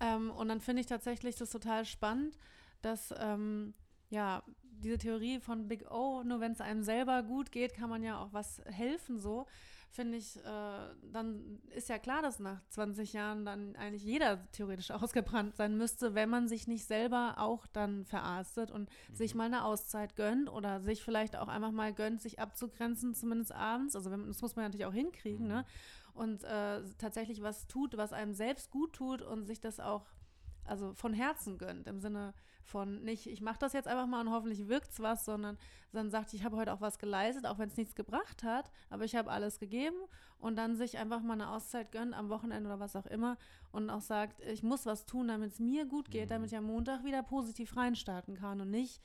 Ähm, 0.00 0.30
und 0.30 0.48
dann 0.48 0.60
finde 0.60 0.80
ich 0.80 0.86
tatsächlich 0.86 1.36
das 1.36 1.50
total 1.50 1.86
spannend, 1.86 2.36
dass 2.82 3.14
ähm, 3.18 3.72
ja 4.10 4.42
diese 4.62 4.98
Theorie 4.98 5.40
von 5.40 5.68
Big 5.68 5.90
O, 5.90 6.22
nur 6.22 6.40
wenn 6.40 6.52
es 6.52 6.60
einem 6.60 6.82
selber 6.82 7.22
gut 7.22 7.50
geht, 7.50 7.74
kann 7.74 7.88
man 7.88 8.02
ja 8.02 8.18
auch 8.18 8.32
was 8.32 8.60
helfen 8.66 9.18
so. 9.18 9.46
Finde 9.96 10.18
ich, 10.18 10.36
äh, 10.36 10.94
dann 11.10 11.58
ist 11.70 11.88
ja 11.88 11.98
klar, 11.98 12.20
dass 12.20 12.38
nach 12.38 12.60
20 12.68 13.14
Jahren 13.14 13.46
dann 13.46 13.74
eigentlich 13.76 14.04
jeder 14.04 14.46
theoretisch 14.52 14.90
ausgebrannt 14.92 15.56
sein 15.56 15.78
müsste, 15.78 16.14
wenn 16.14 16.28
man 16.28 16.48
sich 16.48 16.66
nicht 16.66 16.84
selber 16.84 17.36
auch 17.38 17.66
dann 17.66 18.04
verarztet 18.04 18.70
und 18.70 18.90
sich 19.14 19.34
mal 19.34 19.44
eine 19.44 19.64
Auszeit 19.64 20.14
gönnt 20.14 20.50
oder 20.50 20.82
sich 20.82 21.02
vielleicht 21.02 21.34
auch 21.34 21.48
einfach 21.48 21.70
mal 21.70 21.94
gönnt, 21.94 22.20
sich 22.20 22.38
abzugrenzen, 22.38 23.14
zumindest 23.14 23.52
abends. 23.52 23.96
Also 23.96 24.10
wenn, 24.10 24.26
das 24.26 24.42
muss 24.42 24.54
man 24.54 24.66
natürlich 24.66 24.84
auch 24.84 24.92
hinkriegen, 24.92 25.46
ne? 25.46 25.64
Und 26.12 26.44
äh, 26.44 26.82
tatsächlich 26.98 27.40
was 27.40 27.66
tut, 27.66 27.96
was 27.96 28.12
einem 28.12 28.34
selbst 28.34 28.70
gut 28.70 28.92
tut 28.92 29.22
und 29.22 29.46
sich 29.46 29.60
das 29.60 29.80
auch 29.80 30.04
also 30.66 30.92
von 30.92 31.14
Herzen 31.14 31.56
gönnt, 31.56 31.86
im 31.86 32.00
Sinne 32.00 32.34
von 32.66 33.02
nicht, 33.02 33.26
ich 33.26 33.40
mache 33.40 33.58
das 33.58 33.72
jetzt 33.72 33.88
einfach 33.88 34.06
mal 34.06 34.20
und 34.20 34.30
hoffentlich 34.30 34.68
wirkt's 34.68 35.00
was, 35.00 35.24
sondern 35.24 35.56
dann 35.92 36.10
sagt, 36.10 36.34
ich 36.34 36.44
habe 36.44 36.56
heute 36.56 36.72
auch 36.72 36.80
was 36.80 36.98
geleistet, 36.98 37.46
auch 37.46 37.58
wenn 37.58 37.68
es 37.68 37.76
nichts 37.76 37.94
gebracht 37.94 38.42
hat, 38.42 38.70
aber 38.90 39.04
ich 39.04 39.16
habe 39.16 39.30
alles 39.30 39.58
gegeben 39.58 39.96
und 40.38 40.56
dann 40.56 40.76
sich 40.76 40.98
einfach 40.98 41.22
mal 41.22 41.34
eine 41.34 41.50
Auszeit 41.50 41.92
gönnt 41.92 42.14
am 42.14 42.28
Wochenende 42.28 42.68
oder 42.68 42.80
was 42.80 42.96
auch 42.96 43.06
immer 43.06 43.38
und 43.72 43.88
auch 43.90 44.00
sagt, 44.00 44.40
ich 44.44 44.62
muss 44.62 44.86
was 44.86 45.06
tun, 45.06 45.28
damit 45.28 45.52
es 45.52 45.60
mir 45.60 45.86
gut 45.86 46.10
geht, 46.10 46.30
damit 46.30 46.50
ich 46.50 46.56
am 46.56 46.64
Montag 46.64 47.04
wieder 47.04 47.22
positiv 47.22 47.76
reinstarten 47.76 48.36
kann 48.36 48.60
und 48.60 48.70
nicht 48.70 49.00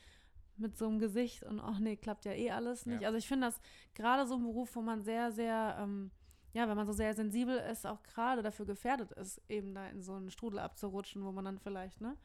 mit 0.57 0.77
so 0.77 0.87
einem 0.87 0.99
Gesicht 0.99 1.43
und 1.43 1.59
ach 1.59 1.79
nee, 1.79 1.95
klappt 1.95 2.25
ja 2.25 2.33
eh 2.33 2.51
alles 2.51 2.85
nicht. 2.85 3.01
Ja. 3.01 3.07
Also 3.07 3.17
ich 3.17 3.27
finde 3.27 3.47
das 3.47 3.59
gerade 3.95 4.27
so 4.27 4.35
ein 4.35 4.43
Beruf, 4.43 4.75
wo 4.75 4.81
man 4.81 5.01
sehr, 5.01 5.31
sehr 5.31 5.77
ähm, 5.79 6.11
ja, 6.53 6.67
wenn 6.67 6.75
man 6.75 6.85
so 6.85 6.93
sehr 6.93 7.13
sensibel 7.13 7.57
ist, 7.57 7.85
auch 7.87 8.03
gerade 8.03 8.41
dafür 8.41 8.65
gefährdet 8.65 9.11
ist, 9.13 9.41
eben 9.49 9.73
da 9.73 9.87
in 9.87 10.01
so 10.01 10.13
einen 10.13 10.29
Strudel 10.29 10.59
abzurutschen, 10.59 11.23
wo 11.23 11.31
man 11.31 11.45
dann 11.45 11.59
vielleicht, 11.59 12.01
ne, 12.01 12.17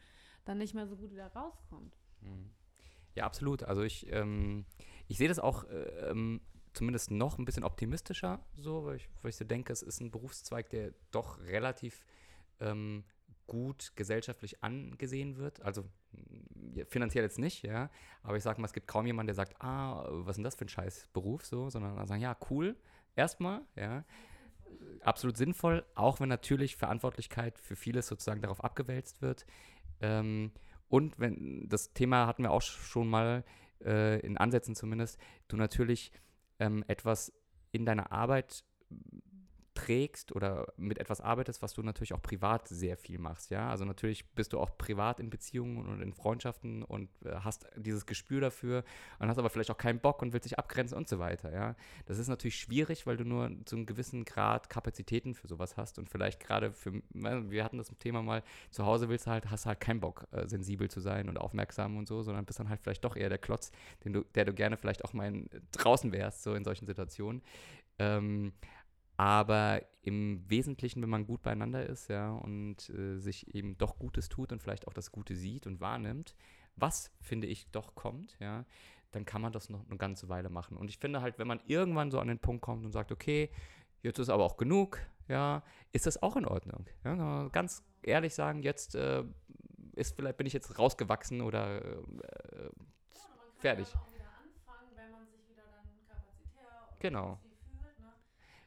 dann 0.47 0.59
nicht 0.59 0.75
mehr 0.75 0.87
so 0.87 0.97
gut 0.97 1.11
wieder 1.11 1.29
rauskommt. 1.29 1.97
Mhm. 2.23 2.51
Ja, 3.15 3.25
absolut. 3.25 3.63
Also 3.63 3.83
ich, 3.83 4.11
ähm, 4.13 4.65
ich 5.09 5.19
sehe 5.19 5.29
das 5.29 5.39
auch 5.39 5.65
äh, 5.65 6.11
ähm, 6.11 6.41
zumindest 6.73 7.11
noch 7.11 7.39
ein 7.39 7.45
bisschen 7.45 7.65
optimistischer, 7.65 8.41
so, 8.57 8.85
weil 8.85 8.97
ich, 8.97 9.09
weil 9.23 9.31
ich 9.31 9.37
so 9.37 9.45
denke, 9.45 9.73
es 9.73 9.83
ist 9.83 10.01
ein 10.01 10.11
Berufszweig, 10.11 10.69
der 10.71 10.93
doch 11.11 11.41
relativ 11.41 12.05
ähm, 12.61 13.05
gut 13.47 13.93
gesellschaftlich 13.97 14.63
angesehen 14.63 15.37
wird. 15.37 15.63
Also 15.63 15.85
finanziell 16.89 17.25
jetzt 17.25 17.39
nicht, 17.39 17.63
ja, 17.63 17.91
aber 18.23 18.37
ich 18.37 18.43
sage 18.43 18.61
mal, 18.61 18.67
es 18.67 18.73
gibt 18.73 18.89
kaum 18.89 19.07
jemanden, 19.07 19.29
der 19.29 19.35
sagt, 19.35 19.61
ah, 19.63 20.07
was 20.09 20.33
ist 20.33 20.37
denn 20.37 20.45
das 20.45 20.57
für 20.57 20.65
ein 20.65 20.69
scheiß 20.69 21.09
Beruf, 21.13 21.45
so, 21.47 21.71
sondern 21.71 22.07
sagen, 22.07 22.21
ja, 22.21 22.37
cool, 22.51 22.77
erstmal, 23.15 23.63
ja, 23.77 24.05
absolut 25.03 25.37
sinnvoll, 25.37 25.85
auch 25.95 26.21
wenn 26.21 26.29
natürlich 26.29 26.77
Verantwortlichkeit 26.77 27.59
für 27.59 27.77
vieles 27.77 28.09
sozusagen 28.09 28.43
darauf 28.43 28.63
abgewälzt 28.65 29.23
wird. 29.23 29.47
Ähm, 30.01 30.53
und 30.89 31.19
wenn 31.19 31.69
das 31.69 31.93
Thema 31.93 32.27
hatten 32.27 32.43
wir 32.43 32.51
auch 32.51 32.63
schon 32.63 33.09
mal 33.09 33.45
äh, 33.85 34.21
in 34.21 34.37
Ansätzen 34.37 34.75
zumindest, 34.75 35.19
du 35.49 35.57
natürlich 35.57 36.13
ähm, 36.59 36.85
etwas 36.87 37.33
in 37.73 37.85
deiner 37.85 38.13
Arbeit 38.13 38.65
trägst 39.77 40.35
oder 40.35 40.73
mit 40.77 40.99
etwas 40.99 41.21
arbeitest, 41.21 41.63
was 41.63 41.75
du 41.75 41.83
natürlich 41.83 42.15
auch 42.15 42.23
privat 42.23 42.67
sehr 42.67 42.97
viel 42.97 43.19
machst, 43.19 43.51
ja. 43.51 43.69
Also 43.69 43.85
natürlich 43.85 44.29
bist 44.31 44.53
du 44.53 44.59
auch 44.59 44.77
privat 44.77 45.21
in 45.21 45.31
Beziehungen 45.31 45.87
und 45.87 46.01
in 46.01 46.13
Freundschaften 46.13 46.83
und 46.83 47.09
äh, 47.25 47.37
hast 47.45 47.67
dieses 47.77 48.07
Gespür 48.07 48.41
dafür 48.41 48.83
und 49.19 49.29
hast 49.29 49.39
aber 49.39 49.51
vielleicht 49.51 49.71
auch 49.71 49.79
keinen 49.79 50.01
Bock 50.01 50.23
und 50.23 50.33
willst 50.33 50.47
dich 50.47 50.59
abgrenzen 50.59 50.97
und 50.97 51.09
so 51.09 51.19
weiter, 51.19 51.53
ja. 51.53 51.77
Das 52.07 52.19
ist 52.19 52.29
natürlich 52.29 52.59
schwierig, 52.59 53.07
weil 53.07 53.17
du 53.17 53.25
nur 53.25 53.51
zu 53.67 53.77
einem 53.77 53.87
gewissen 53.87 54.25
Grad 54.25 54.71
Kapazitäten 54.71 55.35
für 55.35 55.47
sowas 55.47 55.77
hast 55.77 55.99
und 55.99 56.09
vielleicht 56.09 56.41
gerade 56.41 56.73
für, 56.73 57.03
ne, 57.13 57.51
wir 57.51 57.63
hatten 57.63 57.79
das 57.79 57.89
Thema 57.99 58.23
mal, 58.23 58.43
zu 58.71 58.85
Hause 58.87 59.09
willst 59.09 59.27
du 59.27 59.31
halt, 59.31 59.51
hast 59.51 59.67
halt 59.67 59.81
keinen 59.81 60.01
Bock, 60.01 60.27
äh, 60.33 60.49
sensibel 60.49 60.91
zu 60.91 61.01
sein 61.01 61.29
und 61.29 61.39
aufmerksam 61.39 61.97
und 61.97 62.09
so, 62.09 62.23
sondern 62.23 62.47
bist 62.47 62.59
dann 62.59 62.69
halt 62.69 62.81
vielleicht 62.81 63.05
doch 63.05 63.17
eher 63.17 63.29
der 63.29 63.39
Klotz, 63.39 63.71
den 64.05 64.15
du, 64.15 64.25
der 64.35 64.47
du 64.47 64.55
gerne 64.55 64.77
vielleicht 64.77 65.05
auch 65.05 65.13
mal 65.13 65.29
in, 65.29 65.49
draußen 65.73 66.13
wärst, 66.13 66.43
so 66.43 66.55
in 66.55 66.65
solchen 66.65 66.87
Situationen. 66.87 67.43
Ähm, 67.99 68.53
aber 69.17 69.83
im 70.03 70.45
Wesentlichen, 70.49 71.03
wenn 71.03 71.09
man 71.09 71.27
gut 71.27 71.43
beieinander 71.43 71.85
ist, 71.87 72.09
ja, 72.09 72.31
und 72.33 72.89
äh, 72.91 73.19
sich 73.19 73.55
eben 73.55 73.77
doch 73.79 73.99
Gutes 73.99 74.29
tut 74.29 74.53
und 74.53 74.63
vielleicht 74.63 74.87
auch 74.89 74.93
das 74.93 75.11
Gute 75.11 75.35
sieht 75.35 75.67
und 75.67 75.81
wahrnimmt, 75.81 76.35
was, 76.77 77.11
finde 77.21 77.47
ich, 77.47 77.71
doch 77.71 77.95
kommt, 77.95 78.37
ja, 78.39 78.65
dann 79.13 79.25
kann 79.25 79.41
man 79.41 79.53
das 79.53 79.71
noch 79.71 79.87
eine 79.87 79.97
ganze 79.97 80.29
Weile 80.29 80.51
machen. 80.51 80.77
Und 80.77 80.89
ich 80.89 80.99
finde 80.99 81.23
halt, 81.23 81.39
wenn 81.39 81.47
man 81.49 81.61
irgendwann 81.67 82.11
so 82.11 82.21
an 82.21 82.29
den 82.29 82.39
Punkt 82.39 82.63
kommt 82.63 82.85
und 82.85 82.93
sagt, 82.93 83.11
okay, 83.13 83.51
jetzt 84.03 84.19
ist 84.19 84.29
aber 84.29 84.45
auch 84.45 84.57
genug, 84.59 84.99
ja, 85.29 85.63
ist 85.93 86.07
das 86.07 86.23
auch 86.23 86.37
in 86.37 86.45
Ordnung. 86.45 86.87
Ja, 87.03 87.49
ganz 87.49 87.83
ehrlich 88.03 88.35
sagen, 88.35 88.63
jetzt 88.63 88.95
äh, 88.95 89.25
ist 89.95 90.15
vielleicht 90.15 90.37
bin 90.37 90.47
ich 90.47 90.53
jetzt 90.53 90.79
rausgewachsen 90.79 91.41
oder 91.41 91.83
äh, 91.83 91.95
Ja, 91.95 91.95
man 91.95 92.05
kann 92.05 93.59
Fertig. 93.59 93.89
dann 93.91 94.03
auch 94.03 94.13
wieder 94.13 94.29
anfangen, 94.39 94.91
wenn 94.95 95.11
man 95.11 95.27
sich 95.27 95.49
wieder 95.49 95.63
dann 95.73 95.89
kapazitär 96.07 96.69
und 96.93 97.01
Genau. 97.01 97.41
wie 97.43 97.57
fühlt. 97.57 97.99
Ne? 97.99 98.13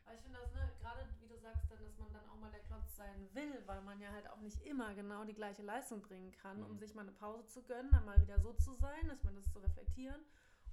Aber 0.06 0.16
ich 0.16 0.22
finde 0.22 0.40
das, 0.42 0.52
ne, 0.54 0.72
gerade 0.82 1.06
wie 1.22 1.28
du 1.28 1.38
sagst, 1.40 1.70
dann, 1.70 1.80
dass 1.86 1.98
man 2.00 2.12
dann 2.12 2.26
auch 2.28 2.40
mal 2.42 2.50
der 2.52 2.62
Klotz 2.62 2.96
sein 2.98 3.29
will, 3.40 3.64
weil 3.68 3.82
man 3.82 4.00
ja 4.02 4.12
halt 4.12 4.30
auch 4.30 4.42
nicht 4.42 4.62
immer 4.66 4.94
genau 4.96 5.24
die 5.24 5.34
gleiche 5.34 5.62
Leistung 5.64 6.02
bringen 6.02 6.32
kann, 6.32 6.62
um 6.64 6.74
Mhm. 6.74 6.80
sich 6.80 6.94
mal 6.94 7.02
eine 7.04 7.12
Pause 7.12 7.48
zu 7.48 7.64
gönnen, 7.64 7.92
dann 7.92 8.06
mal 8.06 8.20
wieder 8.22 8.40
so 8.40 8.54
zu 8.54 8.74
sein, 8.74 9.08
dass 9.08 9.24
man 9.24 9.36
das 9.36 9.50
zu 9.52 9.60
reflektieren 9.60 10.22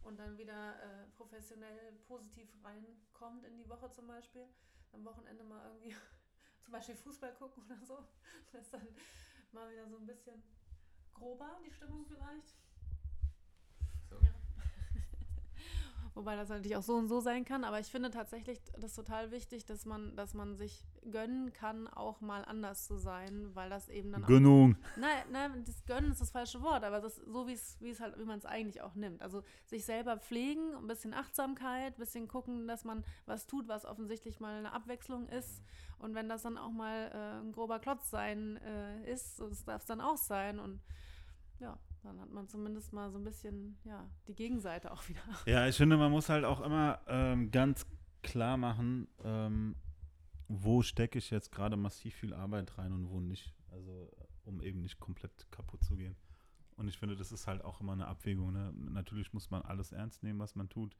und 0.02 0.18
dann 0.18 0.36
wieder 0.36 0.82
äh, 0.82 1.06
professionell 1.16 1.92
positiv 2.06 2.48
reinkommt 2.64 3.44
in 3.44 3.56
die 3.56 3.68
Woche 3.68 3.90
zum 3.90 4.06
Beispiel. 4.06 4.46
Am 4.92 5.04
Wochenende 5.04 5.44
mal 5.44 5.64
irgendwie 5.66 5.94
zum 6.64 6.72
Beispiel 6.72 6.96
Fußball 6.96 7.34
gucken 7.34 7.62
oder 7.64 7.78
so. 7.84 7.98
Das 8.52 8.62
ist 8.62 8.74
dann 8.74 8.86
mal 9.52 9.70
wieder 9.70 9.88
so 9.88 9.96
ein 9.98 10.06
bisschen 10.06 10.42
grober, 11.14 11.58
die 11.64 11.70
Stimmung 11.70 12.04
vielleicht. 12.06 12.56
So. 14.08 14.16
Ja. 14.20 14.34
Wobei 16.16 16.34
das 16.34 16.48
natürlich 16.48 16.78
auch 16.78 16.82
so 16.82 16.94
und 16.94 17.08
so 17.08 17.20
sein 17.20 17.44
kann, 17.44 17.62
aber 17.62 17.78
ich 17.78 17.88
finde 17.88 18.10
tatsächlich 18.10 18.58
das 18.80 18.94
total 18.94 19.30
wichtig, 19.32 19.66
dass 19.66 19.84
man, 19.84 20.16
dass 20.16 20.32
man 20.32 20.56
sich 20.56 20.82
gönnen 21.10 21.52
kann, 21.52 21.88
auch 21.88 22.22
mal 22.22 22.42
anders 22.42 22.86
zu 22.86 22.96
sein, 22.96 23.50
weil 23.52 23.68
das 23.68 23.90
eben 23.90 24.12
dann 24.12 24.24
auch 24.24 24.26
Gönnung. 24.26 24.76
Nein, 24.96 25.24
nein, 25.30 25.64
das 25.66 25.84
Gönnen 25.84 26.12
ist 26.12 26.22
das 26.22 26.30
falsche 26.30 26.62
Wort, 26.62 26.84
aber 26.84 27.00
das 27.00 27.18
ist 27.18 27.26
so, 27.26 27.46
wie 27.46 27.52
es, 27.52 27.76
wie 27.80 27.90
es 27.90 28.00
halt, 28.00 28.18
wie 28.18 28.24
man 28.24 28.38
es 28.38 28.46
eigentlich 28.46 28.80
auch 28.80 28.94
nimmt. 28.94 29.20
Also 29.20 29.44
sich 29.66 29.84
selber 29.84 30.16
pflegen, 30.16 30.74
ein 30.74 30.86
bisschen 30.86 31.12
Achtsamkeit, 31.12 31.96
ein 31.96 32.00
bisschen 32.00 32.28
gucken, 32.28 32.66
dass 32.66 32.84
man 32.84 33.04
was 33.26 33.46
tut, 33.46 33.68
was 33.68 33.84
offensichtlich 33.84 34.40
mal 34.40 34.56
eine 34.56 34.72
Abwechslung 34.72 35.28
ist. 35.28 35.62
Und 35.98 36.14
wenn 36.14 36.30
das 36.30 36.40
dann 36.40 36.56
auch 36.56 36.72
mal 36.72 37.10
äh, 37.12 37.44
ein 37.44 37.52
grober 37.52 37.78
Klotz 37.78 38.08
sein 38.08 38.56
äh, 38.62 39.12
ist, 39.12 39.38
das 39.38 39.66
darf 39.66 39.82
es 39.82 39.86
dann 39.86 40.00
auch 40.00 40.16
sein. 40.16 40.60
Und 40.60 40.80
ja, 41.60 41.78
dann 42.06 42.20
hat 42.20 42.30
man 42.30 42.48
zumindest 42.48 42.92
mal 42.92 43.10
so 43.10 43.18
ein 43.18 43.24
bisschen, 43.24 43.78
ja, 43.84 44.08
die 44.28 44.34
Gegenseite 44.34 44.92
auch 44.92 45.08
wieder. 45.08 45.20
Ja, 45.46 45.66
ich 45.66 45.76
finde, 45.76 45.96
man 45.96 46.10
muss 46.10 46.28
halt 46.28 46.44
auch 46.44 46.60
immer 46.60 47.00
ähm, 47.08 47.50
ganz 47.50 47.86
klar 48.22 48.56
machen, 48.56 49.08
ähm, 49.24 49.76
wo 50.48 50.82
stecke 50.82 51.18
ich 51.18 51.30
jetzt 51.30 51.50
gerade 51.52 51.76
massiv 51.76 52.14
viel 52.14 52.32
Arbeit 52.32 52.78
rein 52.78 52.92
und 52.92 53.10
wo 53.10 53.20
nicht. 53.20 53.54
Also, 53.70 54.10
äh, 54.18 54.26
um 54.44 54.62
eben 54.62 54.80
nicht 54.80 55.00
komplett 55.00 55.50
kaputt 55.50 55.82
zu 55.82 55.96
gehen. 55.96 56.16
Und 56.76 56.88
ich 56.88 56.98
finde, 56.98 57.16
das 57.16 57.32
ist 57.32 57.46
halt 57.46 57.64
auch 57.64 57.80
immer 57.80 57.92
eine 57.92 58.06
Abwägung. 58.06 58.52
Ne? 58.52 58.72
Natürlich 58.90 59.32
muss 59.32 59.50
man 59.50 59.62
alles 59.62 59.92
ernst 59.92 60.22
nehmen, 60.22 60.38
was 60.38 60.54
man 60.54 60.68
tut. 60.68 60.96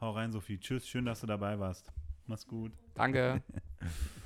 Hau 0.00 0.10
rein, 0.10 0.32
Sophie. 0.32 0.58
Tschüss, 0.58 0.86
schön, 0.86 1.06
dass 1.06 1.20
du 1.20 1.26
dabei 1.26 1.58
warst. 1.58 1.92
Mach's 2.26 2.46
gut. 2.46 2.72
Danke. 2.94 3.42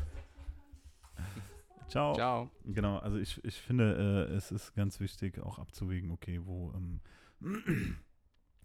Ciao. 1.91 2.15
Ciao. 2.15 2.51
Genau, 2.65 2.99
also 2.99 3.19
ich, 3.19 3.43
ich 3.45 3.57
finde, 3.57 4.29
äh, 4.31 4.35
es 4.35 4.53
ist 4.53 4.75
ganz 4.75 5.01
wichtig, 5.01 5.39
auch 5.41 5.59
abzuwägen, 5.59 6.11
okay, 6.13 6.41
wo, 6.45 6.73
ähm, 6.73 7.01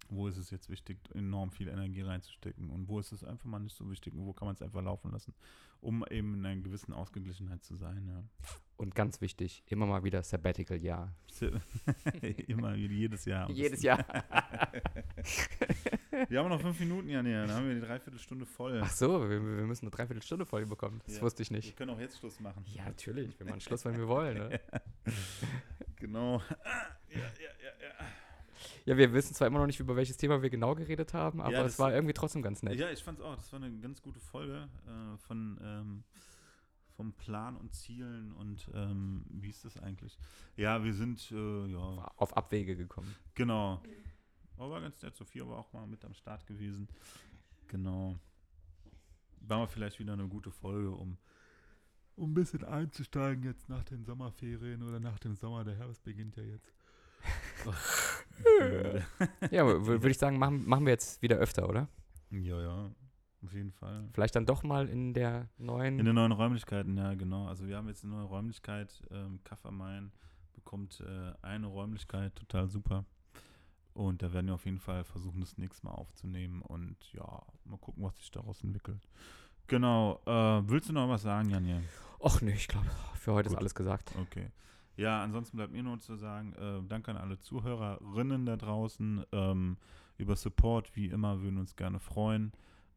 wo 0.10 0.28
ist 0.28 0.38
es 0.38 0.52
jetzt 0.52 0.70
wichtig, 0.70 1.00
enorm 1.14 1.52
viel 1.52 1.68
Energie 1.68 2.02
reinzustecken 2.02 2.70
und 2.70 2.88
wo 2.88 3.00
ist 3.00 3.12
es 3.12 3.24
einfach 3.24 3.46
mal 3.46 3.60
nicht 3.60 3.76
so 3.76 3.90
wichtig 3.90 4.14
und 4.14 4.26
wo 4.26 4.34
kann 4.34 4.46
man 4.46 4.54
es 4.54 4.62
einfach 4.62 4.84
laufen 4.84 5.12
lassen, 5.12 5.34
um 5.82 6.06
eben 6.10 6.36
in 6.36 6.46
einer 6.46 6.62
gewissen 6.62 6.94
Ausgeglichenheit 6.94 7.64
zu 7.64 7.76
sein, 7.76 8.08
ja. 8.08 8.24
Und 8.78 8.94
ganz 8.94 9.22
wichtig, 9.22 9.64
immer 9.68 9.86
mal 9.86 10.04
wieder 10.04 10.22
Sabbatical-Jahr. 10.22 11.14
Immer 12.48 12.76
wie 12.76 12.88
jedes 12.88 13.24
Jahr. 13.26 13.50
Jedes 13.52 13.82
Jahr. 13.82 14.00
Wir 16.30 16.40
haben 16.40 16.50
noch 16.50 16.62
fünf 16.62 16.80
Minuten, 16.80 17.10
Janja, 17.10 17.46
dann 17.46 17.56
haben 17.56 17.68
wir 17.68 17.76
die 17.76 17.82
Dreiviertelstunde 17.82 18.46
voll. 18.46 18.80
Ach 18.84 18.90
so, 18.92 19.22
wir, 19.30 19.30
wir 19.42 19.66
müssen 19.66 19.86
eine 19.86 19.92
Dreiviertelstunde 19.92 20.46
voll 20.46 20.66
bekommen. 20.66 21.02
Das 21.06 21.18
Ja. 21.18 21.22
wusste 21.22 21.44
ich 21.44 21.50
Wir 21.50 21.58
nicht. 21.58 21.76
können 21.76 21.92
auch 21.92 22.00
jetzt 22.00 22.18
Schluss 22.20 22.40
machen. 22.40 22.64
Ja, 22.74 22.86
natürlich. 22.86 23.38
Wir 23.38 23.46
machen 23.48 23.60
Schluss, 23.60 23.84
wenn 23.86 23.98
wir 23.98 24.08
wollen. 24.08 24.38
Ne? 24.38 24.60
Genau. 25.98 26.42
Ja, 27.10 27.18
ja, 27.18 27.20
ja, 27.62 27.88
ja. 27.88 28.06
Ja, 28.86 28.98
wir 28.98 29.12
wissen 29.14 29.34
zwar 29.34 29.48
immer 29.48 29.60
noch 29.60 29.68
nicht, 29.68 29.80
über 29.82 29.96
welches 29.98 30.16
Thema 30.18 30.42
wir 30.42 30.50
genau 30.50 30.74
geredet 30.76 31.14
haben, 31.14 31.42
aber 31.42 31.52
Ja, 31.52 31.66
es 31.66 31.78
war 31.80 31.94
irgendwie 31.94 32.14
trotzdem 32.14 32.42
ganz 32.42 32.64
nett. 32.64 32.76
Ja, 32.76 32.90
ich 32.90 33.04
fand's 33.04 33.22
auch. 33.22 33.36
Das 33.36 33.52
war 33.52 33.62
eine 33.62 33.78
ganz 33.80 34.02
gute 34.02 34.20
Folge 34.20 34.70
äh, 34.88 35.18
von 35.28 35.60
ähm, 35.62 36.04
vom 36.96 37.14
Plan 37.14 37.56
und 37.58 37.74
Zielen 37.74 38.32
und 38.34 38.70
ähm, 38.74 39.26
wie 39.30 39.50
ist 39.50 39.66
das 39.66 39.78
eigentlich? 39.78 40.18
Ja, 40.56 40.84
wir 40.84 40.94
sind 40.94 41.32
äh, 41.32 41.68
ja 41.68 42.12
Auf 42.18 42.36
Abwege 42.36 42.76
gekommen. 42.76 43.14
genau. 43.34 43.82
Aber 44.58 44.72
war 44.72 44.82
ganz 44.82 45.02
nett. 45.04 45.16
Sophia 45.16 45.46
war 45.46 45.58
auch 45.58 45.74
mal 45.74 45.86
mit 45.86 46.06
am 46.06 46.14
Start 46.14 46.48
gewesen. 46.48 46.88
Genau. 47.68 48.18
War 49.42 49.60
mal 49.60 49.68
vielleicht 49.68 50.00
wieder 50.00 50.14
eine 50.14 50.28
gute 50.28 50.50
Folge, 50.52 50.92
um 50.92 51.18
um 52.18 52.32
ein 52.32 52.34
bisschen 52.34 52.64
einzusteigen 52.64 53.44
jetzt 53.44 53.68
nach 53.68 53.84
den 53.84 54.06
Sommerferien 54.06 54.82
oder 54.84 55.02
nach 55.02 55.20
dem 55.20 55.36
Sommer. 55.36 55.66
Der 55.66 55.76
Herbst 55.76 56.04
beginnt 56.04 56.36
ja 56.38 56.44
jetzt. 56.44 56.74
Ja, 59.52 59.66
würde 59.66 60.10
ich 60.10 60.18
sagen, 60.18 60.38
machen, 60.38 60.68
machen 60.68 60.86
wir 60.86 60.92
jetzt 60.92 61.22
wieder 61.22 61.38
öfter, 61.38 61.70
oder? 61.70 61.88
ja, 62.32 62.62
ja, 62.62 62.92
auf 63.46 63.54
jeden 63.54 63.72
Fall. 63.72 64.08
Vielleicht 64.14 64.36
dann 64.36 64.46
doch 64.46 64.64
mal 64.64 64.88
in 64.88 65.14
der 65.14 65.50
neuen. 65.58 66.00
In 66.00 66.06
den 66.06 66.16
neuen 66.16 66.32
Räumlichkeiten, 66.32 66.98
ja, 66.98 67.14
genau. 67.14 67.48
Also 67.48 67.68
wir 67.68 67.78
haben 67.78 67.88
jetzt 67.88 68.04
eine 68.04 68.14
neue 68.14 68.26
Räumlichkeit. 68.26 69.02
Ähm, 69.12 69.40
Kaff 69.44 69.66
am 69.66 69.78
Main 69.78 70.12
bekommt 70.54 71.02
äh, 71.02 71.34
eine 71.42 71.68
Räumlichkeit, 71.68 72.36
total 72.36 72.68
super. 72.68 73.06
Und 73.94 74.22
da 74.22 74.34
werden 74.34 74.48
wir 74.48 74.56
auf 74.56 74.66
jeden 74.66 74.80
Fall 74.80 75.06
versuchen, 75.06 75.40
das 75.40 75.58
nächste 75.58 75.86
Mal 75.86 75.94
aufzunehmen 75.94 76.62
und 76.62 76.98
ja, 77.14 77.42
mal 77.64 77.78
gucken, 77.78 78.04
was 78.04 78.18
sich 78.18 78.30
daraus 78.30 78.62
entwickelt. 78.62 79.08
Genau. 79.68 80.22
Äh, 80.26 80.70
willst 80.70 80.90
du 80.90 80.94
noch 80.94 81.08
was 81.08 81.22
sagen, 81.22 81.50
Janja? 81.50 81.82
Och 82.20 82.42
nee, 82.42 82.54
ich 82.54 82.68
glaube, 82.68 82.88
für 83.16 83.34
heute 83.34 83.48
ist 83.48 83.54
Gut. 83.54 83.60
alles 83.60 83.74
gesagt. 83.74 84.12
Okay. 84.20 84.52
Ja, 84.98 85.24
ansonsten 85.24 85.58
bleibt 85.58 85.74
mir 85.74 85.84
nur 85.84 86.00
zu 86.00 86.16
sagen, 86.16 86.54
äh, 86.54 86.82
danke 86.88 87.12
an 87.12 87.18
alle 87.18 87.40
Zuhörerinnen 87.40 88.46
da 88.46 88.58
draußen. 88.58 89.26
Ähm, 89.32 89.78
über 90.18 90.36
Support, 90.36 90.96
wie 90.96 91.08
immer, 91.08 91.42
würden 91.42 91.58
uns 91.58 91.76
gerne 91.76 92.00
freuen. 92.00 92.54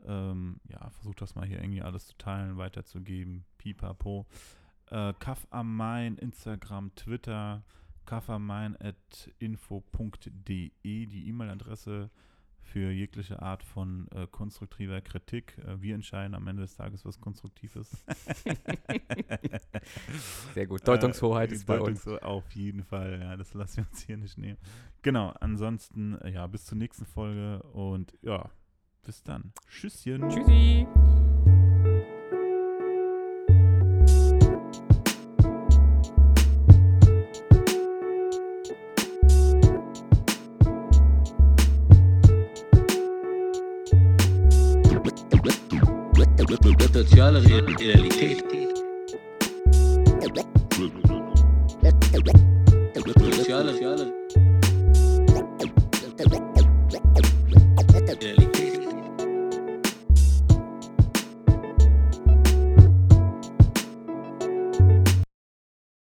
Ähm, 0.07 0.61
ja, 0.68 0.88
versucht 0.90 1.20
das 1.20 1.34
mal 1.34 1.46
hier 1.46 1.61
irgendwie 1.61 1.82
alles 1.82 2.07
zu 2.07 2.16
teilen, 2.16 2.57
weiterzugeben. 2.57 3.44
Pipapo. 3.59 4.26
Äh, 4.90 5.12
Kaff 5.18 5.46
am 5.51 5.76
Main, 5.76 6.16
Instagram, 6.16 6.94
Twitter, 6.94 7.62
kaffamain.info.de, 8.07 11.07
die 11.07 11.28
E-Mail-Adresse 11.28 12.11
für 12.68 12.90
jegliche 12.90 13.40
Art 13.40 13.62
von 13.62 14.09
äh, 14.14 14.26
konstruktiver 14.26 15.01
Kritik. 15.01 15.57
Äh, 15.59 15.80
wir 15.80 15.94
entscheiden 15.94 16.34
am 16.34 16.46
Ende 16.46 16.62
des 16.62 16.76
Tages, 16.76 17.05
was 17.05 17.20
konstruktiv 17.20 17.76
ist. 17.76 17.94
Sehr 20.55 20.66
gut. 20.66 20.86
Deutungshoheit 20.86 21.51
Äh, 21.51 21.55
ist 21.55 21.66
bei 21.66 21.80
uns. 21.80 22.07
Auf 22.07 22.51
jeden 22.53 22.84
Fall, 22.84 23.20
ja, 23.20 23.36
das 23.36 23.55
lassen 23.55 23.78
wir 23.78 23.86
uns 23.90 24.03
hier 24.03 24.16
nicht 24.16 24.38
nehmen. 24.38 24.59
Genau, 25.03 25.30
ansonsten, 25.40 26.18
äh, 26.20 26.30
ja, 26.30 26.46
bis 26.46 26.66
zur 26.66 26.76
nächsten 26.76 27.07
Folge 27.07 27.62
und 27.72 28.16
ja, 28.22 28.51
bis 29.05 29.22
dann. 29.22 29.53
Tschüsschen. 29.68 30.28
Tschüssi. 30.28 30.86